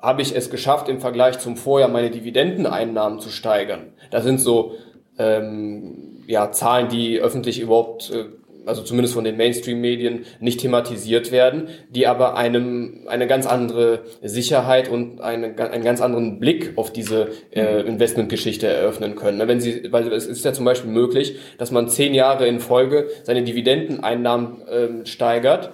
habe 0.00 0.22
ich 0.22 0.34
es 0.34 0.48
geschafft, 0.48 0.88
im 0.88 1.00
Vergleich 1.00 1.38
zum 1.40 1.56
Vorjahr 1.56 1.90
meine 1.90 2.10
Dividendeneinnahmen 2.10 3.20
zu 3.20 3.28
steigern. 3.28 3.92
Das 4.10 4.24
sind 4.24 4.40
so 4.40 4.76
ähm, 5.18 6.22
ja, 6.26 6.52
Zahlen, 6.52 6.88
die 6.88 7.20
öffentlich 7.20 7.60
überhaupt 7.60 8.10
äh, 8.10 8.24
also 8.66 8.82
zumindest 8.82 9.14
von 9.14 9.24
den 9.24 9.36
Mainstream-Medien, 9.36 10.24
nicht 10.40 10.60
thematisiert 10.60 11.32
werden, 11.32 11.68
die 11.90 12.06
aber 12.06 12.36
einem 12.36 13.04
eine 13.06 13.26
ganz 13.26 13.46
andere 13.46 14.02
Sicherheit 14.22 14.88
und 14.88 15.20
eine, 15.20 15.56
einen 15.58 15.84
ganz 15.84 16.00
anderen 16.00 16.40
Blick 16.40 16.72
auf 16.76 16.92
diese 16.92 17.28
äh, 17.52 17.82
mhm. 17.82 17.88
Investmentgeschichte 17.88 18.66
eröffnen 18.66 19.16
können. 19.16 19.46
Wenn 19.46 19.60
sie, 19.60 19.92
weil 19.92 20.12
es 20.12 20.26
ist 20.26 20.44
ja 20.44 20.52
zum 20.52 20.64
Beispiel 20.64 20.90
möglich, 20.90 21.36
dass 21.58 21.70
man 21.70 21.88
zehn 21.88 22.14
Jahre 22.14 22.46
in 22.46 22.60
Folge 22.60 23.08
seine 23.22 23.42
Dividendeneinnahmen 23.42 24.68
äh, 24.68 25.06
steigert, 25.06 25.72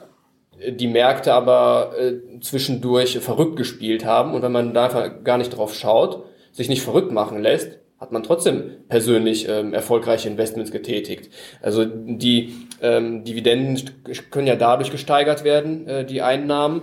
die 0.68 0.88
Märkte 0.88 1.32
aber 1.32 1.94
äh, 1.98 2.40
zwischendurch 2.40 3.18
verrückt 3.18 3.56
gespielt 3.56 4.04
haben 4.04 4.34
und 4.34 4.42
wenn 4.42 4.52
man 4.52 4.74
da 4.74 4.84
einfach 4.84 5.24
gar 5.24 5.38
nicht 5.38 5.56
drauf 5.56 5.74
schaut, 5.74 6.24
sich 6.52 6.68
nicht 6.68 6.82
verrückt 6.82 7.12
machen 7.12 7.40
lässt, 7.42 7.78
hat 8.00 8.12
man 8.12 8.22
trotzdem 8.22 8.62
persönlich 8.88 9.46
ähm, 9.46 9.74
erfolgreiche 9.74 10.28
Investments 10.28 10.70
getätigt. 10.70 11.30
Also 11.60 11.84
die 11.84 12.54
ähm, 12.80 13.24
Dividenden 13.24 13.78
können 14.30 14.46
ja 14.46 14.56
dadurch 14.56 14.90
gesteigert 14.90 15.44
werden, 15.44 15.86
äh, 15.86 16.04
die 16.06 16.22
Einnahmen. 16.22 16.82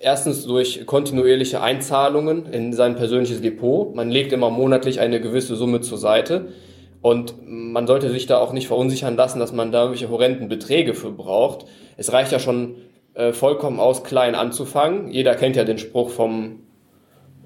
Erstens 0.00 0.46
durch 0.46 0.86
kontinuierliche 0.86 1.60
Einzahlungen 1.60 2.46
in 2.46 2.72
sein 2.72 2.94
persönliches 2.94 3.42
Depot. 3.42 3.94
Man 3.94 4.10
legt 4.10 4.32
immer 4.32 4.48
monatlich 4.48 5.00
eine 5.00 5.20
gewisse 5.20 5.56
Summe 5.56 5.80
zur 5.80 5.98
Seite. 5.98 6.52
Und 7.02 7.34
man 7.44 7.86
sollte 7.86 8.08
sich 8.08 8.26
da 8.26 8.38
auch 8.38 8.52
nicht 8.52 8.68
verunsichern 8.68 9.16
lassen, 9.16 9.40
dass 9.40 9.52
man 9.52 9.72
da 9.72 9.82
irgendwelche 9.82 10.08
horrenden 10.08 10.48
Beträge 10.48 10.94
für 10.94 11.10
braucht. 11.10 11.66
Es 11.98 12.12
reicht 12.12 12.32
ja 12.32 12.38
schon 12.38 12.76
äh, 13.12 13.32
vollkommen 13.32 13.78
aus, 13.78 14.04
klein 14.04 14.34
anzufangen. 14.34 15.08
Jeder 15.10 15.34
kennt 15.34 15.56
ja 15.56 15.64
den 15.64 15.78
Spruch 15.78 16.08
vom 16.08 16.63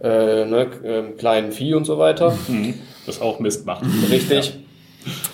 äh, 0.03 0.45
ne, 0.45 0.67
äh, 0.83 1.03
kleinen 1.17 1.53
Vieh 1.53 1.75
und 1.75 1.85
so 1.85 1.99
weiter. 1.99 2.37
Mhm. 2.49 2.75
Das 3.07 3.23
auch 3.23 3.41
Mist 3.41 3.65
macht. 3.65 3.85
Richtig. 4.11 4.49
Ja. 4.49 4.53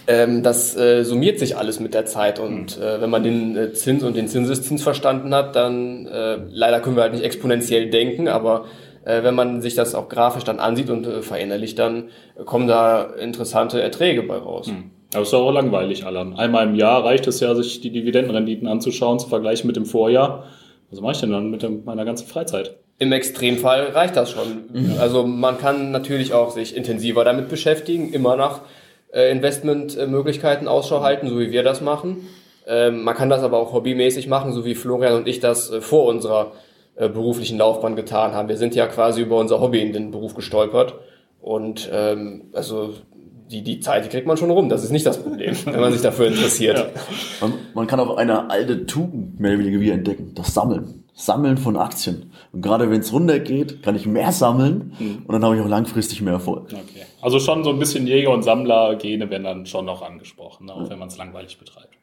Ähm, 0.07 0.43
das 0.43 0.77
äh, 0.77 1.03
summiert 1.03 1.39
sich 1.39 1.57
alles 1.57 1.81
mit 1.81 1.95
der 1.95 2.07
Zeit 2.07 2.39
und 2.39 2.77
mhm. 2.77 2.83
äh, 2.83 3.01
wenn 3.01 3.11
man 3.11 3.23
den 3.23 3.57
äh, 3.57 3.73
Zins 3.73 4.05
und 4.05 4.17
den 4.17 4.29
Zinseszins 4.29 4.83
verstanden 4.83 5.35
hat, 5.35 5.57
dann 5.57 6.07
äh, 6.07 6.39
leider 6.51 6.81
können 6.81 6.97
wir 6.97 7.03
halt 7.03 7.15
nicht 7.15 7.25
exponentiell 7.25 7.91
denken, 7.91 8.29
aber 8.29 8.67
äh, 9.05 9.23
wenn 9.23 9.35
man 9.35 9.63
sich 9.63 9.75
das 9.75 9.95
auch 9.95 10.09
grafisch 10.09 10.45
dann 10.45 10.61
ansieht 10.61 10.91
und 10.91 11.07
äh, 11.07 11.23
verinnerlicht, 11.23 11.79
dann 11.79 12.11
kommen 12.45 12.69
da 12.69 13.03
interessante 13.19 13.81
Erträge 13.81 14.23
bei 14.23 14.37
raus. 14.37 14.69
Mhm. 14.69 14.91
Aber 15.13 15.23
es 15.23 15.29
ist 15.29 15.35
auch 15.35 15.53
langweilig, 15.53 16.05
Alan. 16.05 16.35
Einmal 16.35 16.67
im 16.67 16.75
Jahr 16.75 17.05
reicht 17.05 17.27
es 17.27 17.41
ja, 17.41 17.55
sich 17.55 17.81
die 17.81 17.91
Dividendenrenditen 17.91 18.67
anzuschauen, 18.67 19.19
zu 19.19 19.29
vergleichen 19.29 19.67
mit 19.67 19.77
dem 19.77 19.87
Vorjahr. 19.87 20.45
Was 20.95 21.01
mache 21.03 21.13
ich 21.13 21.21
denn 21.21 21.33
dann 21.33 21.51
mit 21.51 21.85
meiner 21.85 22.05
ganzen 22.05 22.27
Freizeit? 22.29 22.77
Im 22.99 23.11
Extremfall 23.13 23.89
reicht 23.89 24.17
das 24.17 24.31
schon. 24.31 24.65
Mhm. 24.73 24.95
Also 25.01 25.27
man 25.27 25.59
kann 25.59 25.91
natürlich 25.91 26.33
auch 26.33 26.51
sich 26.51 26.77
intensiver 26.77 27.25
damit 27.25 27.49
beschäftigen, 27.49 28.13
immer 28.13 28.37
nach 28.37 28.61
äh, 29.13 29.31
Investmentmöglichkeiten 29.33 30.69
Ausschau 30.69 31.03
halten, 31.03 31.29
so 31.29 31.39
wie 31.41 31.51
wir 31.51 31.65
das 31.65 31.81
machen. 31.81 32.29
Ähm, 32.67 33.03
man 33.03 33.15
kann 33.15 33.31
das 33.31 33.43
aber 33.43 33.59
auch 33.59 33.73
hobbymäßig 33.73 34.29
machen, 34.29 34.53
so 34.53 34.65
wie 34.65 34.75
Florian 34.75 35.15
und 35.15 35.29
ich 35.29 35.41
das 35.41 35.71
äh, 35.71 35.81
vor 35.81 36.07
unserer 36.07 36.53
äh, 36.97 37.09
beruflichen 37.09 37.59
Laufbahn 37.59 37.97
getan 37.97 38.33
haben. 38.33 38.49
Wir 38.49 38.57
sind 38.57 38.75
ja 38.77 38.87
quasi 38.87 39.23
über 39.23 39.37
unser 39.39 39.61
Hobby 39.61 39.81
in 39.81 39.93
den 39.93 40.13
Beruf 40.13 40.35
gestolpert 40.35 40.95
Und 41.41 41.91
ähm, 41.93 42.51
also 42.53 42.95
die, 43.51 43.63
die 43.63 43.81
Zeit, 43.81 44.05
die 44.05 44.09
kriegt 44.09 44.27
man 44.27 44.37
schon 44.37 44.51
rum. 44.51 44.69
Das 44.69 44.85
ist 44.85 44.91
nicht 44.91 45.07
das 45.07 45.23
Problem, 45.23 45.55
wenn 45.65 45.81
man 45.81 45.93
sich 45.93 46.03
dafür 46.03 46.29
interessiert. 46.29 46.65
Ja. 46.75 46.87
Man, 47.41 47.55
man, 47.75 47.87
kann 47.87 48.01
auch 48.01 48.17
eine 48.17 48.51
alte 48.51 48.87
Tugend 48.87 49.39
mehr 49.39 49.53
oder 49.53 49.61
weniger 49.61 49.81
wieder 49.81 49.95
entdecken. 49.95 50.33
Das 50.35 50.55
Sammeln. 50.55 51.05
Sammeln 51.15 51.57
von 51.57 51.77
Aktien. 51.77 52.33
Und 52.53 52.63
gerade 52.63 52.91
wenn 52.91 53.01
es 53.01 53.13
runtergeht, 53.13 53.83
kann 53.83 53.95
ich 53.95 54.07
mehr 54.07 54.33
sammeln 54.33 54.95
mhm. 54.99 55.23
und 55.27 55.33
dann 55.33 55.45
habe 55.45 55.57
ich 55.57 55.63
auch 55.63 55.69
langfristig 55.69 56.23
mehr 56.23 56.33
Erfolg. 56.35 56.65
Okay. 56.73 57.05
Also 57.21 57.39
schon 57.39 57.63
so 57.65 57.71
ein 57.71 57.79
bisschen 57.79 58.07
Jäger- 58.07 58.33
und 58.33 58.43
Sammler-Gene 58.43 59.31
werden 59.31 59.45
dann 59.45 59.67
schon 59.67 59.85
noch 59.85 60.03
angesprochen, 60.03 60.67
ne? 60.67 60.73
auch 60.73 60.83
ja. 60.83 60.91
wenn 60.91 60.99
man 60.99 61.09
es 61.09 61.17
langweilig 61.17 61.59
betreibt. 61.59 61.95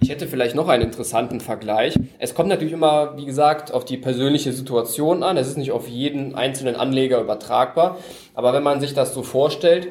Ich 0.00 0.10
hätte 0.10 0.26
vielleicht 0.26 0.54
noch 0.54 0.68
einen 0.68 0.84
interessanten 0.84 1.40
Vergleich. 1.40 1.98
Es 2.18 2.34
kommt 2.34 2.48
natürlich 2.48 2.74
immer, 2.74 3.16
wie 3.16 3.24
gesagt, 3.24 3.72
auf 3.72 3.84
die 3.84 3.96
persönliche 3.96 4.52
Situation 4.52 5.22
an. 5.22 5.36
Es 5.36 5.48
ist 5.48 5.56
nicht 5.56 5.72
auf 5.72 5.88
jeden 5.88 6.34
einzelnen 6.34 6.76
Anleger 6.76 7.20
übertragbar. 7.20 7.96
Aber 8.34 8.52
wenn 8.52 8.62
man 8.62 8.80
sich 8.80 8.92
das 8.92 9.14
so 9.14 9.22
vorstellt, 9.22 9.88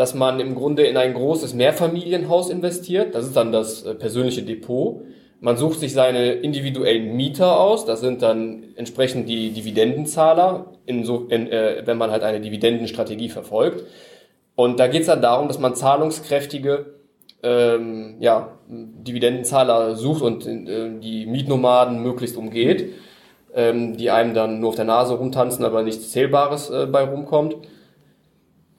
dass 0.00 0.14
man 0.14 0.40
im 0.40 0.54
Grunde 0.54 0.84
in 0.84 0.96
ein 0.96 1.12
großes 1.12 1.52
Mehrfamilienhaus 1.52 2.48
investiert, 2.48 3.14
das 3.14 3.26
ist 3.26 3.36
dann 3.36 3.52
das 3.52 3.82
äh, 3.82 3.94
persönliche 3.94 4.40
Depot. 4.40 5.02
Man 5.40 5.58
sucht 5.58 5.78
sich 5.78 5.92
seine 5.92 6.32
individuellen 6.32 7.14
Mieter 7.18 7.60
aus, 7.60 7.84
das 7.84 8.00
sind 8.00 8.22
dann 8.22 8.64
entsprechend 8.76 9.28
die 9.28 9.50
Dividendenzahler, 9.50 10.72
in 10.86 11.04
so, 11.04 11.26
in, 11.28 11.48
äh, 11.48 11.82
wenn 11.84 11.98
man 11.98 12.10
halt 12.10 12.22
eine 12.22 12.40
Dividendenstrategie 12.40 13.28
verfolgt. 13.28 13.84
Und 14.54 14.80
da 14.80 14.86
geht 14.86 15.02
es 15.02 15.08
dann 15.08 15.20
darum, 15.20 15.48
dass 15.48 15.58
man 15.58 15.74
zahlungskräftige 15.74 16.94
ähm, 17.42 18.16
ja, 18.20 18.56
Dividendenzahler 18.68 19.96
sucht 19.96 20.22
und 20.22 20.46
äh, 20.46 20.98
die 20.98 21.26
Mietnomaden 21.26 22.02
möglichst 22.02 22.38
umgeht, 22.38 22.94
ähm, 23.54 23.98
die 23.98 24.10
einem 24.10 24.32
dann 24.32 24.60
nur 24.60 24.70
auf 24.70 24.76
der 24.76 24.86
Nase 24.86 25.12
rumtanzen, 25.12 25.62
aber 25.62 25.82
nichts 25.82 26.10
Zählbares 26.10 26.70
äh, 26.70 26.86
bei 26.86 27.04
rumkommt. 27.04 27.56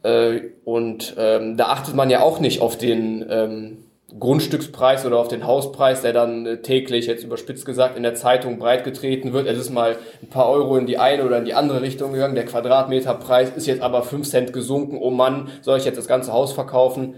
Äh, 0.03 0.41
und 0.65 1.15
ähm, 1.17 1.57
da 1.57 1.65
achtet 1.67 1.95
man 1.95 2.09
ja 2.09 2.21
auch 2.21 2.39
nicht 2.39 2.61
auf 2.61 2.77
den 2.77 3.25
ähm, 3.29 3.77
Grundstückspreis 4.19 5.05
oder 5.05 5.19
auf 5.19 5.27
den 5.27 5.45
Hauspreis, 5.45 6.01
der 6.01 6.13
dann 6.13 6.45
äh, 6.45 6.61
täglich, 6.61 7.07
jetzt 7.07 7.23
überspitzt 7.23 7.65
gesagt, 7.65 7.97
in 7.97 8.03
der 8.03 8.15
Zeitung 8.15 8.59
breitgetreten 8.59 9.33
wird. 9.33 9.47
Es 9.47 9.57
ist 9.57 9.69
mal 9.69 9.97
ein 10.21 10.29
paar 10.29 10.49
Euro 10.49 10.77
in 10.77 10.85
die 10.85 10.97
eine 10.97 11.25
oder 11.25 11.37
in 11.37 11.45
die 11.45 11.53
andere 11.53 11.81
Richtung 11.81 12.13
gegangen. 12.13 12.35
Der 12.35 12.45
Quadratmeterpreis 12.45 13.51
ist 13.55 13.67
jetzt 13.67 13.81
aber 13.81 14.03
fünf 14.03 14.27
Cent 14.27 14.53
gesunken. 14.53 14.97
Oh 14.99 15.11
Mann, 15.11 15.49
soll 15.61 15.77
ich 15.77 15.85
jetzt 15.85 15.97
das 15.97 16.07
ganze 16.07 16.33
Haus 16.33 16.51
verkaufen? 16.51 17.15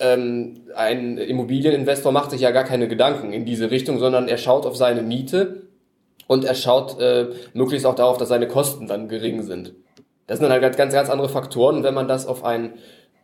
ähm, 0.00 0.60
ein 0.74 1.18
Immobilieninvestor 1.18 2.12
macht 2.12 2.30
sich 2.30 2.40
ja 2.40 2.50
gar 2.50 2.64
keine 2.64 2.88
Gedanken 2.88 3.32
in 3.32 3.44
diese 3.44 3.70
Richtung, 3.70 3.98
sondern 3.98 4.28
er 4.28 4.38
schaut 4.38 4.66
auf 4.66 4.76
seine 4.76 5.02
Miete 5.02 5.62
und 6.26 6.44
er 6.44 6.54
schaut 6.54 7.00
äh, 7.00 7.28
möglichst 7.54 7.86
auch 7.86 7.94
darauf, 7.94 8.18
dass 8.18 8.28
seine 8.28 8.48
Kosten 8.48 8.86
dann 8.86 9.08
gering 9.08 9.42
sind. 9.42 9.74
Das 10.26 10.38
sind 10.38 10.48
dann 10.48 10.60
halt 10.60 10.76
ganz, 10.76 10.92
ganz 10.92 11.10
andere 11.10 11.28
Faktoren. 11.28 11.76
Und 11.76 11.82
wenn 11.84 11.94
man 11.94 12.08
das 12.08 12.26
auf 12.26 12.44
ein, 12.44 12.74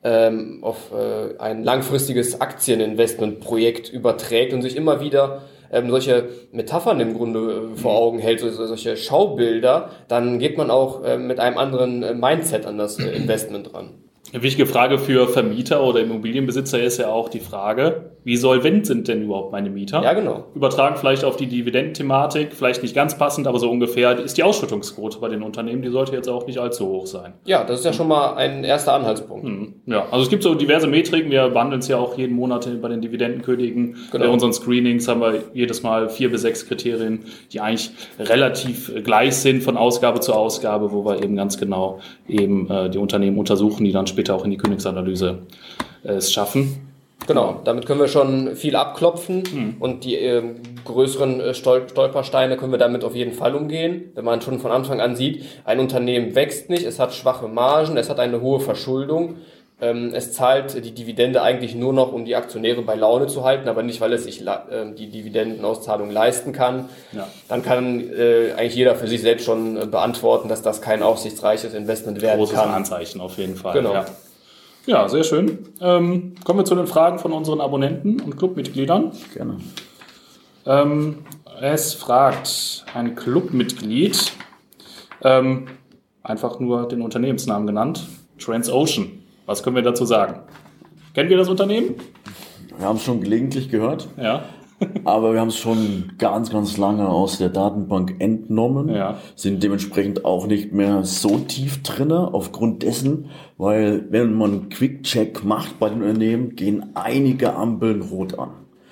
ähm, 0.05 0.59
auf, 0.63 0.93
äh, 0.93 1.39
ein 1.39 1.65
langfristiges 1.65 2.41
Aktieninvestmentprojekt 2.41 3.89
überträgt 3.93 4.53
und 4.53 4.63
sich 4.63 4.77
immer 4.77 5.01
wieder 5.01 5.43
ähm, 5.73 5.91
solche 5.91 6.29
Metaphern 6.53 7.01
im 7.01 7.15
Grunde 7.15 7.71
äh, 7.73 7.77
vor 7.77 7.97
Augen 7.97 8.19
hält, 8.19 8.41
so, 8.41 8.51
solche 8.51 8.97
Schaubilder, 8.97 9.91
dann 10.07 10.39
geht 10.39 10.59
man 10.59 10.71
auch 10.71 11.03
äh, 11.03 11.17
mit 11.17 11.41
einem 11.41 11.59
anderen 11.59 12.03
äh, 12.03 12.15
Mindset 12.15 12.67
an 12.67 12.79
das 12.79 12.99
äh, 12.99 13.11
Investment 13.11 13.75
ran. 13.75 14.02
Eine 14.33 14.43
wichtige 14.43 14.65
Frage 14.65 14.97
für 14.97 15.29
Vermieter 15.29 15.85
oder 15.85 16.01
Immobilienbesitzer 16.01 16.83
ist 16.83 16.97
ja 16.97 17.13
auch 17.13 17.29
die 17.29 17.41
Frage, 17.41 18.13
wie 18.25 18.39
solvent 18.39 18.87
sind 18.87 19.07
denn 19.07 19.25
überhaupt 19.25 19.53
meine 19.53 19.69
Mieter? 19.69 20.03
Ja, 20.03 20.15
genau. 20.15 20.45
Übertragen 20.55 20.97
vielleicht 20.97 21.23
auf 21.23 21.37
die 21.37 21.49
Dividendenthematik, 21.49 22.55
vielleicht 22.55 22.83
nicht 22.83 22.95
ganz 22.95 23.19
passend, 23.19 23.47
aber 23.47 23.59
so 23.59 23.71
ungefähr 23.71 24.19
ist 24.19 24.39
die 24.39 24.43
Ausschüttungsquote 24.43 25.19
bei 25.19 25.29
den 25.29 25.43
Unternehmen, 25.43 25.83
die 25.83 25.91
sollte 25.91 26.17
jetzt 26.17 26.31
auch 26.31 26.47
nicht 26.47 26.59
allzu 26.59 26.87
hoch 26.87 27.07
sein. 27.07 27.35
Ja, 27.45 27.63
das 27.63 27.81
ist 27.81 27.85
ja 27.85 27.93
schon 27.93 28.09
mal 28.09 28.33
ein 28.37 28.65
erster 28.65 28.95
Anhaltspunkt. 28.95 29.45
Hm, 29.45 29.75
ja, 29.85 30.07
also 30.11 30.23
es 30.23 30.31
gibt 30.31 30.45
so 30.45 30.55
diverse 30.55 30.87
Metriken, 30.87 31.31
wir 31.31 31.51
behandeln 31.51 31.81
es 31.81 31.89
ja 31.89 31.99
auch 31.99 32.17
jeden 32.17 32.35
Monat 32.35 32.67
bei 32.81 32.89
den 32.89 33.03
Dividendenkönigen. 33.03 33.97
Genau. 34.13 34.25
Bei 34.25 34.31
unseren 34.31 34.55
Screenings 34.55 35.09
haben 35.09 35.21
wir 35.21 35.43
jedes 35.53 35.83
Mal 35.83 36.09
vier 36.09 36.31
bis 36.31 36.41
sechs 36.41 36.67
Kriterien, 36.67 37.27
die 37.53 37.61
eigentlich 37.61 37.91
relativ 38.19 38.91
gleich 39.05 39.37
sind 39.37 39.63
von 39.63 39.77
Ausgabe 39.77 40.21
zu 40.21 40.33
Ausgabe, 40.33 40.91
wo 40.91 41.05
wir 41.05 41.23
eben 41.23 41.37
ganz 41.37 41.59
genau 41.59 41.99
eben 42.27 42.71
äh, 42.71 42.89
die 42.89 42.99
Unternehmen 42.99 43.37
untersuchen, 43.37 43.85
die 43.85 43.93
dann 43.93 44.07
später 44.07 44.22
auch 44.31 44.45
in 44.45 44.51
die 44.51 44.57
Königsanalyse 44.57 45.39
äh, 46.05 46.13
es 46.13 46.33
schaffen. 46.33 46.89
Genau, 47.27 47.61
damit 47.65 47.87
können 47.87 48.01
wir 48.01 48.09
schon 48.09 48.57
viel 48.57 48.75
abklopfen 48.75 49.45
mhm. 49.53 49.77
und 49.79 50.05
die 50.05 50.17
äh, 50.17 50.43
größeren 50.85 51.41
äh, 51.41 51.55
Stol 51.55 51.89
Stolpersteine 51.89 52.57
können 52.57 52.73
wir 52.73 52.79
damit 52.79 53.05
auf 53.05 53.15
jeden 53.15 53.33
Fall 53.33 53.55
umgehen. 53.55 54.11
Wenn 54.15 54.25
man 54.25 54.41
schon 54.41 54.59
von 54.59 54.73
Anfang 54.73 55.01
an 55.01 55.15
sieht, 55.15 55.45
ein 55.65 55.79
Unternehmen 55.79 56.35
wächst 56.35 56.69
nicht, 56.69 56.85
es 56.85 56.99
hat 56.99 57.15
schwache 57.15 57.47
Margen, 57.47 57.97
es 57.97 58.11
hat 58.11 58.19
eine 58.19 58.41
hohe 58.41 58.59
Verschuldung, 58.59 59.37
ähm, 59.37 59.37
es 59.85 60.33
zahlt 60.33 60.85
die 60.85 60.93
Dividende 60.93 61.43
eigentlich 61.43 61.75
nur 61.75 61.93
noch, 61.93 62.13
um 62.13 62.25
die 62.25 62.37
Aktionäre 62.37 62.83
bei 62.83 62.95
Laune 62.95 63.27
zu 63.27 63.43
halten, 63.43 63.69
aber 63.69 63.83
nicht, 63.83 64.01
weil 64.01 64.13
es 64.13 64.25
sich 64.25 64.47
äh, 64.47 64.93
die 64.97 65.11
Dividendenauszahlung 65.11 66.11
leisten 66.11 66.53
kann. 66.53 66.89
Ja. 67.11 67.27
Dann 67.49 67.65
kann 67.65 68.01
äh, 68.01 68.53
eigentlich 68.53 68.77
jeder 68.77 68.95
für 68.95 69.09
sich 69.09 69.23
selbst 69.23 69.45
schon 69.45 69.77
äh, 69.77 69.87
beantworten, 69.87 70.49
dass 70.49 70.63
das 70.63 70.83
kein 70.83 71.03
aussichtsreiches 71.03 71.75
Investment 71.75 72.23
werden 72.23 72.39
Großes 72.39 72.55
kann. 72.55 72.67
Großes 72.67 72.77
Anzeichen 72.77 73.21
auf 73.21 73.39
jeden 73.39 73.57
Fall. 73.57 73.73
Genau. 73.73 73.93
Ja. 73.93 74.07
Ja, 74.87 75.09
sehr 75.09 75.23
schön. 75.23 75.59
Ähm, 75.81 76.35
kommen 76.45 76.59
wir 76.59 76.65
zu 76.65 76.75
den 76.75 76.89
Fragen 76.89 77.21
von 77.21 77.33
unseren 77.33 77.61
Abonnenten 77.61 78.21
und 78.21 78.37
Clubmitgliedern. 78.37 79.13
Gerne. 79.33 79.59
Ähm, 80.67 81.19
es 81.61 81.95
fragt 81.95 82.85
ein 82.93 83.15
Clubmitglied, 83.15 84.33
ähm, 85.23 85.69
einfach 86.23 86.59
nur 86.59 86.89
den 86.89 87.03
Unternehmensnamen 87.03 87.67
genannt, 87.67 88.07
Transocean. 88.39 89.22
Was 89.47 89.63
können 89.63 89.77
wir 89.77 89.83
dazu 89.83 90.05
sagen? 90.05 90.41
Kennen 91.15 91.29
wir 91.29 91.37
das 91.37 91.49
Unternehmen? 91.49 91.97
Wir 92.79 92.87
haben 92.87 92.97
es 92.97 93.05
schon 93.05 93.21
gelegentlich 93.21 93.69
gehört. 93.69 94.09
Ja. 94.17 94.45
Aber 95.05 95.33
wir 95.33 95.41
haben 95.41 95.49
es 95.49 95.59
schon 95.59 96.13
ganz, 96.19 96.51
ganz 96.51 96.77
lange 96.77 97.09
aus 97.09 97.39
der 97.39 97.49
Datenbank 97.49 98.17
entnommen, 98.19 98.89
ja. 98.89 99.19
sind 99.37 99.63
dementsprechend 99.63 100.25
auch 100.25 100.47
nicht 100.47 100.73
mehr 100.73 101.05
so 101.05 101.39
tief 101.39 101.83
drinne 101.83 102.35
aufgrund 102.35 102.83
dessen, 102.83 103.27
weil 103.59 104.07
wenn 104.11 104.35
man 104.35 104.71
Quick-Check 104.71 105.45
macht 105.45 105.79
bei 105.79 105.89
den 105.89 106.03
Unternehmen, 106.03 106.57
gehen 106.57 106.87
einige 106.95 107.55
Ampeln 107.55 108.03
rot 108.03 108.39
an. 108.39 108.51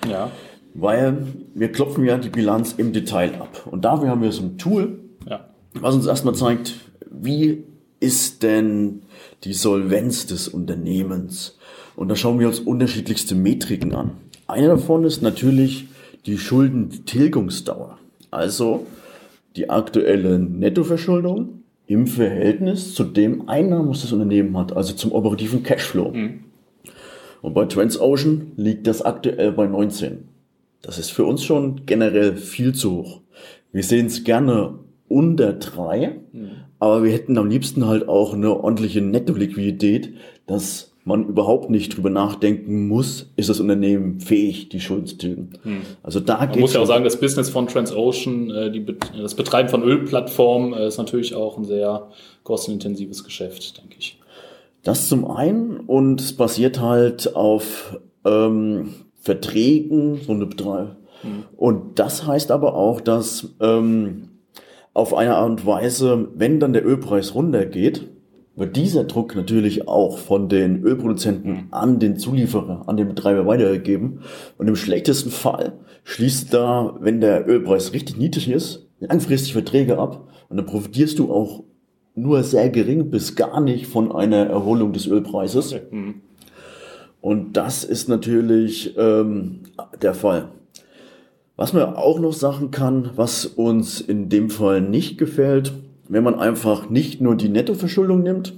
Ja. 0.09 0.29
Weil 0.73 1.27
wir 1.53 1.71
klopfen 1.71 2.05
ja 2.05 2.17
die 2.17 2.29
Bilanz 2.29 2.73
im 2.77 2.93
Detail 2.93 3.33
ab. 3.41 3.67
Und 3.69 3.83
dafür 3.83 4.09
haben 4.09 4.21
wir 4.21 4.31
so 4.31 4.43
ein 4.43 4.57
Tool, 4.57 4.99
ja. 5.29 5.49
was 5.73 5.95
uns 5.95 6.07
erstmal 6.07 6.35
zeigt, 6.35 6.75
wie 7.09 7.65
ist 8.01 8.43
denn 8.43 9.03
die 9.45 9.53
Solvenz 9.53 10.25
des 10.25 10.49
Unternehmens? 10.49 11.57
Und 11.95 12.09
da 12.09 12.17
schauen 12.17 12.39
wir 12.39 12.47
uns 12.47 12.59
unterschiedlichste 12.59 13.35
Metriken 13.35 13.93
an. 13.95 14.11
Eine 14.47 14.67
davon 14.67 15.05
ist 15.05 15.21
natürlich 15.21 15.87
die 16.25 16.37
Schuldentilgungsdauer. 16.37 17.97
Also 18.31 18.85
die 19.55 19.69
aktuelle 19.69 20.39
Nettoverschuldung 20.39 21.63
im 21.87 22.07
Verhältnis 22.07 22.93
zu 22.93 23.03
dem 23.03 23.49
Einnahmen, 23.49 23.89
was 23.89 24.01
das 24.01 24.13
Unternehmen 24.13 24.57
hat, 24.57 24.75
also 24.75 24.93
zum 24.93 25.11
operativen 25.11 25.63
Cashflow. 25.63 26.11
Mhm. 26.11 26.45
Und 27.41 27.53
bei 27.53 27.65
Transocean 27.65 28.53
liegt 28.55 28.87
das 28.87 29.01
aktuell 29.01 29.51
bei 29.51 29.67
19. 29.67 30.29
Das 30.81 30.97
ist 30.97 31.11
für 31.11 31.25
uns 31.25 31.43
schon 31.43 31.85
generell 31.85 32.35
viel 32.37 32.73
zu 32.73 32.91
hoch. 32.91 33.21
Wir 33.71 33.83
sehen 33.83 34.07
es 34.07 34.23
gerne 34.23 34.79
unter 35.07 35.53
drei, 35.53 36.19
mhm. 36.31 36.51
Aber 36.81 37.03
wir 37.03 37.11
hätten 37.11 37.37
am 37.37 37.47
liebsten 37.47 37.85
halt 37.85 38.09
auch 38.09 38.33
eine 38.33 38.59
ordentliche 38.59 39.01
Netto-Liquidität, 39.01 40.15
dass 40.47 40.91
man 41.03 41.27
überhaupt 41.27 41.69
nicht 41.69 41.95
drüber 41.95 42.09
nachdenken 42.09 42.87
muss, 42.87 43.31
ist 43.35 43.49
das 43.49 43.59
Unternehmen 43.59 44.19
fähig, 44.19 44.69
die 44.69 44.79
Schulden 44.79 45.05
zu 45.05 45.17
tilgen. 45.17 45.49
Hm. 45.61 45.81
Also 46.01 46.19
da 46.19 46.39
Man 46.39 46.59
muss 46.59 46.73
ja 46.73 46.79
auch 46.79 46.87
sagen, 46.87 47.03
das 47.03 47.19
Business 47.19 47.51
von 47.51 47.67
Transocean, 47.67 48.49
äh, 48.49 48.71
die, 48.71 48.83
das 49.15 49.35
Betreiben 49.35 49.69
von 49.69 49.83
Ölplattformen 49.83 50.73
äh, 50.73 50.87
ist 50.87 50.97
natürlich 50.97 51.35
auch 51.35 51.55
ein 51.59 51.65
sehr 51.65 52.07
kostenintensives 52.43 53.23
Geschäft, 53.23 53.77
denke 53.77 53.97
ich. 53.99 54.19
Das 54.81 55.07
zum 55.07 55.29
einen 55.29 55.81
und 55.81 56.19
es 56.19 56.33
basiert 56.33 56.79
halt 56.79 57.35
auf 57.35 57.99
ähm, 58.25 58.95
Verträgen, 59.19 60.19
so 60.25 60.31
eine 60.31 60.47
Betreibung. 60.47 60.95
Hm. 61.21 61.43
Und 61.57 61.99
das 61.99 62.25
heißt 62.25 62.49
aber 62.49 62.73
auch, 62.73 63.01
dass 63.01 63.49
ähm, 63.59 64.30
auf 64.93 65.13
eine 65.13 65.35
Art 65.35 65.49
und 65.49 65.65
Weise, 65.65 66.29
wenn 66.35 66.59
dann 66.59 66.73
der 66.73 66.85
Ölpreis 66.85 67.33
runtergeht, 67.35 68.09
wird 68.55 68.75
dieser 68.75 69.05
Druck 69.05 69.35
natürlich 69.35 69.87
auch 69.87 70.17
von 70.17 70.49
den 70.49 70.83
Ölproduzenten 70.83 71.67
an 71.71 71.99
den 71.99 72.17
Zulieferer, 72.17 72.83
an 72.87 72.97
den 72.97 73.07
Betreiber 73.07 73.45
weitergegeben. 73.45 74.19
Und 74.57 74.67
im 74.67 74.75
schlechtesten 74.75 75.31
Fall 75.31 75.79
schließt 76.03 76.53
da, 76.53 76.97
wenn 76.99 77.21
der 77.21 77.47
Ölpreis 77.47 77.93
richtig 77.93 78.17
niedrig 78.17 78.49
ist, 78.49 78.87
langfristig 78.99 79.53
Verträge 79.53 79.97
ab. 79.97 80.27
Und 80.49 80.57
dann 80.57 80.65
profitierst 80.65 81.17
du 81.17 81.31
auch 81.31 81.63
nur 82.13 82.43
sehr 82.43 82.69
gering 82.69 83.09
bis 83.09 83.35
gar 83.35 83.61
nicht 83.61 83.87
von 83.87 84.11
einer 84.11 84.45
Erholung 84.47 84.91
des 84.91 85.07
Ölpreises. 85.07 85.75
Mhm. 85.89 86.15
Und 87.21 87.55
das 87.55 87.83
ist 87.83 88.09
natürlich 88.09 88.95
ähm, 88.97 89.61
der 90.01 90.13
Fall. 90.13 90.49
Was 91.61 91.73
man 91.73 91.93
auch 91.93 92.17
noch 92.17 92.33
sagen 92.33 92.71
kann, 92.71 93.11
was 93.15 93.45
uns 93.45 94.01
in 94.01 94.29
dem 94.29 94.49
Fall 94.49 94.81
nicht 94.81 95.19
gefällt, 95.19 95.73
wenn 96.09 96.23
man 96.23 96.39
einfach 96.39 96.89
nicht 96.89 97.21
nur 97.21 97.35
die 97.35 97.49
Nettoverschuldung 97.49 98.23
nimmt, 98.23 98.53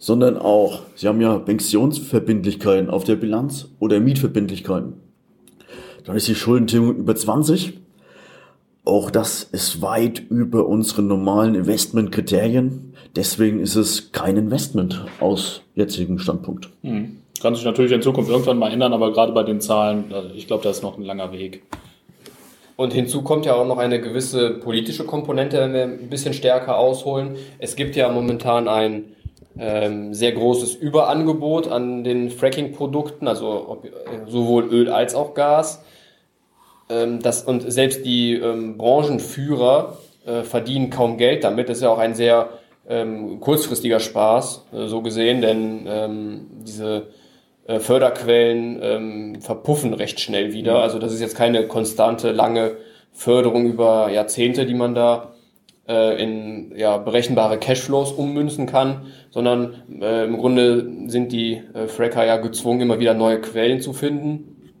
sondern 0.00 0.36
auch, 0.36 0.80
sie 0.96 1.06
haben 1.06 1.20
ja 1.20 1.38
Pensionsverbindlichkeiten 1.38 2.90
auf 2.90 3.04
der 3.04 3.14
Bilanz 3.14 3.68
oder 3.78 4.00
Mietverbindlichkeiten. 4.00 4.94
Dann 6.02 6.16
ist 6.16 6.26
die 6.26 6.34
Schuldentilgung 6.34 6.96
über 6.96 7.14
20. 7.14 7.74
Auch 8.84 9.12
das 9.12 9.44
ist 9.44 9.80
weit 9.80 10.20
über 10.28 10.66
unsere 10.66 11.02
normalen 11.02 11.54
Investmentkriterien. 11.54 12.92
Deswegen 13.14 13.60
ist 13.60 13.76
es 13.76 14.10
kein 14.10 14.36
Investment 14.36 15.04
aus 15.20 15.62
jetzigem 15.76 16.18
Standpunkt. 16.18 16.70
Hm. 16.82 17.18
Kann 17.40 17.54
sich 17.54 17.64
natürlich 17.64 17.92
in 17.92 18.02
Zukunft 18.02 18.32
irgendwann 18.32 18.58
mal 18.58 18.72
ändern, 18.72 18.92
aber 18.92 19.12
gerade 19.12 19.30
bei 19.30 19.44
den 19.44 19.60
Zahlen, 19.60 20.06
ich 20.34 20.48
glaube, 20.48 20.64
da 20.64 20.70
ist 20.70 20.82
noch 20.82 20.98
ein 20.98 21.04
langer 21.04 21.30
Weg. 21.30 21.62
Und 22.78 22.92
hinzu 22.92 23.22
kommt 23.22 23.44
ja 23.44 23.54
auch 23.54 23.66
noch 23.66 23.78
eine 23.78 24.00
gewisse 24.00 24.50
politische 24.50 25.02
Komponente, 25.04 25.58
wenn 25.58 25.72
wir 25.72 25.82
ein 25.82 26.08
bisschen 26.08 26.32
stärker 26.32 26.78
ausholen. 26.78 27.34
Es 27.58 27.74
gibt 27.74 27.96
ja 27.96 28.08
momentan 28.08 28.68
ein 28.68 29.16
ähm, 29.58 30.14
sehr 30.14 30.30
großes 30.30 30.76
Überangebot 30.76 31.66
an 31.66 32.04
den 32.04 32.30
Fracking-Produkten, 32.30 33.26
also 33.26 33.66
ob, 33.68 33.84
äh, 33.84 33.88
sowohl 34.28 34.72
Öl 34.72 34.90
als 34.90 35.16
auch 35.16 35.34
Gas. 35.34 35.82
Ähm, 36.88 37.20
das, 37.20 37.42
und 37.42 37.68
selbst 37.68 38.06
die 38.06 38.34
ähm, 38.34 38.78
Branchenführer 38.78 39.98
äh, 40.24 40.42
verdienen 40.44 40.90
kaum 40.90 41.16
Geld 41.16 41.42
damit. 41.42 41.68
Das 41.68 41.78
ist 41.78 41.82
ja 41.82 41.90
auch 41.90 41.98
ein 41.98 42.14
sehr 42.14 42.50
ähm, 42.88 43.40
kurzfristiger 43.40 43.98
Spaß, 43.98 44.66
äh, 44.72 44.86
so 44.86 45.02
gesehen, 45.02 45.40
denn 45.40 45.84
ähm, 45.88 46.46
diese 46.64 47.08
äh, 47.68 47.80
Förderquellen 47.80 48.80
ähm, 48.82 49.40
verpuffen 49.40 49.94
recht 49.94 50.20
schnell 50.20 50.52
wieder. 50.52 50.78
Mhm. 50.78 50.82
Also 50.82 50.98
das 50.98 51.12
ist 51.12 51.20
jetzt 51.20 51.36
keine 51.36 51.68
konstante, 51.68 52.32
lange 52.32 52.78
Förderung 53.12 53.66
über 53.66 54.10
Jahrzehnte, 54.10 54.64
die 54.64 54.74
man 54.74 54.94
da 54.94 55.34
äh, 55.86 56.22
in 56.22 56.72
ja, 56.76 56.96
berechenbare 56.96 57.58
Cashflows 57.58 58.12
ummünzen 58.12 58.66
kann, 58.66 59.06
sondern 59.30 59.74
äh, 60.00 60.24
im 60.24 60.38
Grunde 60.38 60.90
sind 61.08 61.30
die 61.30 61.62
äh, 61.74 61.88
Fracker 61.88 62.24
ja 62.24 62.38
gezwungen, 62.38 62.80
immer 62.80 63.00
wieder 63.00 63.12
neue 63.12 63.40
Quellen 63.40 63.82
zu 63.82 63.92
finden 63.92 64.72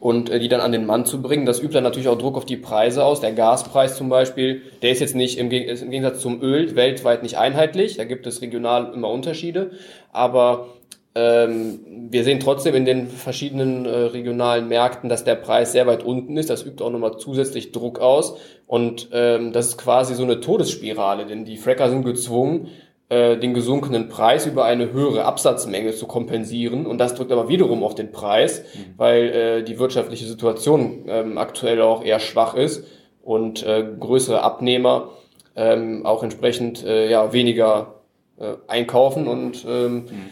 und 0.00 0.28
äh, 0.28 0.40
die 0.40 0.48
dann 0.48 0.60
an 0.60 0.72
den 0.72 0.86
Mann 0.86 1.06
zu 1.06 1.22
bringen. 1.22 1.46
Das 1.46 1.60
übt 1.60 1.72
dann 1.72 1.84
natürlich 1.84 2.08
auch 2.08 2.18
Druck 2.18 2.36
auf 2.36 2.46
die 2.46 2.56
Preise 2.56 3.04
aus. 3.04 3.20
Der 3.20 3.30
Gaspreis 3.30 3.96
zum 3.96 4.08
Beispiel, 4.08 4.62
der 4.82 4.90
ist 4.90 4.98
jetzt 4.98 5.14
nicht 5.14 5.38
im, 5.38 5.48
im 5.52 5.90
Gegensatz 5.90 6.20
zum 6.20 6.42
Öl 6.42 6.74
weltweit 6.74 7.22
nicht 7.22 7.38
einheitlich. 7.38 7.96
Da 7.96 8.02
gibt 8.02 8.26
es 8.26 8.42
regional 8.42 8.92
immer 8.92 9.08
Unterschiede. 9.08 9.70
Aber 10.10 10.66
ähm, 11.14 11.80
wir 12.10 12.24
sehen 12.24 12.40
trotzdem 12.40 12.74
in 12.74 12.84
den 12.84 13.06
verschiedenen 13.06 13.84
äh, 13.84 13.90
regionalen 13.90 14.68
Märkten, 14.68 15.10
dass 15.10 15.24
der 15.24 15.34
Preis 15.34 15.72
sehr 15.72 15.86
weit 15.86 16.02
unten 16.02 16.36
ist. 16.36 16.48
Das 16.48 16.64
übt 16.64 16.82
auch 16.82 16.90
nochmal 16.90 17.18
zusätzlich 17.18 17.72
Druck 17.72 17.98
aus. 17.98 18.38
Und 18.66 19.10
ähm, 19.12 19.52
das 19.52 19.68
ist 19.68 19.78
quasi 19.78 20.14
so 20.14 20.22
eine 20.22 20.40
Todesspirale, 20.40 21.26
denn 21.26 21.44
die 21.44 21.58
Fracker 21.58 21.90
sind 21.90 22.04
gezwungen, 22.04 22.68
äh, 23.10 23.36
den 23.36 23.52
gesunkenen 23.52 24.08
Preis 24.08 24.46
über 24.46 24.64
eine 24.64 24.92
höhere 24.92 25.26
Absatzmenge 25.26 25.92
zu 25.92 26.06
kompensieren. 26.06 26.86
Und 26.86 26.96
das 26.96 27.14
drückt 27.14 27.30
aber 27.30 27.48
wiederum 27.48 27.84
auf 27.84 27.94
den 27.94 28.10
Preis, 28.10 28.62
mhm. 28.74 28.94
weil 28.96 29.22
äh, 29.28 29.62
die 29.62 29.78
wirtschaftliche 29.78 30.24
Situation 30.24 31.04
ähm, 31.08 31.36
aktuell 31.36 31.82
auch 31.82 32.02
eher 32.02 32.20
schwach 32.20 32.54
ist 32.54 32.86
und 33.22 33.62
äh, 33.66 33.84
größere 34.00 34.42
Abnehmer 34.42 35.10
ähm, 35.56 36.06
auch 36.06 36.22
entsprechend 36.22 36.82
äh, 36.82 37.10
ja, 37.10 37.34
weniger 37.34 37.96
äh, 38.38 38.54
einkaufen 38.66 39.28
und 39.28 39.66
ähm, 39.68 39.94
mhm 39.94 40.30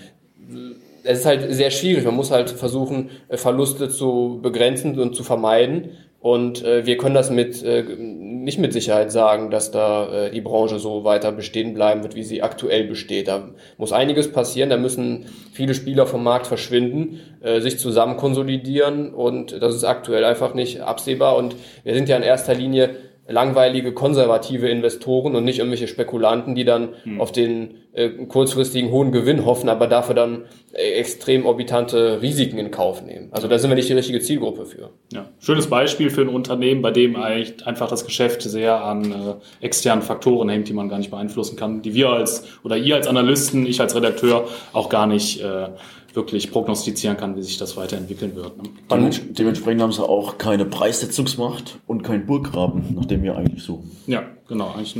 es 1.02 1.20
ist 1.20 1.26
halt 1.26 1.52
sehr 1.52 1.70
schwierig. 1.70 2.04
Man 2.04 2.14
muss 2.14 2.30
halt 2.30 2.50
versuchen, 2.50 3.10
äh, 3.28 3.36
Verluste 3.36 3.88
zu 3.88 4.40
begrenzen 4.42 4.98
und 4.98 5.14
zu 5.14 5.22
vermeiden. 5.22 5.90
Und 6.20 6.62
äh, 6.64 6.84
wir 6.84 6.98
können 6.98 7.14
das 7.14 7.30
mit 7.30 7.62
äh, 7.62 7.82
nicht 7.82 8.58
mit 8.58 8.74
Sicherheit 8.74 9.10
sagen, 9.10 9.50
dass 9.50 9.70
da 9.70 10.26
äh, 10.26 10.30
die 10.30 10.42
Branche 10.42 10.78
so 10.78 11.02
weiter 11.02 11.32
bestehen 11.32 11.72
bleiben 11.72 12.02
wird, 12.02 12.14
wie 12.14 12.22
sie 12.22 12.42
aktuell 12.42 12.84
besteht. 12.84 13.28
Da 13.28 13.48
muss 13.78 13.92
einiges 13.92 14.30
passieren, 14.30 14.68
da 14.68 14.76
müssen 14.76 15.26
viele 15.52 15.72
Spieler 15.72 16.06
vom 16.06 16.22
Markt 16.22 16.46
verschwinden, 16.46 17.20
äh, 17.40 17.60
sich 17.60 17.78
zusammen 17.78 18.18
konsolidieren 18.18 19.14
und 19.14 19.62
das 19.62 19.74
ist 19.74 19.84
aktuell 19.84 20.24
einfach 20.24 20.52
nicht 20.52 20.82
absehbar. 20.82 21.36
Und 21.36 21.56
wir 21.84 21.94
sind 21.94 22.08
ja 22.10 22.18
in 22.18 22.22
erster 22.22 22.54
Linie 22.54 22.90
langweilige 23.30 23.92
konservative 23.92 24.68
Investoren 24.68 25.36
und 25.36 25.44
nicht 25.44 25.58
irgendwelche 25.58 25.88
Spekulanten, 25.88 26.54
die 26.54 26.64
dann 26.64 26.90
hm. 27.04 27.20
auf 27.20 27.32
den 27.32 27.76
äh, 27.92 28.10
kurzfristigen 28.26 28.90
hohen 28.90 29.12
Gewinn 29.12 29.44
hoffen, 29.44 29.68
aber 29.68 29.86
dafür 29.86 30.14
dann 30.14 30.44
äh, 30.72 30.92
extrem 30.92 31.46
orbitante 31.46 32.22
Risiken 32.22 32.58
in 32.58 32.70
Kauf 32.70 33.02
nehmen. 33.02 33.28
Also 33.32 33.48
da 33.48 33.58
sind 33.58 33.70
wir 33.70 33.74
nicht 33.74 33.88
die 33.88 33.94
richtige 33.94 34.20
Zielgruppe 34.20 34.66
für. 34.66 34.90
Ja, 35.12 35.28
schönes 35.38 35.68
Beispiel 35.68 36.10
für 36.10 36.22
ein 36.22 36.28
Unternehmen, 36.28 36.82
bei 36.82 36.90
dem 36.90 37.16
eigentlich 37.16 37.66
einfach 37.66 37.88
das 37.88 38.04
Geschäft 38.04 38.42
sehr 38.42 38.84
an 38.84 39.12
äh, 39.12 39.64
externen 39.64 40.02
Faktoren 40.02 40.48
hängt, 40.48 40.68
die 40.68 40.72
man 40.72 40.88
gar 40.88 40.98
nicht 40.98 41.10
beeinflussen 41.10 41.56
kann, 41.56 41.82
die 41.82 41.94
wir 41.94 42.10
als 42.10 42.44
oder 42.64 42.76
ihr 42.76 42.94
als 42.94 43.06
Analysten, 43.06 43.66
ich 43.66 43.80
als 43.80 43.94
Redakteur 43.94 44.48
auch 44.72 44.88
gar 44.88 45.06
nicht 45.06 45.42
äh, 45.42 45.68
wirklich 46.14 46.50
prognostizieren 46.50 47.16
kann, 47.16 47.36
wie 47.36 47.42
sich 47.42 47.58
das 47.58 47.76
weiterentwickeln 47.76 48.34
wird. 48.34 48.56
Ne? 48.56 48.64
Dements 48.90 49.20
dementsprechend 49.28 49.82
haben 49.82 49.92
sie 49.92 50.02
auch 50.02 50.38
keine 50.38 50.64
Preissetzungsmacht 50.64 51.78
und 51.86 52.02
kein 52.02 52.26
Burggraben, 52.26 52.94
nachdem 52.94 53.22
wir 53.22 53.36
eigentlich 53.36 53.62
so. 53.62 53.84
Ja, 54.06 54.24
genau. 54.48 54.72
Eigentlich 54.76 54.96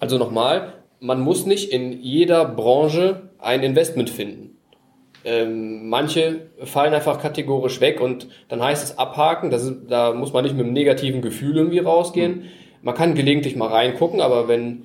also 0.00 0.18
nochmal, 0.18 0.74
man 1.00 1.20
muss 1.20 1.46
nicht 1.46 1.70
in 1.72 2.02
jeder 2.02 2.44
Branche 2.44 3.30
ein 3.38 3.62
Investment 3.62 4.10
finden. 4.10 4.58
Ähm, 5.24 5.88
manche 5.88 6.50
fallen 6.62 6.92
einfach 6.92 7.18
kategorisch 7.18 7.80
weg 7.80 8.00
und 8.00 8.28
dann 8.48 8.62
heißt 8.62 8.84
es 8.84 8.98
abhaken. 8.98 9.50
Das 9.50 9.64
ist, 9.64 9.74
da 9.88 10.12
muss 10.12 10.34
man 10.34 10.44
nicht 10.44 10.54
mit 10.54 10.64
einem 10.64 10.74
negativen 10.74 11.22
Gefühl 11.22 11.56
irgendwie 11.56 11.78
rausgehen. 11.78 12.44
Man 12.82 12.94
kann 12.94 13.14
gelegentlich 13.14 13.56
mal 13.56 13.68
reingucken, 13.68 14.20
aber 14.20 14.48
wenn 14.48 14.84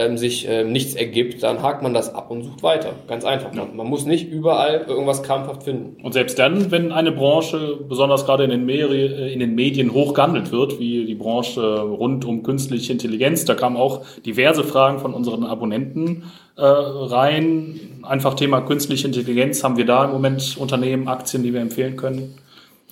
ähm, 0.00 0.16
sich 0.16 0.46
ähm, 0.48 0.72
nichts 0.72 0.94
ergibt, 0.94 1.42
dann 1.42 1.62
hakt 1.62 1.82
man 1.82 1.92
das 1.92 2.14
ab 2.14 2.30
und 2.30 2.42
sucht 2.42 2.62
weiter. 2.62 2.92
Ganz 3.06 3.24
einfach. 3.24 3.54
Ja. 3.54 3.66
Man 3.72 3.86
muss 3.86 4.06
nicht 4.06 4.30
überall 4.30 4.84
irgendwas 4.88 5.22
krampfhaft 5.22 5.64
finden. 5.64 6.02
Und 6.02 6.12
selbst 6.12 6.38
dann, 6.38 6.70
wenn 6.70 6.92
eine 6.92 7.12
Branche, 7.12 7.78
besonders 7.88 8.24
gerade 8.24 8.44
in 8.44 8.50
den, 8.50 8.64
Meri 8.64 9.06
äh, 9.06 9.32
in 9.32 9.40
den 9.40 9.54
Medien, 9.54 9.92
hoch 9.92 10.14
gehandelt 10.14 10.52
wird, 10.52 10.78
wie 10.78 11.04
die 11.04 11.14
Branche 11.14 11.80
rund 11.80 12.24
um 12.24 12.42
künstliche 12.42 12.92
Intelligenz, 12.92 13.44
da 13.44 13.54
kamen 13.54 13.76
auch 13.76 14.04
diverse 14.24 14.64
Fragen 14.64 14.98
von 14.98 15.12
unseren 15.12 15.44
Abonnenten 15.44 16.24
äh, 16.56 16.62
rein. 16.64 17.80
Einfach 18.02 18.34
Thema 18.34 18.62
künstliche 18.62 19.06
Intelligenz. 19.06 19.62
Haben 19.62 19.76
wir 19.76 19.86
da 19.86 20.04
im 20.06 20.12
Moment 20.12 20.56
Unternehmen, 20.58 21.08
Aktien, 21.08 21.42
die 21.42 21.52
wir 21.52 21.60
empfehlen 21.60 21.96
können, 21.96 22.34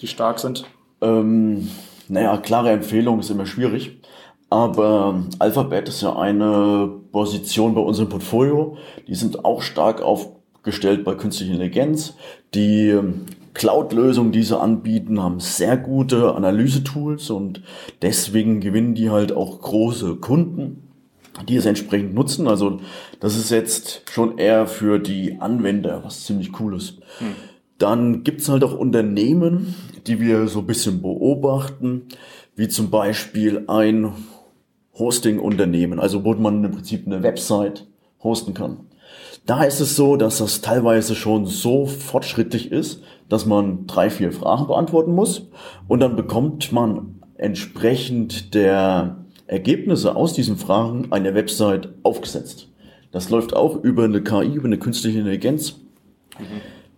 die 0.03 0.07
stark 0.07 0.38
sind? 0.38 0.64
Ähm, 1.01 1.68
naja, 2.09 2.37
klare 2.38 2.71
Empfehlung 2.71 3.21
ist 3.21 3.31
immer 3.31 3.47
schwierig. 3.47 3.98
Aber 4.51 5.25
Alphabet 5.39 5.89
ist 5.89 6.03
ja 6.03 6.17
eine 6.17 6.91
Position 7.13 7.75
bei 7.75 7.81
unserem 7.81 8.09
Portfolio. 8.09 8.79
Die 9.07 9.15
sind 9.15 9.45
auch 9.45 9.61
stark 9.61 10.01
aufgestellt 10.01 11.05
bei 11.05 11.15
künstlicher 11.15 11.53
Intelligenz. 11.53 12.15
Die 12.55 12.89
ähm, 12.89 13.27
Cloud-Lösungen, 13.53 14.33
die 14.33 14.43
sie 14.43 14.59
anbieten, 14.59 15.23
haben 15.23 15.41
sehr 15.41 15.77
gute 15.77 16.35
Analyse-Tools 16.35 17.31
und 17.31 17.63
deswegen 18.01 18.61
gewinnen 18.61 18.95
die 18.95 19.11
halt 19.11 19.33
auch 19.33 19.61
große 19.61 20.17
Kunden, 20.17 20.89
die 21.47 21.57
es 21.57 21.67
entsprechend 21.67 22.15
nutzen. 22.15 22.49
Also 22.49 22.81
das 23.21 23.37
ist 23.37 23.51
jetzt 23.51 24.03
schon 24.11 24.39
eher 24.39 24.67
für 24.67 24.99
die 24.99 25.41
Anwender 25.41 26.03
was 26.05 26.25
ziemlich 26.25 26.53
cooles. 26.53 26.99
Hm. 27.19 27.35
Dann 27.79 28.25
gibt's 28.25 28.49
halt 28.49 28.65
auch 28.65 28.77
Unternehmen, 28.77 29.75
die 30.07 30.21
wir 30.21 30.49
so 30.49 30.61
ein 30.61 30.67
bisschen 30.67 31.03
beobachten, 31.03 32.03
wie 32.57 32.69
zum 32.69 32.91
Beispiel 32.91 33.65
ein 33.69 34.13
Hosting-Unternehmen, 34.99 36.01
also 36.01 36.25
wo 36.25 36.35
man 36.35 36.65
im 36.65 36.73
Prinzip 36.73 37.07
eine 37.07 37.23
Website 37.23 37.87
hosten 38.23 38.55
kann. 38.55 38.81
Da 39.47 39.65
ist 39.65 39.81
es 39.81 39.97
so, 39.97 40.17
dass 40.17 40.39
das 40.39 40.61
teilweise 40.61 41.15
schon 41.15 41.47
so 41.47 41.87
fortschrittlich 41.87 42.71
ist, 42.71 43.03
dass 43.29 43.47
man 43.47 43.87
drei, 43.87 44.11
vier 44.11 44.33
Fragen 44.33 44.67
beantworten 44.67 45.15
muss 45.15 45.49
und 45.87 46.01
dann 46.01 46.17
bekommt 46.17 46.73
man 46.73 47.23
entsprechend 47.37 48.55
der 48.55 49.25
Ergebnisse 49.47 50.15
aus 50.17 50.35
diesen 50.35 50.57
Fragen 50.57 51.09
eine 51.11 51.35
Website 51.35 51.89
aufgesetzt. 52.03 52.69
Das 53.11 53.31
läuft 53.31 53.57
auch 53.57 53.83
über 53.83 54.05
eine 54.05 54.23
KI, 54.23 54.55
über 54.55 54.67
eine 54.67 54.79
künstliche 54.79 55.21
Intelligenz. 55.21 55.77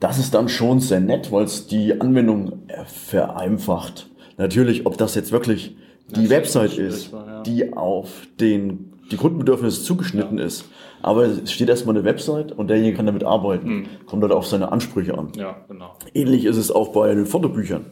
Das 0.01 0.19
ist 0.19 0.35
dann 0.35 0.49
schon 0.49 0.81
sehr 0.81 1.01
nett, 1.01 1.31
weil 1.31 1.45
es 1.45 1.67
die 1.67 2.01
Anwendung 2.01 2.63
vereinfacht. 2.87 4.09
Natürlich, 4.37 4.87
ob 4.87 4.99
das 4.99 5.15
jetzt 5.15 5.31
wirklich 5.31 5.77
die 6.13 6.23
das 6.23 6.31
Website 6.31 6.79
ist, 6.79 7.13
war, 7.13 7.27
ja. 7.27 7.43
die 7.43 7.73
auf 7.73 8.27
den, 8.39 8.93
die 9.11 9.17
Grundbedürfnisse 9.17 9.83
zugeschnitten 9.83 10.39
ja. 10.39 10.45
ist. 10.45 10.65
Aber 11.03 11.25
es 11.25 11.53
steht 11.53 11.69
erstmal 11.69 11.97
eine 11.97 12.05
Website 12.05 12.53
und 12.53 12.69
derjenige 12.69 12.97
kann 12.97 13.07
damit 13.07 13.25
arbeiten. 13.25 13.69
Hm. 13.69 13.87
Kommt 14.07 14.23
halt 14.23 14.33
auf 14.33 14.47
seine 14.47 14.71
Ansprüche 14.71 15.17
an. 15.17 15.33
Ja, 15.37 15.57
genau. 15.69 15.97
Ähnlich 16.15 16.45
ist 16.45 16.57
es 16.57 16.71
auch 16.71 16.89
bei 16.93 17.15
den 17.15 17.27
Fotobüchern. 17.27 17.87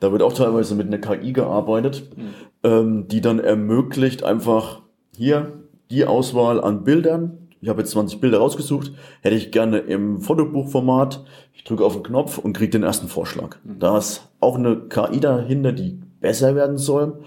Da 0.00 0.12
wird 0.12 0.22
auch 0.22 0.32
teilweise 0.32 0.74
mit 0.74 0.86
einer 0.86 0.98
KI 0.98 1.32
gearbeitet, 1.32 2.04
hm. 2.14 2.26
ähm, 2.62 3.08
die 3.08 3.20
dann 3.20 3.38
ermöglicht 3.38 4.24
einfach 4.24 4.82
hier 5.16 5.52
die 5.90 6.04
Auswahl 6.04 6.60
an 6.60 6.84
Bildern. 6.84 7.48
Ich 7.60 7.68
habe 7.68 7.80
jetzt 7.80 7.90
20 7.90 8.20
Bilder 8.20 8.38
rausgesucht, 8.38 8.92
hätte 9.20 9.34
ich 9.34 9.50
gerne 9.50 9.78
im 9.78 10.20
Fotobuchformat. 10.20 11.24
Ich 11.54 11.64
drücke 11.64 11.84
auf 11.84 11.94
den 11.94 12.04
Knopf 12.04 12.38
und 12.38 12.52
kriege 12.52 12.70
den 12.70 12.84
ersten 12.84 13.08
Vorschlag. 13.08 13.56
Hm. 13.64 13.78
Da 13.78 13.98
ist 13.98 14.28
auch 14.40 14.56
eine 14.56 14.76
KI 14.88 15.20
dahinter, 15.20 15.72
die 15.72 16.00
besser 16.20 16.54
werden 16.54 16.78
soll, 16.78 17.20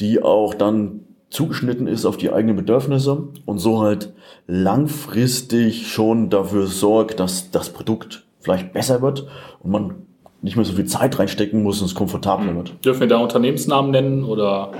die 0.00 0.22
auch 0.22 0.54
dann 0.54 1.00
zugeschnitten 1.30 1.86
ist 1.86 2.04
auf 2.06 2.16
die 2.16 2.32
eigenen 2.32 2.56
Bedürfnisse 2.56 3.28
und 3.44 3.58
so 3.58 3.80
halt 3.80 4.12
langfristig 4.46 5.86
schon 5.86 6.28
dafür 6.28 6.66
sorgt, 6.66 7.20
dass 7.20 7.50
das 7.50 7.70
Produkt 7.70 8.24
vielleicht 8.40 8.72
besser 8.72 9.00
wird 9.00 9.28
und 9.62 9.70
man 9.70 9.94
nicht 10.42 10.56
mehr 10.56 10.64
so 10.64 10.72
viel 10.72 10.86
Zeit 10.86 11.18
reinstecken 11.18 11.62
muss 11.62 11.80
und 11.80 11.86
es 11.86 11.94
komfortabler 11.94 12.56
wird. 12.56 12.84
Dürfen 12.84 13.00
wir 13.00 13.08
da 13.08 13.18
Unternehmensnamen 13.18 13.90
nennen 13.90 14.24
oder 14.24 14.72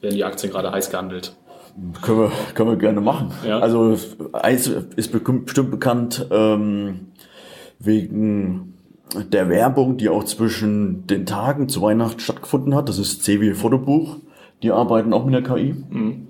werden 0.00 0.14
die 0.14 0.24
Aktien 0.24 0.52
gerade 0.52 0.70
heiß 0.70 0.90
gehandelt? 0.90 1.34
Können 2.02 2.18
wir, 2.18 2.32
können 2.54 2.70
wir 2.70 2.76
gerne 2.76 3.00
machen. 3.00 3.32
Ja. 3.46 3.58
Also 3.60 3.96
eins 4.32 4.66
ist 4.96 5.12
bestimmt 5.12 5.70
bekannt 5.70 6.26
ähm, 6.30 7.08
wegen 7.78 8.74
der 9.32 9.48
Werbung, 9.48 9.96
die 9.96 10.08
auch 10.08 10.24
zwischen 10.24 11.06
den 11.06 11.26
Tagen 11.26 11.68
zu 11.68 11.82
Weihnachten 11.82 12.20
stattgefunden 12.20 12.74
hat. 12.74 12.88
Das 12.88 12.98
ist 12.98 13.24
CW 13.24 13.54
Fotobuch. 13.54 14.18
Die 14.62 14.70
arbeiten 14.70 15.12
auch 15.12 15.24
mit 15.24 15.34
der 15.34 15.42
KI. 15.42 15.74
Mhm. 15.88 16.28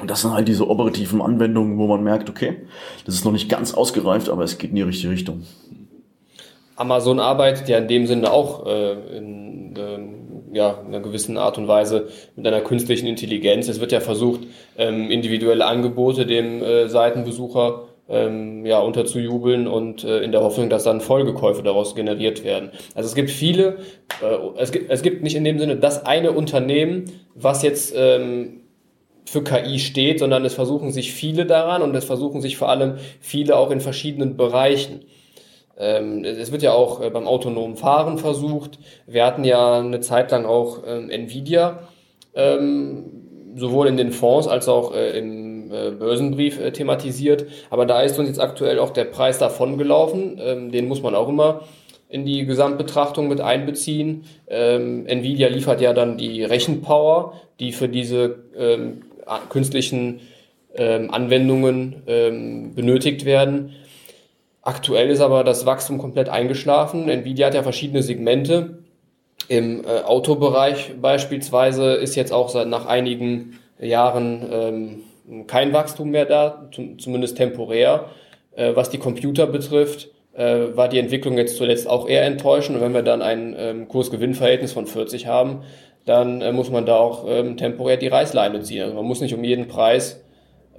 Und 0.00 0.10
das 0.10 0.22
sind 0.22 0.32
halt 0.32 0.48
diese 0.48 0.68
operativen 0.68 1.20
Anwendungen, 1.20 1.78
wo 1.78 1.86
man 1.86 2.02
merkt, 2.02 2.30
okay, 2.30 2.56
das 3.04 3.14
ist 3.14 3.24
noch 3.24 3.32
nicht 3.32 3.48
ganz 3.48 3.74
ausgereift, 3.74 4.28
aber 4.30 4.44
es 4.44 4.58
geht 4.58 4.70
in 4.70 4.76
die 4.76 4.82
richtige 4.82 5.12
Richtung. 5.12 5.42
Amazon 6.76 7.20
arbeitet 7.20 7.68
ja 7.68 7.76
in 7.76 7.88
dem 7.88 8.06
Sinne 8.06 8.32
auch 8.32 8.66
äh, 8.66 8.92
in, 9.18 9.76
äh, 9.76 10.56
ja, 10.56 10.78
in 10.80 10.94
einer 10.94 11.00
gewissen 11.00 11.36
Art 11.36 11.58
und 11.58 11.68
Weise 11.68 12.08
mit 12.36 12.46
einer 12.46 12.62
künstlichen 12.62 13.06
Intelligenz. 13.06 13.68
Es 13.68 13.80
wird 13.80 13.92
ja 13.92 14.00
versucht, 14.00 14.40
ähm, 14.78 15.10
individuelle 15.10 15.66
Angebote 15.66 16.24
dem 16.24 16.62
äh, 16.62 16.88
Seitenbesucher 16.88 17.89
ähm, 18.10 18.66
ja, 18.66 18.80
unterzujubeln 18.80 19.66
und 19.68 20.04
äh, 20.04 20.20
in 20.20 20.32
der 20.32 20.42
Hoffnung, 20.42 20.68
dass 20.68 20.84
dann 20.84 21.00
Folgekäufe 21.00 21.62
daraus 21.62 21.94
generiert 21.94 22.44
werden. 22.44 22.70
Also 22.94 23.08
es 23.08 23.14
gibt 23.14 23.30
viele, 23.30 23.78
äh, 24.20 24.36
es, 24.58 24.72
gibt, 24.72 24.90
es 24.90 25.02
gibt 25.02 25.22
nicht 25.22 25.36
in 25.36 25.44
dem 25.44 25.58
Sinne 25.58 25.76
das 25.76 26.04
eine 26.04 26.32
Unternehmen, 26.32 27.04
was 27.34 27.62
jetzt 27.62 27.94
ähm, 27.96 28.62
für 29.24 29.44
KI 29.44 29.78
steht, 29.78 30.18
sondern 30.18 30.44
es 30.44 30.54
versuchen 30.54 30.90
sich 30.90 31.12
viele 31.12 31.46
daran 31.46 31.82
und 31.82 31.94
es 31.94 32.04
versuchen 32.04 32.40
sich 32.40 32.56
vor 32.56 32.68
allem 32.68 32.94
viele 33.20 33.56
auch 33.56 33.70
in 33.70 33.80
verschiedenen 33.80 34.36
Bereichen. 34.36 35.02
Ähm, 35.78 36.24
es 36.24 36.50
wird 36.50 36.62
ja 36.62 36.72
auch 36.72 37.00
äh, 37.00 37.10
beim 37.10 37.28
autonomen 37.28 37.76
Fahren 37.76 38.18
versucht. 38.18 38.80
Wir 39.06 39.24
hatten 39.24 39.44
ja 39.44 39.78
eine 39.78 40.00
Zeit 40.00 40.32
lang 40.32 40.46
auch 40.46 40.80
ähm, 40.84 41.10
Nvidia, 41.10 41.88
ähm, 42.34 43.54
sowohl 43.54 43.86
in 43.86 43.96
den 43.96 44.10
Fonds 44.10 44.48
als 44.48 44.68
auch 44.68 44.94
äh, 44.94 45.16
im 45.18 45.49
Börsenbrief 45.70 46.60
äh, 46.60 46.72
thematisiert. 46.72 47.46
Aber 47.70 47.86
da 47.86 48.02
ist 48.02 48.18
uns 48.18 48.28
jetzt 48.28 48.40
aktuell 48.40 48.78
auch 48.78 48.90
der 48.90 49.04
Preis 49.04 49.38
davon 49.38 49.78
gelaufen. 49.78 50.40
Ähm, 50.42 50.70
den 50.70 50.88
muss 50.88 51.02
man 51.02 51.14
auch 51.14 51.28
immer 51.28 51.62
in 52.08 52.24
die 52.24 52.44
Gesamtbetrachtung 52.44 53.28
mit 53.28 53.40
einbeziehen. 53.40 54.24
Ähm, 54.48 55.06
Nvidia 55.06 55.48
liefert 55.48 55.80
ja 55.80 55.92
dann 55.92 56.16
die 56.16 56.42
Rechenpower, 56.42 57.34
die 57.60 57.72
für 57.72 57.88
diese 57.88 58.36
ähm, 58.56 59.02
künstlichen 59.48 60.20
Anwendungen 60.76 61.96
benötigt 62.76 63.24
werden. 63.24 63.72
Aktuell 64.62 65.10
ist 65.10 65.20
aber 65.20 65.42
das 65.42 65.66
Wachstum 65.66 65.98
komplett 65.98 66.28
eingeschlafen. 66.28 67.08
Nvidia 67.08 67.48
hat 67.48 67.54
ja 67.54 67.64
verschiedene 67.64 68.04
Segmente. 68.04 68.78
Im 69.48 69.84
äh, 69.84 70.02
Autobereich 70.02 70.92
beispielsweise 71.00 71.94
ist 71.94 72.14
jetzt 72.14 72.32
auch 72.32 72.50
seit 72.50 72.68
nach 72.68 72.86
einigen 72.86 73.58
Jahren 73.80 74.48
ähm, 74.52 75.02
kein 75.46 75.72
Wachstum 75.72 76.10
mehr 76.10 76.26
da, 76.26 76.68
zumindest 76.98 77.36
temporär. 77.36 78.06
Äh, 78.54 78.74
was 78.74 78.90
die 78.90 78.98
Computer 78.98 79.46
betrifft, 79.46 80.10
äh, 80.34 80.76
war 80.76 80.88
die 80.88 80.98
Entwicklung 80.98 81.36
jetzt 81.38 81.56
zuletzt 81.56 81.88
auch 81.88 82.08
eher 82.08 82.24
enttäuschend. 82.24 82.76
Und 82.76 82.82
wenn 82.82 82.94
wir 82.94 83.02
dann 83.02 83.22
ein 83.22 83.54
ähm, 83.58 83.88
Kurs-Gewinn-Verhältnis 83.88 84.72
von 84.72 84.86
40 84.86 85.26
haben, 85.26 85.62
dann 86.04 86.40
äh, 86.40 86.52
muss 86.52 86.70
man 86.70 86.86
da 86.86 86.96
auch 86.96 87.24
ähm, 87.28 87.56
temporär 87.56 87.96
die 87.96 88.08
Reißleine 88.08 88.60
ziehen. 88.62 88.82
Also 88.82 88.94
man 88.94 89.04
muss 89.04 89.20
nicht 89.20 89.34
um 89.34 89.44
jeden 89.44 89.68
Preis 89.68 90.22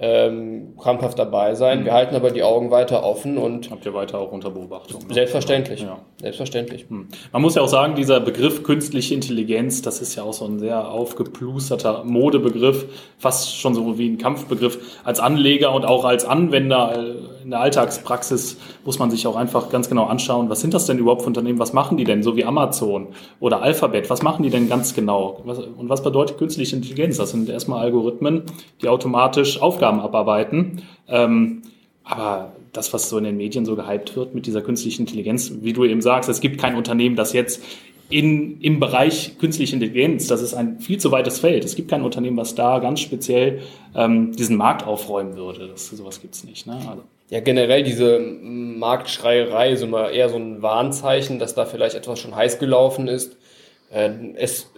ähm, 0.02 0.76
krampfhaft 0.78 1.16
dabei 1.16 1.54
sein. 1.54 1.80
Mhm. 1.80 1.84
Wir 1.84 1.92
halten 1.94 2.16
aber 2.16 2.32
die 2.32 2.42
Augen 2.42 2.72
weiter 2.72 3.04
offen 3.04 3.38
und. 3.38 3.70
Habt 3.70 3.86
ihr 3.86 3.94
weiter 3.94 4.18
auch 4.18 4.32
unter 4.32 4.50
Beobachtung? 4.50 5.06
Ne? 5.06 5.14
Selbstverständlich. 5.14 5.82
Ja. 5.82 6.00
Selbstverständlich. 6.20 6.90
Mhm. 6.90 7.06
Man 7.30 7.40
muss 7.40 7.54
ja 7.54 7.62
auch 7.62 7.68
sagen, 7.68 7.94
dieser 7.94 8.18
Begriff 8.18 8.64
künstliche 8.64 9.14
Intelligenz, 9.14 9.80
das 9.80 10.02
ist 10.02 10.16
ja 10.16 10.24
auch 10.24 10.32
so 10.32 10.44
ein 10.44 10.58
sehr 10.58 10.90
aufgeplusterter 10.90 12.02
Modebegriff, 12.02 12.86
fast 13.16 13.56
schon 13.56 13.74
so 13.74 13.96
wie 13.96 14.08
ein 14.08 14.18
Kampfbegriff. 14.18 15.00
Als 15.04 15.20
Anleger 15.20 15.72
und 15.72 15.84
auch 15.84 16.04
als 16.04 16.24
Anwender 16.24 16.98
äh, 16.98 17.41
in 17.42 17.50
der 17.50 17.60
Alltagspraxis 17.60 18.56
muss 18.84 18.98
man 18.98 19.10
sich 19.10 19.26
auch 19.26 19.36
einfach 19.36 19.70
ganz 19.70 19.88
genau 19.88 20.04
anschauen, 20.04 20.48
was 20.48 20.60
sind 20.60 20.74
das 20.74 20.86
denn 20.86 20.98
überhaupt 20.98 21.22
für 21.22 21.28
Unternehmen? 21.28 21.58
Was 21.58 21.72
machen 21.72 21.96
die 21.96 22.04
denn? 22.04 22.22
So 22.22 22.36
wie 22.36 22.44
Amazon 22.44 23.08
oder 23.40 23.62
Alphabet. 23.62 24.10
Was 24.10 24.22
machen 24.22 24.42
die 24.42 24.50
denn 24.50 24.68
ganz 24.68 24.94
genau? 24.94 25.42
und 25.42 25.88
was 25.88 26.02
bedeutet 26.02 26.38
künstliche 26.38 26.76
Intelligenz? 26.76 27.16
Das 27.16 27.30
sind 27.30 27.48
erstmal 27.48 27.80
Algorithmen, 27.80 28.42
die 28.80 28.88
automatisch 28.88 29.60
Aufgaben 29.60 30.00
abarbeiten. 30.00 30.82
Ähm, 31.08 31.62
aber 32.04 32.52
das, 32.72 32.92
was 32.92 33.08
so 33.08 33.18
in 33.18 33.24
den 33.24 33.36
Medien 33.36 33.64
so 33.64 33.76
gehypt 33.76 34.16
wird 34.16 34.34
mit 34.34 34.46
dieser 34.46 34.62
künstlichen 34.62 35.02
Intelligenz, 35.02 35.52
wie 35.60 35.72
du 35.72 35.84
eben 35.84 36.00
sagst, 36.00 36.28
es 36.28 36.40
gibt 36.40 36.60
kein 36.60 36.74
Unternehmen, 36.74 37.16
das 37.16 37.32
jetzt 37.32 37.62
in, 38.12 38.60
im 38.60 38.78
Bereich 38.78 39.38
künstliche 39.38 39.74
Intelligenz, 39.74 40.26
das 40.26 40.42
ist 40.42 40.54
ein 40.54 40.78
viel 40.80 40.98
zu 40.98 41.10
weites 41.10 41.40
Feld. 41.40 41.64
Es 41.64 41.74
gibt 41.74 41.90
kein 41.90 42.02
Unternehmen, 42.02 42.36
was 42.36 42.54
da 42.54 42.78
ganz 42.78 43.00
speziell 43.00 43.62
ähm, 43.94 44.32
diesen 44.32 44.56
Markt 44.56 44.86
aufräumen 44.86 45.36
würde. 45.36 45.68
Das, 45.68 45.88
sowas 45.88 46.20
gibt's 46.20 46.44
nicht. 46.44 46.66
Ne? 46.66 46.74
Also. 46.74 47.02
Ja, 47.32 47.40
generell 47.40 47.82
diese 47.82 48.18
Marktschreierei 48.20 49.70
ist 49.70 49.82
immer 49.82 50.10
eher 50.10 50.28
so 50.28 50.36
ein 50.36 50.60
Warnzeichen, 50.60 51.38
dass 51.38 51.54
da 51.54 51.64
vielleicht 51.64 51.94
etwas 51.94 52.18
schon 52.18 52.36
heiß 52.36 52.58
gelaufen 52.58 53.08
ist. 53.08 53.38
Äh, 53.90 54.10
es 54.34 54.70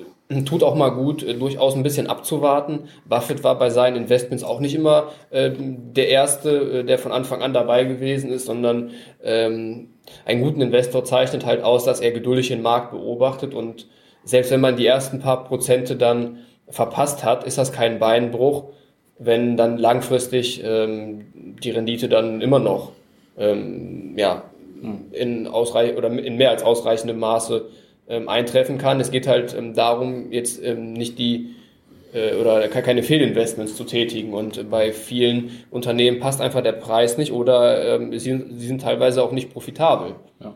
tut 0.46 0.62
auch 0.62 0.76
mal 0.76 0.90
gut, 0.90 1.24
äh, 1.24 1.34
durchaus 1.34 1.74
ein 1.74 1.82
bisschen 1.82 2.06
abzuwarten. 2.06 2.84
Buffett 3.06 3.42
war 3.42 3.58
bei 3.58 3.70
seinen 3.70 3.96
Investments 3.96 4.44
auch 4.44 4.60
nicht 4.60 4.76
immer 4.76 5.08
äh, 5.30 5.50
der 5.58 6.10
Erste, 6.10 6.84
der 6.84 7.00
von 7.00 7.10
Anfang 7.10 7.42
an 7.42 7.52
dabei 7.52 7.82
gewesen 7.82 8.30
ist, 8.30 8.46
sondern 8.46 8.92
ähm, 9.24 9.88
einen 10.24 10.40
guten 10.40 10.60
Investor 10.60 11.04
zeichnet 11.04 11.44
halt 11.44 11.64
aus, 11.64 11.82
dass 11.82 11.98
er 11.98 12.12
geduldig 12.12 12.46
den 12.46 12.62
Markt 12.62 12.92
beobachtet 12.92 13.52
und 13.52 13.88
selbst 14.22 14.52
wenn 14.52 14.60
man 14.60 14.76
die 14.76 14.86
ersten 14.86 15.18
paar 15.18 15.42
Prozente 15.42 15.96
dann 15.96 16.38
verpasst 16.68 17.24
hat, 17.24 17.42
ist 17.42 17.58
das 17.58 17.72
kein 17.72 17.98
Beinbruch, 17.98 18.66
wenn 19.18 19.56
dann 19.56 19.78
langfristig 19.78 20.62
ähm, 20.64 21.26
die 21.62 21.70
Rendite 21.70 22.08
dann 22.08 22.40
immer 22.40 22.58
noch 22.58 22.92
ähm, 23.38 24.14
ja, 24.16 24.44
hm. 24.80 25.06
in, 25.12 25.46
ausreich 25.46 25.96
oder 25.96 26.10
in 26.10 26.36
mehr 26.36 26.50
als 26.50 26.62
ausreichendem 26.62 27.18
Maße 27.18 27.66
ähm, 28.08 28.28
eintreffen 28.28 28.78
kann. 28.78 29.00
Es 29.00 29.10
geht 29.10 29.26
halt 29.26 29.54
ähm, 29.56 29.74
darum, 29.74 30.32
jetzt 30.32 30.62
ähm, 30.62 30.92
nicht 30.92 31.18
die 31.18 31.54
äh, 32.12 32.36
oder 32.36 32.68
keine 32.68 33.02
Fehlinvestments 33.02 33.76
zu 33.76 33.84
tätigen. 33.84 34.34
Und 34.34 34.70
bei 34.70 34.92
vielen 34.92 35.64
Unternehmen 35.70 36.20
passt 36.20 36.40
einfach 36.40 36.62
der 36.62 36.72
Preis 36.72 37.18
nicht 37.18 37.32
oder 37.32 37.96
ähm, 37.96 38.18
sie, 38.18 38.44
sie 38.50 38.66
sind 38.66 38.82
teilweise 38.82 39.22
auch 39.22 39.32
nicht 39.32 39.52
profitabel. 39.52 40.14
Ja. 40.40 40.54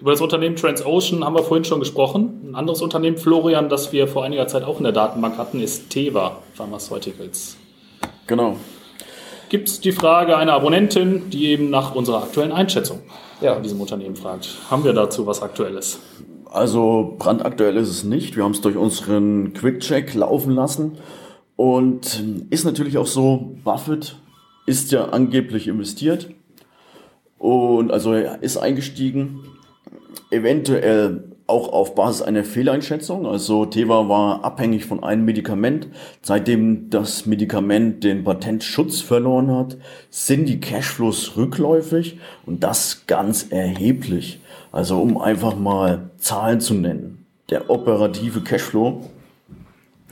Über 0.00 0.12
das 0.12 0.22
Unternehmen 0.22 0.56
Transocean 0.56 1.22
haben 1.22 1.34
wir 1.34 1.42
vorhin 1.42 1.64
schon 1.64 1.80
gesprochen. 1.80 2.48
Ein 2.48 2.54
anderes 2.54 2.80
Unternehmen, 2.80 3.18
Florian, 3.18 3.68
das 3.68 3.92
wir 3.92 4.08
vor 4.08 4.24
einiger 4.24 4.48
Zeit 4.48 4.64
auch 4.64 4.78
in 4.78 4.84
der 4.84 4.92
Datenbank 4.92 5.36
hatten, 5.36 5.60
ist 5.60 5.90
Teva 5.90 6.42
Pharmaceuticals. 6.54 7.58
Genau. 8.26 8.56
Gibt 9.48 9.68
es 9.68 9.80
die 9.80 9.92
Frage 9.92 10.36
einer 10.36 10.54
Abonnentin, 10.54 11.30
die 11.30 11.46
eben 11.46 11.70
nach 11.70 11.94
unserer 11.94 12.24
aktuellen 12.24 12.52
Einschätzung 12.52 13.00
ja. 13.40 13.54
in 13.54 13.62
diesem 13.62 13.80
Unternehmen 13.80 14.16
fragt. 14.16 14.58
Haben 14.70 14.84
wir 14.84 14.92
dazu 14.92 15.26
was 15.26 15.42
Aktuelles? 15.42 16.00
Also 16.50 17.14
brandaktuell 17.18 17.76
ist 17.76 17.88
es 17.88 18.04
nicht. 18.04 18.36
Wir 18.36 18.44
haben 18.44 18.52
es 18.52 18.60
durch 18.60 18.76
unseren 18.76 19.52
Quick-Check 19.52 20.14
laufen 20.14 20.52
lassen. 20.52 20.98
Und 21.54 22.22
ist 22.50 22.64
natürlich 22.64 22.98
auch 22.98 23.06
so, 23.06 23.56
Buffett 23.62 24.16
ist 24.66 24.90
ja 24.90 25.06
angeblich 25.06 25.68
investiert. 25.68 26.28
Und 27.38 27.92
also 27.92 28.12
er 28.12 28.42
ist 28.42 28.56
eingestiegen. 28.56 29.44
Eventuell 30.30 31.35
auch 31.46 31.72
auf 31.72 31.94
Basis 31.94 32.22
einer 32.22 32.44
Fehleinschätzung. 32.44 33.26
Also 33.26 33.66
Teva 33.66 34.08
war 34.08 34.44
abhängig 34.44 34.84
von 34.84 35.04
einem 35.04 35.24
Medikament. 35.24 35.88
Seitdem 36.22 36.90
das 36.90 37.26
Medikament 37.26 38.02
den 38.02 38.24
Patentschutz 38.24 39.00
verloren 39.00 39.50
hat, 39.50 39.76
sind 40.10 40.48
die 40.48 40.60
Cashflows 40.60 41.36
rückläufig 41.36 42.18
und 42.46 42.64
das 42.64 43.06
ganz 43.06 43.48
erheblich. 43.50 44.40
Also 44.72 45.00
um 45.00 45.18
einfach 45.18 45.56
mal 45.56 46.10
Zahlen 46.18 46.60
zu 46.60 46.74
nennen. 46.74 47.24
Der 47.48 47.70
operative 47.70 48.40
Cashflow 48.40 49.08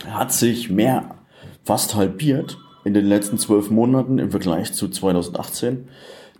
hat 0.08 0.32
sich 0.32 0.70
mehr, 0.70 1.16
fast 1.64 1.96
halbiert 1.96 2.58
in 2.84 2.94
den 2.94 3.06
letzten 3.06 3.38
zwölf 3.38 3.70
Monaten 3.70 4.18
im 4.18 4.30
Vergleich 4.30 4.72
zu 4.72 4.88
2018. 4.88 5.88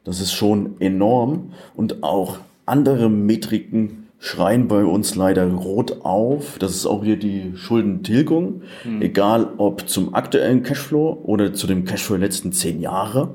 Das 0.05 0.21
ist 0.21 0.33
schon 0.33 0.81
enorm. 0.81 1.53
Und 1.75 2.03
auch 2.05 2.39
andere 2.67 3.09
Metriken 3.09 4.04
schreien 4.25 4.69
bei 4.69 4.85
uns 4.85 5.17
leider 5.17 5.47
rot 5.53 5.99
auf. 6.03 6.57
Das 6.59 6.75
ist 6.75 6.87
auch 6.87 7.05
hier 7.05 7.19
die 7.19 7.53
Schuldentilgung. 7.57 8.63
Mhm. 8.83 9.03
Egal 9.03 9.51
ob 9.59 9.87
zum 9.87 10.15
aktuellen 10.15 10.63
Cashflow 10.63 11.21
oder 11.25 11.53
zu 11.53 11.67
dem 11.67 11.85
Cashflow 11.85 12.17
der 12.17 12.27
letzten 12.27 12.51
zehn 12.51 12.81
Jahre, 12.81 13.35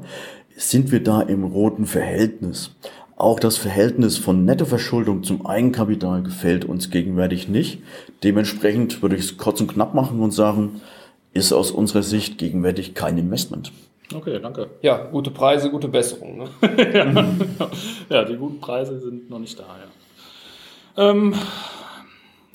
sind 0.56 0.92
wir 0.92 1.04
da 1.04 1.22
im 1.22 1.44
roten 1.44 1.86
Verhältnis. 1.86 2.72
Auch 3.18 3.40
das 3.40 3.58
Verhältnis 3.58 4.18
von 4.18 4.46
Nettoverschuldung 4.46 5.22
zum 5.22 5.46
Eigenkapital 5.46 6.24
gefällt 6.24 6.66
uns 6.66 6.90
gegenwärtig 6.90 7.48
nicht. 7.48 7.84
Dementsprechend 8.24 9.04
würde 9.04 9.16
ich 9.16 9.26
es 9.26 9.38
kurz 9.38 9.62
und 9.62 9.68
knapp 9.68 9.94
machen 9.94 10.20
und 10.22 10.32
sagen, 10.32 10.82
ist 11.34 11.54
aus 11.54 11.70
unserer 11.70 12.02
Sicht 12.02 12.40
gegenwärtig 12.40 12.96
kein 12.96 13.20
Investment. 13.20 13.72
Okay, 14.12 14.40
danke. 14.42 14.72
Ja, 14.82 15.04
gute 15.04 15.30
Preise, 15.30 15.70
gute 15.70 15.88
Besserung. 15.88 16.40
Ne? 16.40 16.50
ja, 18.10 18.24
die 18.26 18.38
guten 18.38 18.60
Preise 18.60 18.98
sind 18.98 19.30
noch 19.30 19.38
nicht 19.38 19.60
da. 19.60 19.64
Ja. 19.64 20.09
Ähm, 21.00 21.34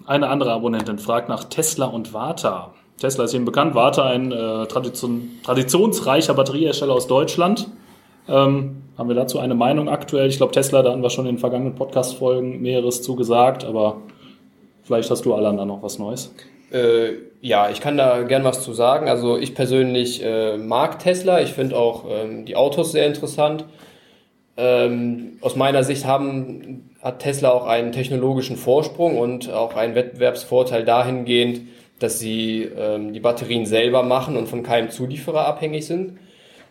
eine 0.06 0.28
andere 0.28 0.52
Abonnentin 0.52 0.98
fragt 0.98 1.30
nach 1.30 1.44
Tesla 1.44 1.86
und 1.86 2.12
Warta. 2.12 2.74
Tesla 3.00 3.24
ist 3.24 3.32
Ihnen 3.32 3.46
bekannt, 3.46 3.74
Warta 3.74 4.04
ein 4.04 4.30
äh, 4.32 4.66
Tradition, 4.66 5.30
traditionsreicher 5.42 6.34
Batteriehersteller 6.34 6.92
aus 6.92 7.06
Deutschland. 7.06 7.68
Ähm, 8.28 8.82
haben 8.98 9.08
wir 9.08 9.16
dazu 9.16 9.38
eine 9.38 9.54
Meinung 9.54 9.88
aktuell? 9.88 10.28
Ich 10.28 10.36
glaube, 10.36 10.52
Tesla, 10.52 10.82
da 10.82 10.92
haben 10.92 11.02
wir 11.02 11.08
schon 11.08 11.26
in 11.26 11.36
den 11.36 11.40
vergangenen 11.40 11.74
Podcast-Folgen 11.74 12.60
Mehreres 12.60 13.02
zugesagt, 13.02 13.64
aber 13.64 13.96
vielleicht 14.82 15.10
hast 15.10 15.24
du, 15.24 15.34
Alan, 15.34 15.56
da 15.56 15.64
noch 15.64 15.82
was 15.82 15.98
Neues. 15.98 16.32
Äh, 16.70 17.14
ja, 17.40 17.70
ich 17.70 17.80
kann 17.80 17.96
da 17.96 18.22
gern 18.24 18.44
was 18.44 18.62
zu 18.62 18.74
sagen. 18.74 19.08
Also 19.08 19.38
ich 19.38 19.54
persönlich 19.54 20.22
äh, 20.22 20.58
mag 20.58 20.98
Tesla. 20.98 21.40
Ich 21.40 21.52
finde 21.54 21.76
auch 21.76 22.04
ähm, 22.08 22.44
die 22.44 22.56
Autos 22.56 22.92
sehr 22.92 23.06
interessant. 23.06 23.64
Ähm, 24.56 25.38
aus 25.40 25.56
meiner 25.56 25.82
Sicht 25.82 26.04
haben, 26.04 26.90
hat 27.04 27.18
Tesla 27.18 27.50
auch 27.50 27.66
einen 27.66 27.92
technologischen 27.92 28.56
Vorsprung 28.56 29.18
und 29.18 29.52
auch 29.52 29.76
einen 29.76 29.94
Wettbewerbsvorteil 29.94 30.84
dahingehend, 30.84 31.68
dass 31.98 32.18
sie 32.18 32.62
ähm, 32.62 33.12
die 33.12 33.20
Batterien 33.20 33.66
selber 33.66 34.02
machen 34.02 34.38
und 34.38 34.48
von 34.48 34.62
keinem 34.62 34.88
Zulieferer 34.90 35.46
abhängig 35.46 35.86
sind. 35.86 36.18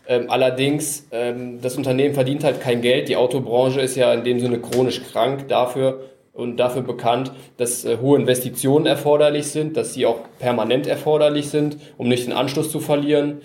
Ähm, 0.08 0.26
allerdings, 0.30 1.08
ähm, 1.12 1.62
das 1.62 1.78
Unternehmen 1.78 2.16
verdient 2.16 2.44
halt 2.44 2.60
kein 2.60 2.82
Geld. 2.82 3.10
Die 3.10 3.16
Autobranche 3.16 3.80
ist 3.80 3.96
ja 3.96 4.12
in 4.12 4.24
dem 4.24 4.40
Sinne 4.40 4.60
chronisch 4.60 5.02
krank 5.04 5.48
dafür 5.48 6.10
und 6.34 6.58
dafür 6.58 6.82
bekannt, 6.82 7.32
dass 7.58 7.86
äh, 7.86 8.00
hohe 8.02 8.20
Investitionen 8.20 8.88
erforderlich 8.88 9.48
sind, 9.48 9.78
dass 9.78 9.94
sie 9.94 10.08
auch 10.08 10.20
permanent 10.40 10.88
erforderlich 10.88 11.50
sind, 11.50 11.78
um 11.98 12.10
nicht 12.10 12.26
den 12.26 12.34
Anschluss 12.34 12.72
zu 12.72 12.80
verlieren, 12.80 13.42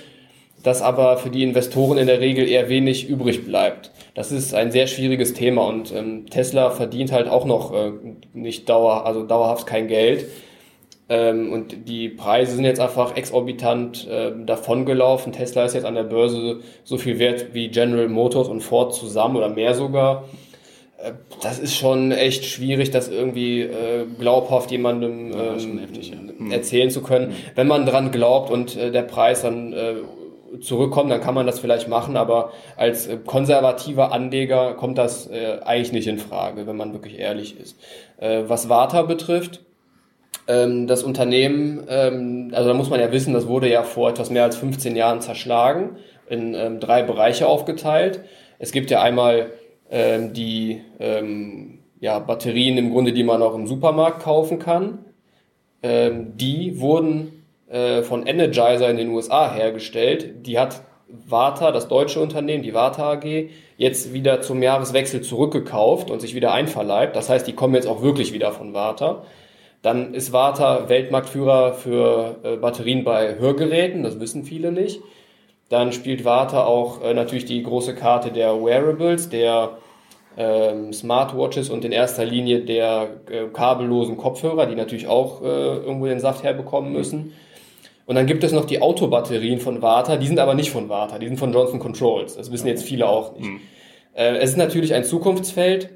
dass 0.69 0.83
aber 0.83 1.17
für 1.17 1.31
die 1.31 1.43
Investoren 1.43 1.97
in 1.97 2.07
der 2.07 2.21
Regel 2.21 2.47
eher 2.47 2.69
wenig 2.69 3.09
übrig 3.09 3.47
bleibt. 3.47 3.91
Das 4.15 4.31
ist 4.31 4.53
ein 4.53 4.71
sehr 4.71 4.87
schwieriges 4.87 5.33
Thema 5.33 5.67
und 5.67 5.95
ähm, 5.95 6.27
Tesla 6.29 6.69
verdient 6.69 7.11
halt 7.11 7.27
auch 7.27 7.47
noch 7.47 7.73
äh, 7.73 7.93
nicht 8.35 8.69
dauer, 8.69 9.07
also 9.07 9.23
dauerhaft 9.23 9.67
kein 9.67 9.89
Geld. 9.89 10.27
Ähm, 11.09 11.55
und 11.55 11.89
die 11.89 12.11
Preise 12.11 12.55
sind 12.55 12.67
jetzt 12.67 12.81
einfach 12.81 13.17
exorbitant 13.17 14.07
äh, 14.09 14.33
davongelaufen. 14.45 15.33
Tesla 15.33 15.65
ist 15.65 15.75
jetzt 15.75 15.87
an 15.87 15.95
der 15.95 16.03
Börse 16.03 16.61
so 16.85 16.99
viel 16.99 17.19
wert 17.19 17.55
wie 17.55 17.69
General 17.69 18.09
Motors 18.09 18.49
und 18.49 18.61
Ford 18.61 18.95
zusammen 18.95 19.37
oder 19.37 19.49
mehr 19.49 19.73
sogar. 19.73 20.25
Äh, 20.99 21.13
das 21.41 21.59
ist 21.59 21.77
schon 21.77 22.13
echt 22.13 22.45
schwierig, 22.45 22.91
das 22.91 23.09
irgendwie 23.09 23.63
äh, 23.63 24.05
glaubhaft 24.19 24.71
jemandem 24.71 25.33
ähm, 25.33 25.79
heftig, 25.79 26.11
ja. 26.11 26.19
Hm. 26.19 26.53
erzählen 26.53 26.91
zu 26.91 27.03
können. 27.03 27.29
Hm. 27.29 27.37
Wenn 27.55 27.69
man 27.69 27.87
dran 27.87 28.11
glaubt 28.11 28.51
und 28.51 28.77
äh, 28.77 28.91
der 28.91 29.03
Preis 29.03 29.41
dann 29.41 29.73
zurückkommt, 30.61 31.11
dann 31.11 31.21
kann 31.21 31.35
man 31.35 31.47
das 31.47 31.61
vielleicht 31.61 31.89
machen, 31.89 32.17
aber 32.17 32.53
als 32.77 33.07
äh, 33.07 33.19
konservativer 33.25 34.13
Anleger 34.13 34.75
kommt 34.75 34.99
das 34.99 35.29
äh, 35.29 35.59
eigentlich 35.65 35.93
nicht 35.93 36.07
in 36.07 36.19
Frage, 36.19 36.67
wenn 36.67 36.77
man 36.77 36.93
wirklich 36.93 37.19
ehrlich 37.19 37.59
ist. 37.59 37.79
Äh, 38.19 38.45
was 38.47 38.69
Warta 38.69 39.03
betrifft, 39.03 39.61
ähm, 40.47 40.87
das 40.87 41.03
Unternehmen, 41.03 41.85
ähm, 41.89 42.51
also 42.53 42.69
da 42.69 42.75
muss 42.75 42.91
man 42.91 43.01
ja 43.01 43.13
wissen, 43.13 43.35
das 43.35 43.47
wurde 43.47 43.71
ja 43.71 43.83
vor 43.83 44.11
etwas 44.11 44.31
mehr 44.31 44.45
als 44.45 44.57
15 44.57 44.97
Jahren 44.97 45.21
zerschlagen, 45.21 45.97
in 46.29 46.55
ähm, 46.55 46.81
drei 46.81 47.03
Bereiche 47.03 47.47
aufgeteilt. 47.47 48.21
Es 48.59 48.73
gibt 48.73 48.91
ja 48.91 49.03
einmal 49.03 49.53
ähm, 49.91 50.33
die 50.33 50.83
ähm, 50.99 51.81
ja, 52.01 52.19
Batterien 52.19 52.79
im 52.79 52.91
Grunde, 52.91 53.13
die 53.13 53.25
man 53.25 53.43
auch 53.43 53.55
im 53.55 53.67
Supermarkt 53.67 54.23
kaufen 54.23 54.59
kann. 54.59 54.99
Ähm, 55.83 56.37
die 56.37 56.81
wurden 56.81 57.38
äh, 57.71 58.03
von 58.03 58.27
Energizer 58.27 58.89
in 58.89 58.97
den 58.97 59.11
USA 59.11 59.53
hergestellt. 59.53 60.47
Die 60.47 60.59
hat 60.59 60.83
Warta, 61.09 61.71
das 61.71 61.89
deutsche 61.89 62.21
Unternehmen, 62.21 62.63
die 62.63 62.75
Warta 62.75 63.13
AG, 63.13 63.51
jetzt 63.77 64.13
wieder 64.13 64.41
zum 64.41 64.63
Jahreswechsel 64.63 65.23
zurückgekauft 65.23 66.11
und 66.11 66.21
sich 66.21 66.35
wieder 66.35 66.53
einverleibt. 66.53 67.15
Das 67.15 67.29
heißt, 67.29 67.47
die 67.47 67.55
kommen 67.55 67.75
jetzt 67.75 67.87
auch 67.87 68.03
wirklich 68.03 68.33
wieder 68.33 68.53
von 68.53 68.75
Warta. 68.75 69.23
Dann 69.83 70.15
ist 70.15 70.33
Warta 70.33 70.89
Weltmarktführer 70.89 71.75
für 71.75 72.37
äh, 72.43 72.57
Batterien 72.57 73.05
bei 73.05 73.39
Hörgeräten, 73.39 74.03
das 74.03 74.19
wissen 74.19 74.45
viele 74.45 74.73
nicht. 74.73 75.01
Dann 75.69 75.93
spielt 75.93 76.25
Warta 76.25 76.65
auch 76.65 77.03
äh, 77.03 77.15
natürlich 77.15 77.45
die 77.45 77.63
große 77.63 77.95
Karte 77.95 78.33
der 78.33 78.63
Wearables, 78.63 79.29
der 79.29 79.79
ähm, 80.37 80.93
Smartwatches 80.93 81.71
und 81.71 81.85
in 81.85 81.93
erster 81.93 82.25
Linie 82.25 82.61
der 82.61 83.09
kabellosen 83.53 84.17
Kopfhörer, 84.17 84.67
die 84.67 84.75
natürlich 84.75 85.07
auch 85.07 85.43
irgendwo 85.43 86.07
den 86.07 86.21
Saft 86.21 86.45
herbekommen 86.45 86.93
müssen. 86.93 87.33
Und 88.09 88.15
dann 88.15 88.25
gibt 88.25 88.43
es 88.43 88.53
noch 88.53 88.65
die 88.65 88.81
Autobatterien 88.81 89.61
von 89.61 89.83
Warta, 89.83 90.17
die 90.17 90.27
sind 90.27 90.39
aber 90.39 90.55
nicht 90.55 90.71
von 90.71 90.89
Warta, 90.89 91.19
die 91.19 91.27
sind 91.27 91.37
von 91.37 91.53
Johnson 91.53 91.79
Controls. 91.79 92.37
Das 92.37 92.51
wissen 92.51 92.67
jetzt 92.67 92.83
viele 92.83 93.07
auch 93.07 93.37
nicht. 93.37 93.51
Mhm. 93.51 93.61
Äh, 94.15 94.39
es 94.39 94.53
ist 94.53 94.57
natürlich 94.57 94.95
ein 94.95 95.05
Zukunftsfeld. 95.05 95.91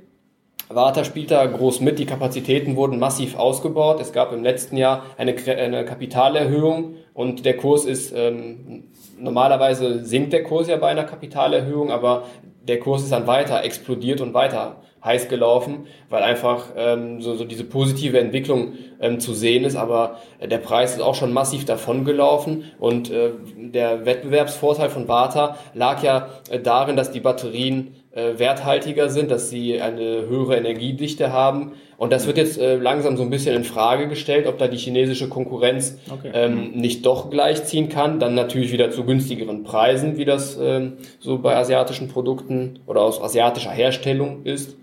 Warta 0.68 1.04
spielt 1.04 1.30
da 1.30 1.46
groß 1.46 1.80
mit. 1.80 1.98
Die 1.98 2.04
Kapazitäten 2.04 2.76
wurden 2.76 2.98
massiv 2.98 3.38
ausgebaut. 3.38 3.98
Es 3.98 4.12
gab 4.12 4.30
im 4.34 4.42
letzten 4.44 4.76
Jahr 4.76 5.06
eine, 5.16 5.34
eine 5.56 5.86
Kapitalerhöhung 5.86 6.96
und 7.14 7.46
der 7.46 7.56
Kurs 7.56 7.86
ist 7.86 8.12
ähm, 8.14 8.90
normalerweise 9.18 10.04
sinkt 10.04 10.34
der 10.34 10.42
Kurs 10.42 10.68
ja 10.68 10.76
bei 10.76 10.88
einer 10.88 11.04
Kapitalerhöhung, 11.04 11.90
aber 11.90 12.24
der 12.68 12.78
Kurs 12.78 13.04
ist 13.04 13.12
dann 13.12 13.26
weiter 13.26 13.64
explodiert 13.64 14.20
und 14.20 14.34
weiter 14.34 14.82
heiß 15.04 15.28
gelaufen, 15.28 15.86
weil 16.08 16.22
einfach 16.22 16.66
ähm, 16.76 17.20
so, 17.20 17.34
so 17.34 17.44
diese 17.44 17.64
positive 17.64 18.18
Entwicklung 18.18 18.74
ähm, 19.00 19.18
zu 19.20 19.34
sehen 19.34 19.64
ist, 19.64 19.76
aber 19.76 20.20
äh, 20.38 20.48
der 20.48 20.58
Preis 20.58 20.94
ist 20.94 21.00
auch 21.00 21.14
schon 21.14 21.32
massiv 21.32 21.64
davon 21.64 22.04
gelaufen 22.04 22.64
und 22.78 23.10
äh, 23.10 23.30
der 23.56 24.06
Wettbewerbsvorteil 24.06 24.90
von 24.90 25.08
Warta 25.08 25.56
lag 25.74 26.02
ja 26.02 26.28
äh, 26.50 26.60
darin, 26.60 26.96
dass 26.96 27.10
die 27.10 27.20
Batterien 27.20 27.94
äh, 28.12 28.38
werthaltiger 28.38 29.08
sind, 29.08 29.30
dass 29.30 29.50
sie 29.50 29.80
eine 29.80 30.26
höhere 30.28 30.56
Energiedichte 30.56 31.32
haben. 31.32 31.72
Und 31.96 32.12
das 32.12 32.26
wird 32.26 32.36
jetzt 32.36 32.58
äh, 32.58 32.76
langsam 32.76 33.16
so 33.16 33.22
ein 33.22 33.30
bisschen 33.30 33.54
in 33.54 33.64
Frage 33.64 34.08
gestellt, 34.08 34.46
ob 34.46 34.58
da 34.58 34.68
die 34.68 34.76
chinesische 34.76 35.28
Konkurrenz 35.28 35.98
okay. 36.10 36.30
ähm, 36.34 36.72
nicht 36.72 37.06
doch 37.06 37.30
gleichziehen 37.30 37.88
kann. 37.88 38.18
Dann 38.18 38.34
natürlich 38.34 38.72
wieder 38.72 38.90
zu 38.90 39.04
günstigeren 39.04 39.62
Preisen, 39.62 40.16
wie 40.18 40.24
das 40.24 40.58
ähm, 40.60 40.94
so 41.20 41.38
bei 41.38 41.56
asiatischen 41.56 42.08
Produkten 42.08 42.80
oder 42.86 43.02
aus 43.02 43.22
asiatischer 43.22 43.70
Herstellung 43.70 44.42
ist, 44.44 44.76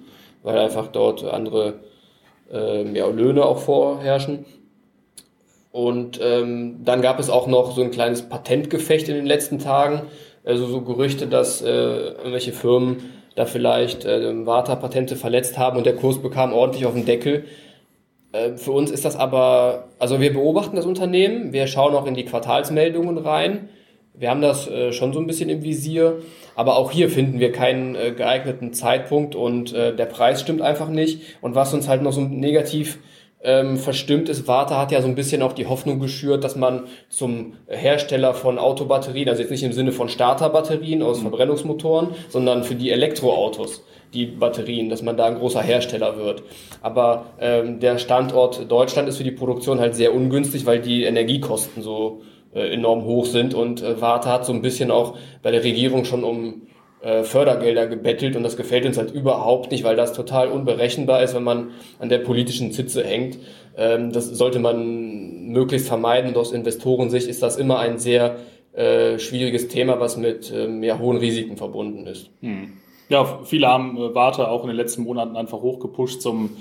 weil 0.44 0.58
einfach 0.58 0.88
dort 0.88 1.24
andere 1.24 1.76
ähm, 2.52 2.96
ja, 2.96 3.08
Löhne 3.08 3.46
auch 3.46 3.60
vorherrschen. 3.60 4.46
Und 5.72 6.20
ähm, 6.22 6.84
dann 6.84 7.02
gab 7.02 7.20
es 7.20 7.30
auch 7.30 7.48
noch 7.48 7.76
so 7.76 7.82
ein 7.82 7.92
kleines 7.92 8.24
Patentgefecht 8.24 9.08
in 9.08 9.16
den 9.16 9.26
letzten 9.26 9.60
Tagen. 9.60 10.04
Also 10.44 10.66
so 10.66 10.82
Gerüchte, 10.82 11.28
dass 11.28 11.62
äh, 11.62 11.68
irgendwelche 11.68 12.54
Firmen 12.54 12.98
da 13.36 13.46
vielleicht 13.46 14.06
äh, 14.06 14.46
Warta-Patente 14.46 15.16
verletzt 15.16 15.58
haben 15.58 15.78
und 15.78 15.86
der 15.86 15.96
Kurs 15.96 16.22
bekam 16.22 16.54
ordentlich 16.54 16.86
auf 16.86 16.94
den 16.94 17.06
Deckel. 17.06 17.46
Äh, 18.32 18.58
für 18.58 18.72
uns 18.72 18.90
ist 18.92 19.06
das 19.06 19.16
aber, 19.16 19.90
also 20.00 20.20
wir 20.20 20.34
beobachten 20.34 20.76
das 20.76 20.86
Unternehmen, 20.86 21.54
wir 21.54 21.68
schauen 21.68 21.94
auch 21.94 22.08
in 22.08 22.16
die 22.16 22.26
Quartalsmeldungen 22.26 23.18
rein. 23.18 23.70
Wir 24.20 24.30
haben 24.30 24.42
das 24.42 24.68
äh, 24.68 24.92
schon 24.92 25.14
so 25.14 25.20
ein 25.20 25.28
bisschen 25.28 25.50
im 25.50 25.64
Visier, 25.64 26.18
aber 26.54 26.76
auch 26.76 26.92
hier 26.92 27.10
finden 27.10 27.40
wir 27.40 27.54
keinen 27.54 27.96
äh, 27.96 28.12
geeigneten 28.12 28.74
Zeitpunkt 28.74 29.34
und 29.34 29.74
äh, 29.74 29.96
der 29.96 30.06
Preis 30.06 30.42
stimmt 30.42 30.62
einfach 30.62 30.90
nicht. 30.90 31.22
Und 31.42 31.56
was 31.56 31.74
uns 31.74 31.88
halt 31.88 32.02
noch 32.02 32.12
so 32.12 32.20
negativ 32.20 33.00
ähm, 33.42 33.78
verstimmt 33.78 34.28
ist. 34.28 34.48
Warta 34.48 34.78
hat 34.78 34.92
ja 34.92 35.02
so 35.02 35.08
ein 35.08 35.16
bisschen 35.16 35.42
auch 35.42 35.54
die 35.54 35.68
Hoffnung 35.68 36.00
geschürt, 36.00 36.44
dass 36.44 36.58
man 36.58 36.88
zum 37.08 37.54
Hersteller 37.68 38.34
von 38.34 38.60
Autobatterien, 38.60 39.30
also 39.30 39.42
jetzt 39.42 39.52
nicht 39.52 39.64
im 39.64 39.72
Sinne 39.72 39.94
von 39.94 40.10
Starterbatterien 40.10 41.02
aus 41.02 41.20
mhm. 41.20 41.30
Verbrennungsmotoren, 41.30 42.10
sondern 42.28 42.66
für 42.66 42.76
die 42.76 42.92
Elektroautos, 42.92 43.86
die 44.14 44.26
Batterien, 44.26 44.90
dass 44.90 45.02
man 45.02 45.16
da 45.16 45.28
ein 45.28 45.40
großer 45.40 45.62
Hersteller 45.62 46.18
wird. 46.18 46.44
Aber 46.82 47.28
ähm, 47.40 47.80
der 47.80 47.98
Standort 47.98 48.70
Deutschland 48.70 49.08
ist 49.08 49.18
für 49.18 49.24
die 49.24 49.32
Produktion 49.32 49.80
halt 49.80 49.96
sehr 49.96 50.14
ungünstig, 50.14 50.66
weil 50.66 50.82
die 50.82 51.04
Energiekosten 51.04 51.82
so 51.82 52.22
enorm 52.54 53.04
hoch 53.04 53.26
sind 53.26 53.54
und 53.54 53.82
äh, 53.82 53.96
hat 54.02 54.46
so 54.46 54.54
ein 54.54 54.62
bisschen 54.62 54.92
auch 54.92 55.18
bei 55.42 55.52
der 55.52 55.64
Regierung 55.64 56.06
schon 56.06 56.24
um 56.24 56.64
äh, 57.02 57.24
Fördergelder 57.24 57.88
gebettelt 57.88 58.36
und 58.36 58.44
das 58.44 58.58
gefällt 58.58 58.86
uns 58.86 58.98
halt 58.98 59.12
überhaupt 59.12 59.72
nicht, 59.72 59.84
weil 59.84 59.96
das 59.96 60.14
total 60.14 60.50
unberechenbar 60.50 61.24
ist, 61.24 61.34
wenn 61.36 61.44
man 61.44 61.72
an 62.00 62.10
der 62.10 62.20
politischen 62.20 62.72
Zitze 62.72 63.04
hängt. 63.04 63.38
Ähm, 63.78 64.12
das 64.12 64.26
sollte 64.26 64.60
man 64.60 65.48
möglichst 65.48 65.88
vermeiden 65.88 66.32
und 66.32 66.38
aus 66.38 66.52
Investorensicht 66.52 67.28
ist 67.28 67.42
das 67.42 67.58
immer 67.58 67.80
ein 67.80 68.00
sehr 68.00 68.38
äh, 68.74 69.18
schwieriges 69.18 69.68
Thema, 69.68 70.00
was 70.00 70.18
mit 70.18 70.52
ähm, 70.54 70.84
ja, 70.84 71.00
hohen 71.00 71.18
Risiken 71.18 71.58
verbunden 71.58 72.06
ist. 72.06 72.32
Hm. 72.42 72.74
Ja, 73.08 73.40
viele 73.44 73.68
haben 73.68 73.98
äh, 73.98 74.14
Warte 74.14 74.50
auch 74.50 74.64
in 74.64 74.68
den 74.68 74.78
letzten 74.78 75.04
Monaten 75.04 75.36
einfach 75.38 75.62
hochgepusht 75.62 76.22
zum 76.22 76.58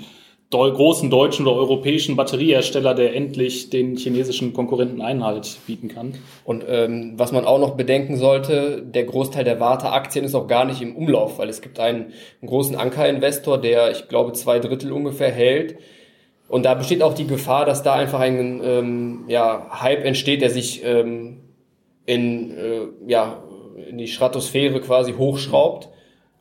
großen 0.51 1.11
deutschen 1.11 1.45
oder 1.45 1.57
europäischen 1.57 2.15
Batteriehersteller, 2.15 2.95
der 2.95 3.15
endlich 3.15 3.69
den 3.69 3.97
chinesischen 3.97 4.51
Konkurrenten 4.53 5.01
Einhalt 5.01 5.59
bieten 5.67 5.89
kann. 5.89 6.15
Und 6.43 6.65
ähm, 6.67 7.13
was 7.17 7.31
man 7.31 7.45
auch 7.45 7.59
noch 7.59 7.75
bedenken 7.75 8.17
sollte, 8.17 8.81
der 8.81 9.03
Großteil 9.03 9.43
der 9.43 9.59
Warte-Aktien 9.59 10.25
ist 10.25 10.33
auch 10.33 10.47
gar 10.47 10.65
nicht 10.65 10.81
im 10.81 10.95
Umlauf, 10.95 11.37
weil 11.37 11.49
es 11.49 11.61
gibt 11.61 11.79
einen, 11.79 12.13
einen 12.41 12.49
großen 12.49 12.75
Ankerinvestor, 12.75 13.59
der, 13.59 13.91
ich 13.91 14.07
glaube, 14.07 14.33
zwei 14.33 14.59
Drittel 14.59 14.91
ungefähr 14.91 15.31
hält. 15.31 15.77
Und 16.47 16.65
da 16.65 16.73
besteht 16.73 17.03
auch 17.03 17.13
die 17.13 17.27
Gefahr, 17.27 17.65
dass 17.65 17.83
da 17.83 17.93
einfach 17.93 18.19
ein 18.19 18.61
ähm, 18.63 19.25
ja, 19.27 19.67
Hype 19.81 20.03
entsteht, 20.03 20.41
der 20.41 20.49
sich 20.49 20.83
ähm, 20.83 21.41
in, 22.07 22.57
äh, 22.57 22.87
ja, 23.05 23.43
in 23.87 23.99
die 23.99 24.07
Stratosphäre 24.07 24.81
quasi 24.81 25.13
hochschraubt. 25.13 25.89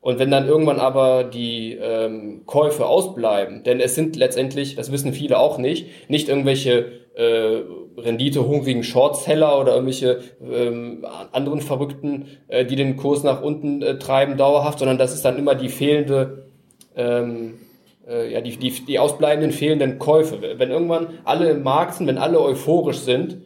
Und 0.09 0.18
wenn 0.18 0.30
dann 0.30 0.48
irgendwann 0.48 0.80
aber 0.80 1.22
die 1.22 1.74
ähm, 1.74 2.46
Käufe 2.46 2.86
ausbleiben, 2.86 3.62
denn 3.62 3.78
es 3.78 3.94
sind 3.94 4.16
letztendlich, 4.16 4.74
das 4.74 4.90
wissen 4.90 5.12
viele 5.12 5.38
auch 5.38 5.59
nicht, 5.59 6.09
nicht 6.09 6.30
irgendwelche 6.30 6.86
äh, 7.14 7.61
renditehungrigen 7.98 8.84
Shortseller 8.84 9.61
oder 9.61 9.74
irgendwelche 9.74 10.20
ähm, 10.50 11.04
anderen 11.32 11.61
Verrückten, 11.61 12.24
äh, 12.48 12.64
die 12.64 12.76
den 12.76 12.96
Kurs 12.96 13.22
nach 13.22 13.42
unten 13.42 13.82
äh, 13.82 13.98
treiben 13.98 14.38
dauerhaft, 14.38 14.78
sondern 14.78 14.96
das 14.96 15.12
ist 15.12 15.26
dann 15.26 15.36
immer 15.36 15.54
die 15.54 15.68
fehlende 15.68 16.48
ähm, 16.96 17.59
äh, 18.09 18.32
ja, 18.32 18.40
die, 18.40 18.56
die, 18.56 18.70
die 18.70 18.98
ausbleibenden 18.98 19.52
fehlenden 19.52 19.98
Käufe. 19.98 20.38
Wenn 20.56 20.70
irgendwann 20.70 21.09
alle 21.24 21.50
im 21.50 21.62
Markt 21.62 21.94
sind, 21.94 22.06
wenn 22.06 22.18
alle 22.18 22.40
euphorisch 22.40 22.98
sind, 22.98 23.38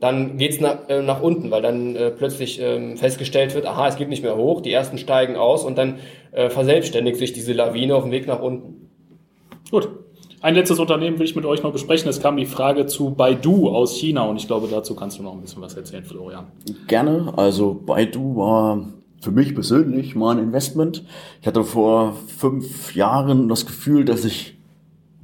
dann 0.00 0.36
geht's 0.36 0.58
nach, 0.60 0.88
äh, 0.88 1.00
nach 1.00 1.22
unten, 1.22 1.52
weil 1.52 1.62
dann 1.62 1.94
äh, 1.94 2.10
plötzlich 2.10 2.60
ähm, 2.60 2.96
festgestellt 2.96 3.54
wird, 3.54 3.66
aha, 3.66 3.86
es 3.86 3.96
geht 3.96 4.08
nicht 4.08 4.24
mehr 4.24 4.36
hoch, 4.36 4.60
die 4.60 4.72
ersten 4.72 4.98
steigen 4.98 5.36
aus 5.36 5.64
und 5.64 5.78
dann 5.78 6.00
äh, 6.32 6.50
verselbstständigt 6.50 7.18
sich 7.18 7.32
diese 7.32 7.52
Lawine 7.52 7.94
auf 7.94 8.02
dem 8.02 8.10
Weg 8.10 8.26
nach 8.26 8.42
unten. 8.42 8.90
Gut. 9.70 9.88
Ein 10.40 10.56
letztes 10.56 10.80
Unternehmen 10.80 11.20
will 11.20 11.24
ich 11.24 11.36
mit 11.36 11.44
euch 11.44 11.62
noch 11.62 11.70
besprechen. 11.70 12.08
Es 12.08 12.20
kam 12.20 12.36
die 12.36 12.46
Frage 12.46 12.86
zu 12.86 13.10
Baidu 13.14 13.68
aus 13.68 13.94
China 13.96 14.24
und 14.24 14.38
ich 14.38 14.48
glaube, 14.48 14.66
dazu 14.68 14.96
kannst 14.96 15.20
du 15.20 15.22
noch 15.22 15.34
ein 15.34 15.40
bisschen 15.40 15.62
was 15.62 15.76
erzählen, 15.76 16.04
Florian. 16.04 16.46
Gerne. 16.88 17.32
Also 17.36 17.72
Baidu 17.72 18.34
war 18.34 18.88
für 19.22 19.30
mich 19.30 19.54
persönlich 19.54 20.16
mal 20.16 20.36
ein 20.36 20.42
Investment. 20.42 21.04
Ich 21.40 21.46
hatte 21.46 21.62
vor 21.62 22.16
fünf 22.26 22.94
Jahren 22.94 23.48
das 23.48 23.66
Gefühl, 23.66 24.04
dass 24.04 24.24
ich, 24.24 24.58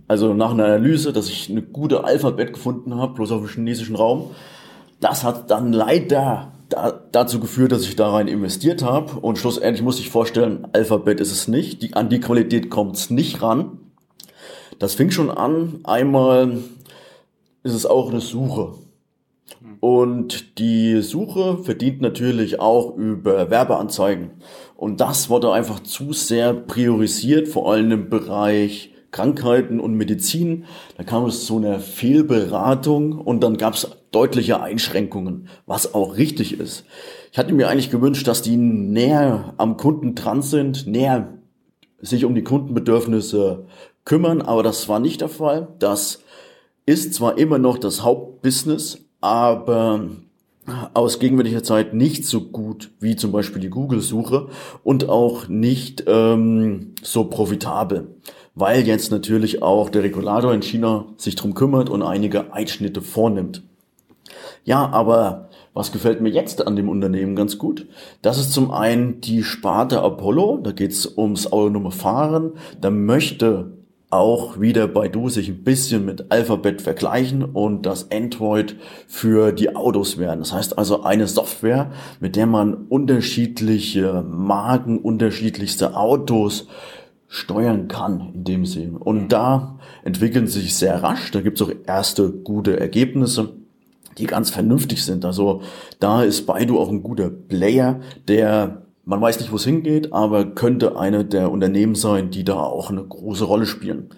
also 0.06 0.34
nach 0.34 0.52
einer 0.52 0.64
Analyse, 0.66 1.12
dass 1.12 1.28
ich 1.28 1.50
eine 1.50 1.62
gute 1.62 2.04
Alphabet 2.04 2.52
gefunden 2.52 2.94
habe, 2.94 3.14
bloß 3.14 3.32
auf 3.32 3.40
dem 3.40 3.48
chinesischen 3.48 3.96
Raum. 3.96 4.30
Das 5.00 5.24
hat 5.24 5.50
dann 5.50 5.72
leider 5.72 6.52
da, 6.68 7.00
dazu 7.10 7.40
geführt, 7.40 7.72
dass 7.72 7.82
ich 7.82 7.96
da 7.96 8.12
rein 8.12 8.28
investiert 8.28 8.84
habe. 8.84 9.18
Und 9.18 9.36
schlussendlich 9.36 9.82
muss 9.82 9.98
ich 9.98 10.10
vorstellen, 10.10 10.68
Alphabet 10.72 11.20
ist 11.20 11.32
es 11.32 11.48
nicht. 11.48 11.82
Die, 11.82 11.94
an 11.94 12.08
die 12.08 12.20
Qualität 12.20 12.70
kommt 12.70 12.94
es 12.94 13.10
nicht 13.10 13.42
ran. 13.42 13.78
Das 14.78 14.94
fing 14.94 15.10
schon 15.10 15.30
an. 15.30 15.80
Einmal 15.82 16.58
ist 17.64 17.74
es 17.74 17.84
auch 17.84 18.10
eine 18.10 18.20
Suche. 18.20 18.74
Und 19.80 20.58
die 20.58 21.00
Suche 21.02 21.58
verdient 21.62 22.00
natürlich 22.00 22.60
auch 22.60 22.96
über 22.96 23.50
Werbeanzeigen. 23.50 24.30
Und 24.76 25.00
das 25.00 25.30
wurde 25.30 25.52
einfach 25.52 25.80
zu 25.80 26.12
sehr 26.12 26.54
priorisiert, 26.54 27.48
vor 27.48 27.72
allem 27.72 27.90
im 27.90 28.10
Bereich 28.10 28.92
Krankheiten 29.10 29.80
und 29.80 29.94
Medizin. 29.94 30.64
Da 30.96 31.04
kam 31.04 31.24
es 31.24 31.46
zu 31.46 31.56
einer 31.56 31.80
Fehlberatung 31.80 33.18
und 33.18 33.42
dann 33.42 33.56
gab 33.56 33.74
es 33.74 33.90
deutliche 34.10 34.62
Einschränkungen, 34.62 35.48
was 35.66 35.94
auch 35.94 36.16
richtig 36.16 36.58
ist. 36.58 36.84
Ich 37.32 37.38
hatte 37.38 37.54
mir 37.54 37.68
eigentlich 37.68 37.90
gewünscht, 37.90 38.26
dass 38.26 38.42
die 38.42 38.56
näher 38.56 39.54
am 39.56 39.76
Kunden 39.76 40.14
dran 40.14 40.42
sind, 40.42 40.86
näher 40.86 41.38
sich 42.00 42.24
um 42.24 42.34
die 42.34 42.44
Kundenbedürfnisse 42.44 43.66
kümmern, 44.04 44.40
aber 44.40 44.62
das 44.62 44.88
war 44.88 45.00
nicht 45.00 45.20
der 45.20 45.28
Fall. 45.28 45.68
Das 45.78 46.22
ist 46.86 47.14
zwar 47.14 47.38
immer 47.38 47.58
noch 47.58 47.76
das 47.78 48.02
Hauptbusiness, 48.02 49.07
aber 49.20 50.08
aus 50.94 51.18
gegenwärtiger 51.18 51.62
Zeit 51.62 51.94
nicht 51.94 52.26
so 52.26 52.42
gut 52.42 52.90
wie 53.00 53.16
zum 53.16 53.32
Beispiel 53.32 53.60
die 53.60 53.70
Google-Suche 53.70 54.48
und 54.84 55.08
auch 55.08 55.48
nicht 55.48 56.04
ähm, 56.06 56.94
so 57.02 57.24
profitabel, 57.24 58.08
weil 58.54 58.86
jetzt 58.86 59.10
natürlich 59.10 59.62
auch 59.62 59.88
der 59.88 60.02
Regulator 60.02 60.52
in 60.52 60.62
China 60.62 61.06
sich 61.16 61.36
drum 61.36 61.54
kümmert 61.54 61.88
und 61.88 62.02
einige 62.02 62.52
Einschnitte 62.52 63.00
vornimmt. 63.00 63.62
Ja, 64.64 64.90
aber 64.90 65.48
was 65.72 65.92
gefällt 65.92 66.20
mir 66.20 66.30
jetzt 66.30 66.66
an 66.66 66.76
dem 66.76 66.88
Unternehmen 66.88 67.36
ganz 67.36 67.56
gut? 67.56 67.86
Das 68.20 68.38
ist 68.38 68.52
zum 68.52 68.70
einen 68.70 69.20
die 69.20 69.42
Sparte 69.42 70.02
Apollo, 70.02 70.58
da 70.62 70.72
geht 70.72 70.90
es 70.90 71.16
ums 71.16 71.50
autonome 71.50 71.92
Fahren. 71.92 72.52
Da 72.80 72.90
möchte 72.90 73.77
auch 74.10 74.58
wieder 74.60 74.88
Baidu 74.88 75.28
sich 75.28 75.48
ein 75.48 75.64
bisschen 75.64 76.04
mit 76.04 76.30
Alphabet 76.30 76.80
vergleichen 76.80 77.44
und 77.44 77.84
das 77.84 78.10
Android 78.10 78.76
für 79.06 79.52
die 79.52 79.76
Autos 79.76 80.18
werden. 80.18 80.40
Das 80.40 80.52
heißt 80.52 80.78
also 80.78 81.02
eine 81.02 81.26
Software, 81.26 81.90
mit 82.20 82.34
der 82.34 82.46
man 82.46 82.86
unterschiedliche 82.88 84.24
Marken, 84.26 84.98
unterschiedlichste 84.98 85.94
Autos 85.94 86.68
steuern 87.26 87.88
kann 87.88 88.32
in 88.34 88.44
dem 88.44 88.66
Sinne. 88.66 88.98
Und 88.98 89.28
da 89.28 89.78
entwickeln 90.02 90.46
sie 90.46 90.60
sich 90.60 90.74
sehr 90.74 91.02
rasch. 91.02 91.30
Da 91.30 91.42
gibt 91.42 91.60
es 91.60 91.66
auch 91.66 91.72
erste 91.86 92.30
gute 92.30 92.80
Ergebnisse 92.80 93.50
die 94.18 94.26
ganz 94.26 94.50
vernünftig 94.50 95.04
sind. 95.04 95.24
Also 95.24 95.62
da 96.00 96.22
ist 96.22 96.46
Baidu 96.46 96.78
auch 96.78 96.90
ein 96.90 97.02
guter 97.02 97.30
Player, 97.30 98.00
der 98.26 98.82
man 99.08 99.22
weiß 99.22 99.40
nicht, 99.40 99.50
wo 99.50 99.56
es 99.56 99.64
hingeht, 99.64 100.12
aber 100.12 100.44
könnte 100.44 100.98
eine 100.98 101.24
der 101.24 101.50
Unternehmen 101.50 101.94
sein, 101.94 102.30
die 102.30 102.44
da 102.44 102.60
auch 102.60 102.90
eine 102.90 103.02
große 103.02 103.44
Rolle 103.44 103.64
spielen. 103.64 104.10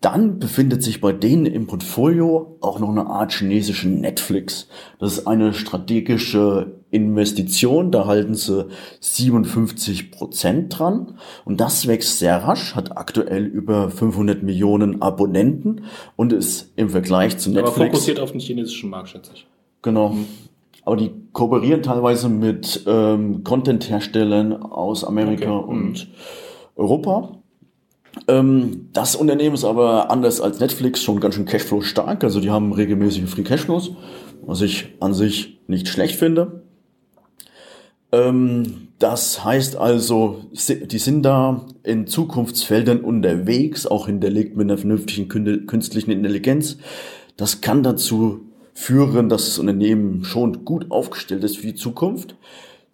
Dann 0.00 0.38
befindet 0.38 0.84
sich 0.84 1.00
bei 1.00 1.12
denen 1.12 1.46
im 1.46 1.66
Portfolio 1.66 2.56
auch 2.60 2.78
noch 2.78 2.90
eine 2.90 3.06
Art 3.06 3.32
chinesische 3.32 3.88
Netflix. 3.88 4.68
Das 5.00 5.14
ist 5.14 5.26
eine 5.26 5.52
strategische 5.52 6.76
Investition, 6.92 7.90
da 7.90 8.06
halten 8.06 8.36
sie 8.36 8.68
57 9.00 10.12
Prozent 10.12 10.78
dran 10.78 11.18
und 11.44 11.60
das 11.60 11.88
wächst 11.88 12.20
sehr 12.20 12.36
rasch, 12.36 12.76
hat 12.76 12.96
aktuell 12.96 13.46
über 13.46 13.90
500 13.90 14.44
Millionen 14.44 15.02
Abonnenten 15.02 15.86
und 16.14 16.32
ist 16.32 16.72
im 16.76 16.90
Vergleich 16.90 17.36
zu 17.36 17.50
Netflix... 17.50 17.76
Aber 17.76 17.86
fokussiert 17.86 18.20
auf 18.20 18.30
den 18.30 18.40
chinesischen 18.40 18.90
Markt, 18.90 19.08
schätze 19.08 19.32
ich. 19.34 19.44
Genau. 19.82 20.16
Aber 20.86 20.96
die 20.96 21.10
kooperieren 21.32 21.82
teilweise 21.82 22.28
mit 22.28 22.84
ähm, 22.86 23.42
Content-Herstellern 23.42 24.52
aus 24.54 25.02
Amerika 25.02 25.50
okay. 25.50 25.68
und 25.68 26.06
mhm. 26.06 26.12
Europa. 26.76 27.42
Ähm, 28.28 28.88
das 28.92 29.16
Unternehmen 29.16 29.56
ist 29.56 29.64
aber 29.64 30.10
anders 30.10 30.40
als 30.40 30.60
Netflix 30.60 31.02
schon 31.02 31.18
ganz 31.18 31.34
schön 31.34 31.44
Cashflow 31.44 31.82
stark. 31.82 32.22
Also 32.22 32.38
die 32.40 32.50
haben 32.50 32.72
regelmäßige 32.72 33.28
Free 33.28 33.42
Cashflows, 33.42 33.90
was 34.42 34.60
ich 34.60 34.94
an 35.00 35.12
sich 35.12 35.58
nicht 35.66 35.88
schlecht 35.88 36.14
finde. 36.14 36.62
Ähm, 38.12 38.86
das 39.00 39.44
heißt 39.44 39.74
also, 39.74 40.44
die 40.52 40.98
sind 40.98 41.24
da 41.24 41.66
in 41.82 42.06
Zukunftsfeldern 42.06 43.00
unterwegs, 43.00 43.88
auch 43.88 44.06
hinterlegt 44.06 44.56
mit 44.56 44.66
einer 44.70 44.78
vernünftigen 44.78 45.66
künstlichen 45.66 46.12
Intelligenz. 46.12 46.78
Das 47.36 47.60
kann 47.60 47.82
dazu 47.82 48.45
führen, 48.76 49.30
dass 49.30 49.46
das 49.46 49.58
Unternehmen 49.58 50.22
schon 50.24 50.66
gut 50.66 50.90
aufgestellt 50.90 51.42
ist 51.44 51.56
für 51.56 51.68
die 51.68 51.74
Zukunft. 51.74 52.36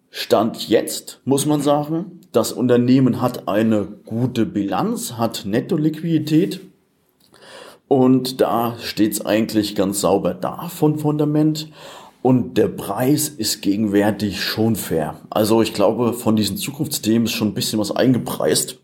Stand 0.09 0.69
jetzt, 0.69 1.19
muss 1.25 1.45
man 1.45 1.61
sagen, 1.61 2.21
das 2.31 2.53
Unternehmen 2.53 3.21
hat 3.21 3.49
eine 3.49 3.85
gute 4.05 4.45
Bilanz, 4.45 5.13
hat 5.13 5.43
Netto-Liquidität 5.45 6.61
und 7.89 8.39
da 8.39 8.77
steht 8.81 9.11
es 9.11 9.25
eigentlich 9.25 9.75
ganz 9.75 9.99
sauber 9.99 10.33
da 10.33 10.69
von 10.69 10.97
Fundament. 10.99 11.69
Und 12.21 12.57
der 12.57 12.69
Preis 12.69 13.27
ist 13.27 13.61
gegenwärtig 13.61 14.41
schon 14.41 14.77
fair. 14.77 15.19
Also 15.29 15.61
ich 15.61 15.73
glaube, 15.73 16.13
von 16.13 16.37
diesen 16.37 16.55
Zukunftsthemen 16.55 17.25
ist 17.25 17.33
schon 17.33 17.49
ein 17.49 17.53
bisschen 17.53 17.79
was 17.79 17.91
eingepreist. 17.91 18.77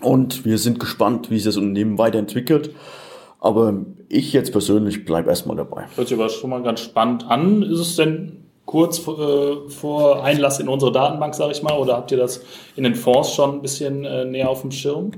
Und 0.00 0.44
wir 0.44 0.58
sind 0.58 0.80
gespannt, 0.80 1.30
wie 1.30 1.36
sich 1.36 1.44
das 1.44 1.56
Unternehmen 1.56 1.96
weiterentwickelt. 1.96 2.74
Aber 3.44 3.74
ich 4.08 4.32
jetzt 4.32 4.52
persönlich 4.52 5.04
bleibe 5.04 5.28
erstmal 5.28 5.58
dabei. 5.58 5.84
Hört 5.96 6.08
sich 6.08 6.18
aber 6.18 6.30
schon 6.30 6.48
mal 6.48 6.62
ganz 6.62 6.80
spannend 6.80 7.26
an. 7.28 7.62
Ist 7.62 7.78
es 7.78 7.96
denn 7.96 8.44
kurz 8.64 9.06
äh, 9.06 9.68
vor 9.68 10.24
Einlass 10.24 10.60
in 10.60 10.68
unsere 10.70 10.92
Datenbank, 10.92 11.34
sage 11.34 11.52
ich 11.52 11.62
mal, 11.62 11.76
oder 11.76 11.94
habt 11.94 12.10
ihr 12.10 12.16
das 12.16 12.40
in 12.74 12.84
den 12.84 12.94
Fonds 12.94 13.34
schon 13.34 13.56
ein 13.56 13.60
bisschen 13.60 14.06
äh, 14.06 14.24
näher 14.24 14.48
auf 14.48 14.62
dem 14.62 14.70
Schirm? 14.70 15.10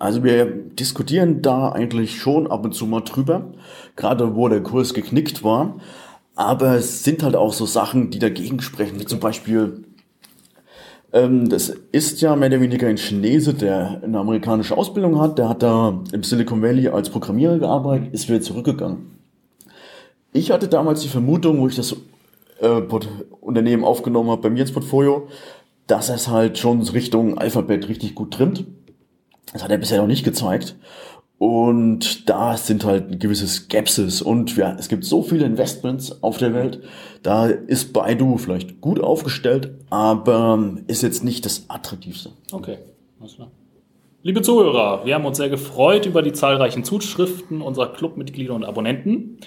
Also 0.00 0.24
wir 0.24 0.44
diskutieren 0.44 1.40
da 1.40 1.70
eigentlich 1.70 2.20
schon 2.20 2.50
ab 2.50 2.64
und 2.64 2.72
zu 2.74 2.84
mal 2.84 3.02
drüber, 3.02 3.52
gerade 3.94 4.34
wo 4.34 4.48
der 4.48 4.64
Kurs 4.64 4.92
geknickt 4.92 5.44
war. 5.44 5.76
Aber 6.34 6.74
es 6.74 7.04
sind 7.04 7.22
halt 7.22 7.36
auch 7.36 7.52
so 7.52 7.64
Sachen, 7.64 8.10
die 8.10 8.18
dagegen 8.18 8.60
sprechen, 8.60 8.98
wie 8.98 9.06
zum 9.06 9.20
Beispiel 9.20 9.84
das 11.12 11.68
ist 11.92 12.22
ja 12.22 12.34
mehr 12.36 12.48
oder 12.48 12.62
weniger 12.62 12.88
ein 12.88 12.96
Chinese, 12.96 13.52
der 13.52 14.00
eine 14.02 14.18
amerikanische 14.18 14.76
Ausbildung 14.76 15.20
hat. 15.20 15.38
Der 15.38 15.48
hat 15.48 15.62
da 15.62 16.00
im 16.10 16.22
Silicon 16.22 16.62
Valley 16.62 16.88
als 16.88 17.10
Programmierer 17.10 17.58
gearbeitet, 17.58 18.14
ist 18.14 18.28
wieder 18.28 18.40
zurückgegangen. 18.40 19.18
Ich 20.32 20.50
hatte 20.50 20.68
damals 20.68 21.02
die 21.02 21.08
Vermutung, 21.08 21.60
wo 21.60 21.68
ich 21.68 21.76
das 21.76 21.94
äh, 22.60 22.80
Unternehmen 23.42 23.84
aufgenommen 23.84 24.30
habe, 24.30 24.40
bei 24.40 24.50
mir 24.50 24.62
ins 24.62 24.72
Portfolio, 24.72 25.28
dass 25.86 26.08
es 26.08 26.28
halt 26.28 26.56
schon 26.56 26.80
Richtung 26.80 27.36
Alphabet 27.36 27.88
richtig 27.90 28.14
gut 28.14 28.32
trimmt. 28.32 28.64
Das 29.52 29.62
hat 29.62 29.70
er 29.70 29.76
bisher 29.76 30.00
noch 30.00 30.06
nicht 30.06 30.24
gezeigt. 30.24 30.76
Und 31.44 32.30
da 32.30 32.56
sind 32.56 32.84
halt 32.84 33.10
ein 33.10 33.18
gewisses 33.18 33.56
Skepsis. 33.56 34.22
Und 34.22 34.56
ja, 34.56 34.76
es 34.78 34.88
gibt 34.88 35.04
so 35.04 35.24
viele 35.24 35.44
Investments 35.44 36.22
auf 36.22 36.38
der 36.38 36.54
Welt. 36.54 36.84
Da 37.24 37.46
ist 37.46 37.92
Baidu 37.92 38.38
vielleicht 38.38 38.80
gut 38.80 39.00
aufgestellt, 39.00 39.72
aber 39.90 40.76
ist 40.86 41.02
jetzt 41.02 41.24
nicht 41.24 41.44
das 41.44 41.64
attraktivste. 41.66 42.30
Okay, 42.52 42.78
alles 43.18 43.34
klar. 43.34 43.50
Liebe 44.22 44.42
Zuhörer, 44.42 45.04
wir 45.04 45.16
haben 45.16 45.24
uns 45.24 45.36
sehr 45.36 45.48
gefreut 45.48 46.06
über 46.06 46.22
die 46.22 46.32
zahlreichen 46.32 46.84
Zuschriften 46.84 47.60
unserer 47.60 47.92
Clubmitglieder 47.92 48.54
und 48.54 48.62
Abonnenten. 48.62 49.38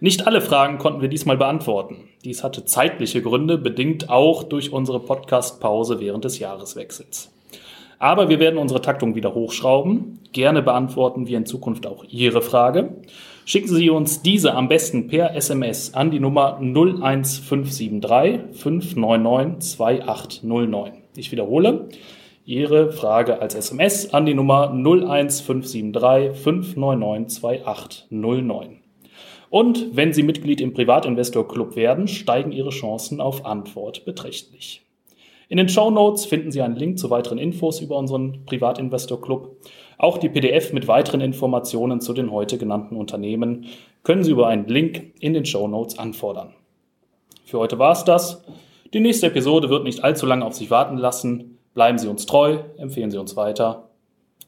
Nicht 0.00 0.26
alle 0.26 0.40
Fragen 0.40 0.78
konnten 0.78 1.02
wir 1.02 1.08
diesmal 1.08 1.36
beantworten. 1.36 2.08
Dies 2.24 2.42
hatte 2.42 2.64
zeitliche 2.64 3.22
Gründe, 3.22 3.58
bedingt 3.58 4.10
auch 4.10 4.42
durch 4.42 4.72
unsere 4.72 4.98
Podcast-Pause 4.98 6.00
während 6.00 6.24
des 6.24 6.40
Jahreswechsels. 6.40 7.30
Aber 7.98 8.28
wir 8.28 8.40
werden 8.40 8.58
unsere 8.58 8.80
Taktung 8.80 9.14
wieder 9.14 9.34
hochschrauben. 9.34 10.20
Gerne 10.32 10.62
beantworten 10.62 11.26
wir 11.26 11.38
in 11.38 11.46
Zukunft 11.46 11.86
auch 11.86 12.04
Ihre 12.08 12.42
Frage. 12.42 12.96
Schicken 13.46 13.68
Sie 13.68 13.90
uns 13.90 14.22
diese 14.22 14.54
am 14.54 14.68
besten 14.68 15.06
per 15.06 15.34
SMS 15.34 15.94
an 15.94 16.10
die 16.10 16.20
Nummer 16.20 16.58
01573 16.60 18.56
599 18.58 19.76
2809. 19.76 20.92
Ich 21.16 21.30
wiederhole. 21.30 21.88
Ihre 22.46 22.92
Frage 22.92 23.40
als 23.40 23.54
SMS 23.54 24.12
an 24.12 24.26
die 24.26 24.34
Nummer 24.34 24.70
01573 24.70 26.36
599 26.42 27.40
2809. 27.40 28.80
Und 29.50 29.96
wenn 29.96 30.12
Sie 30.12 30.22
Mitglied 30.22 30.60
im 30.60 30.74
Privatinvestor 30.74 31.46
Club 31.46 31.76
werden, 31.76 32.08
steigen 32.08 32.50
Ihre 32.50 32.70
Chancen 32.70 33.20
auf 33.20 33.46
Antwort 33.46 34.04
beträchtlich. 34.04 34.83
In 35.54 35.58
den 35.58 35.68
Show 35.68 35.88
Notes 35.88 36.24
finden 36.24 36.50
Sie 36.50 36.62
einen 36.62 36.74
Link 36.74 36.98
zu 36.98 37.10
weiteren 37.10 37.38
Infos 37.38 37.78
über 37.78 37.96
unseren 37.96 38.44
Privatinvestor 38.44 39.22
Club. 39.22 39.56
Auch 39.98 40.18
die 40.18 40.28
PDF 40.28 40.72
mit 40.72 40.88
weiteren 40.88 41.20
Informationen 41.20 42.00
zu 42.00 42.12
den 42.12 42.32
heute 42.32 42.58
genannten 42.58 42.96
Unternehmen 42.96 43.66
können 44.02 44.24
Sie 44.24 44.32
über 44.32 44.48
einen 44.48 44.66
Link 44.66 45.12
in 45.20 45.32
den 45.32 45.46
Show 45.46 45.68
Notes 45.68 45.96
anfordern. 45.96 46.54
Für 47.44 47.60
heute 47.60 47.78
war 47.78 47.92
es 47.92 48.02
das. 48.02 48.42
Die 48.92 48.98
nächste 48.98 49.28
Episode 49.28 49.70
wird 49.70 49.84
nicht 49.84 50.02
allzu 50.02 50.26
lange 50.26 50.44
auf 50.44 50.54
sich 50.54 50.72
warten 50.72 50.96
lassen. 50.96 51.56
Bleiben 51.72 51.98
Sie 51.98 52.08
uns 52.08 52.26
treu, 52.26 52.58
empfehlen 52.76 53.12
Sie 53.12 53.18
uns 53.18 53.36
weiter. 53.36 53.90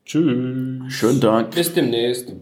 Tschüss. 0.05 0.93
Schönen 0.93 1.21
Dank. 1.21 1.55
Bis 1.55 1.73
demnächst. 1.73 2.35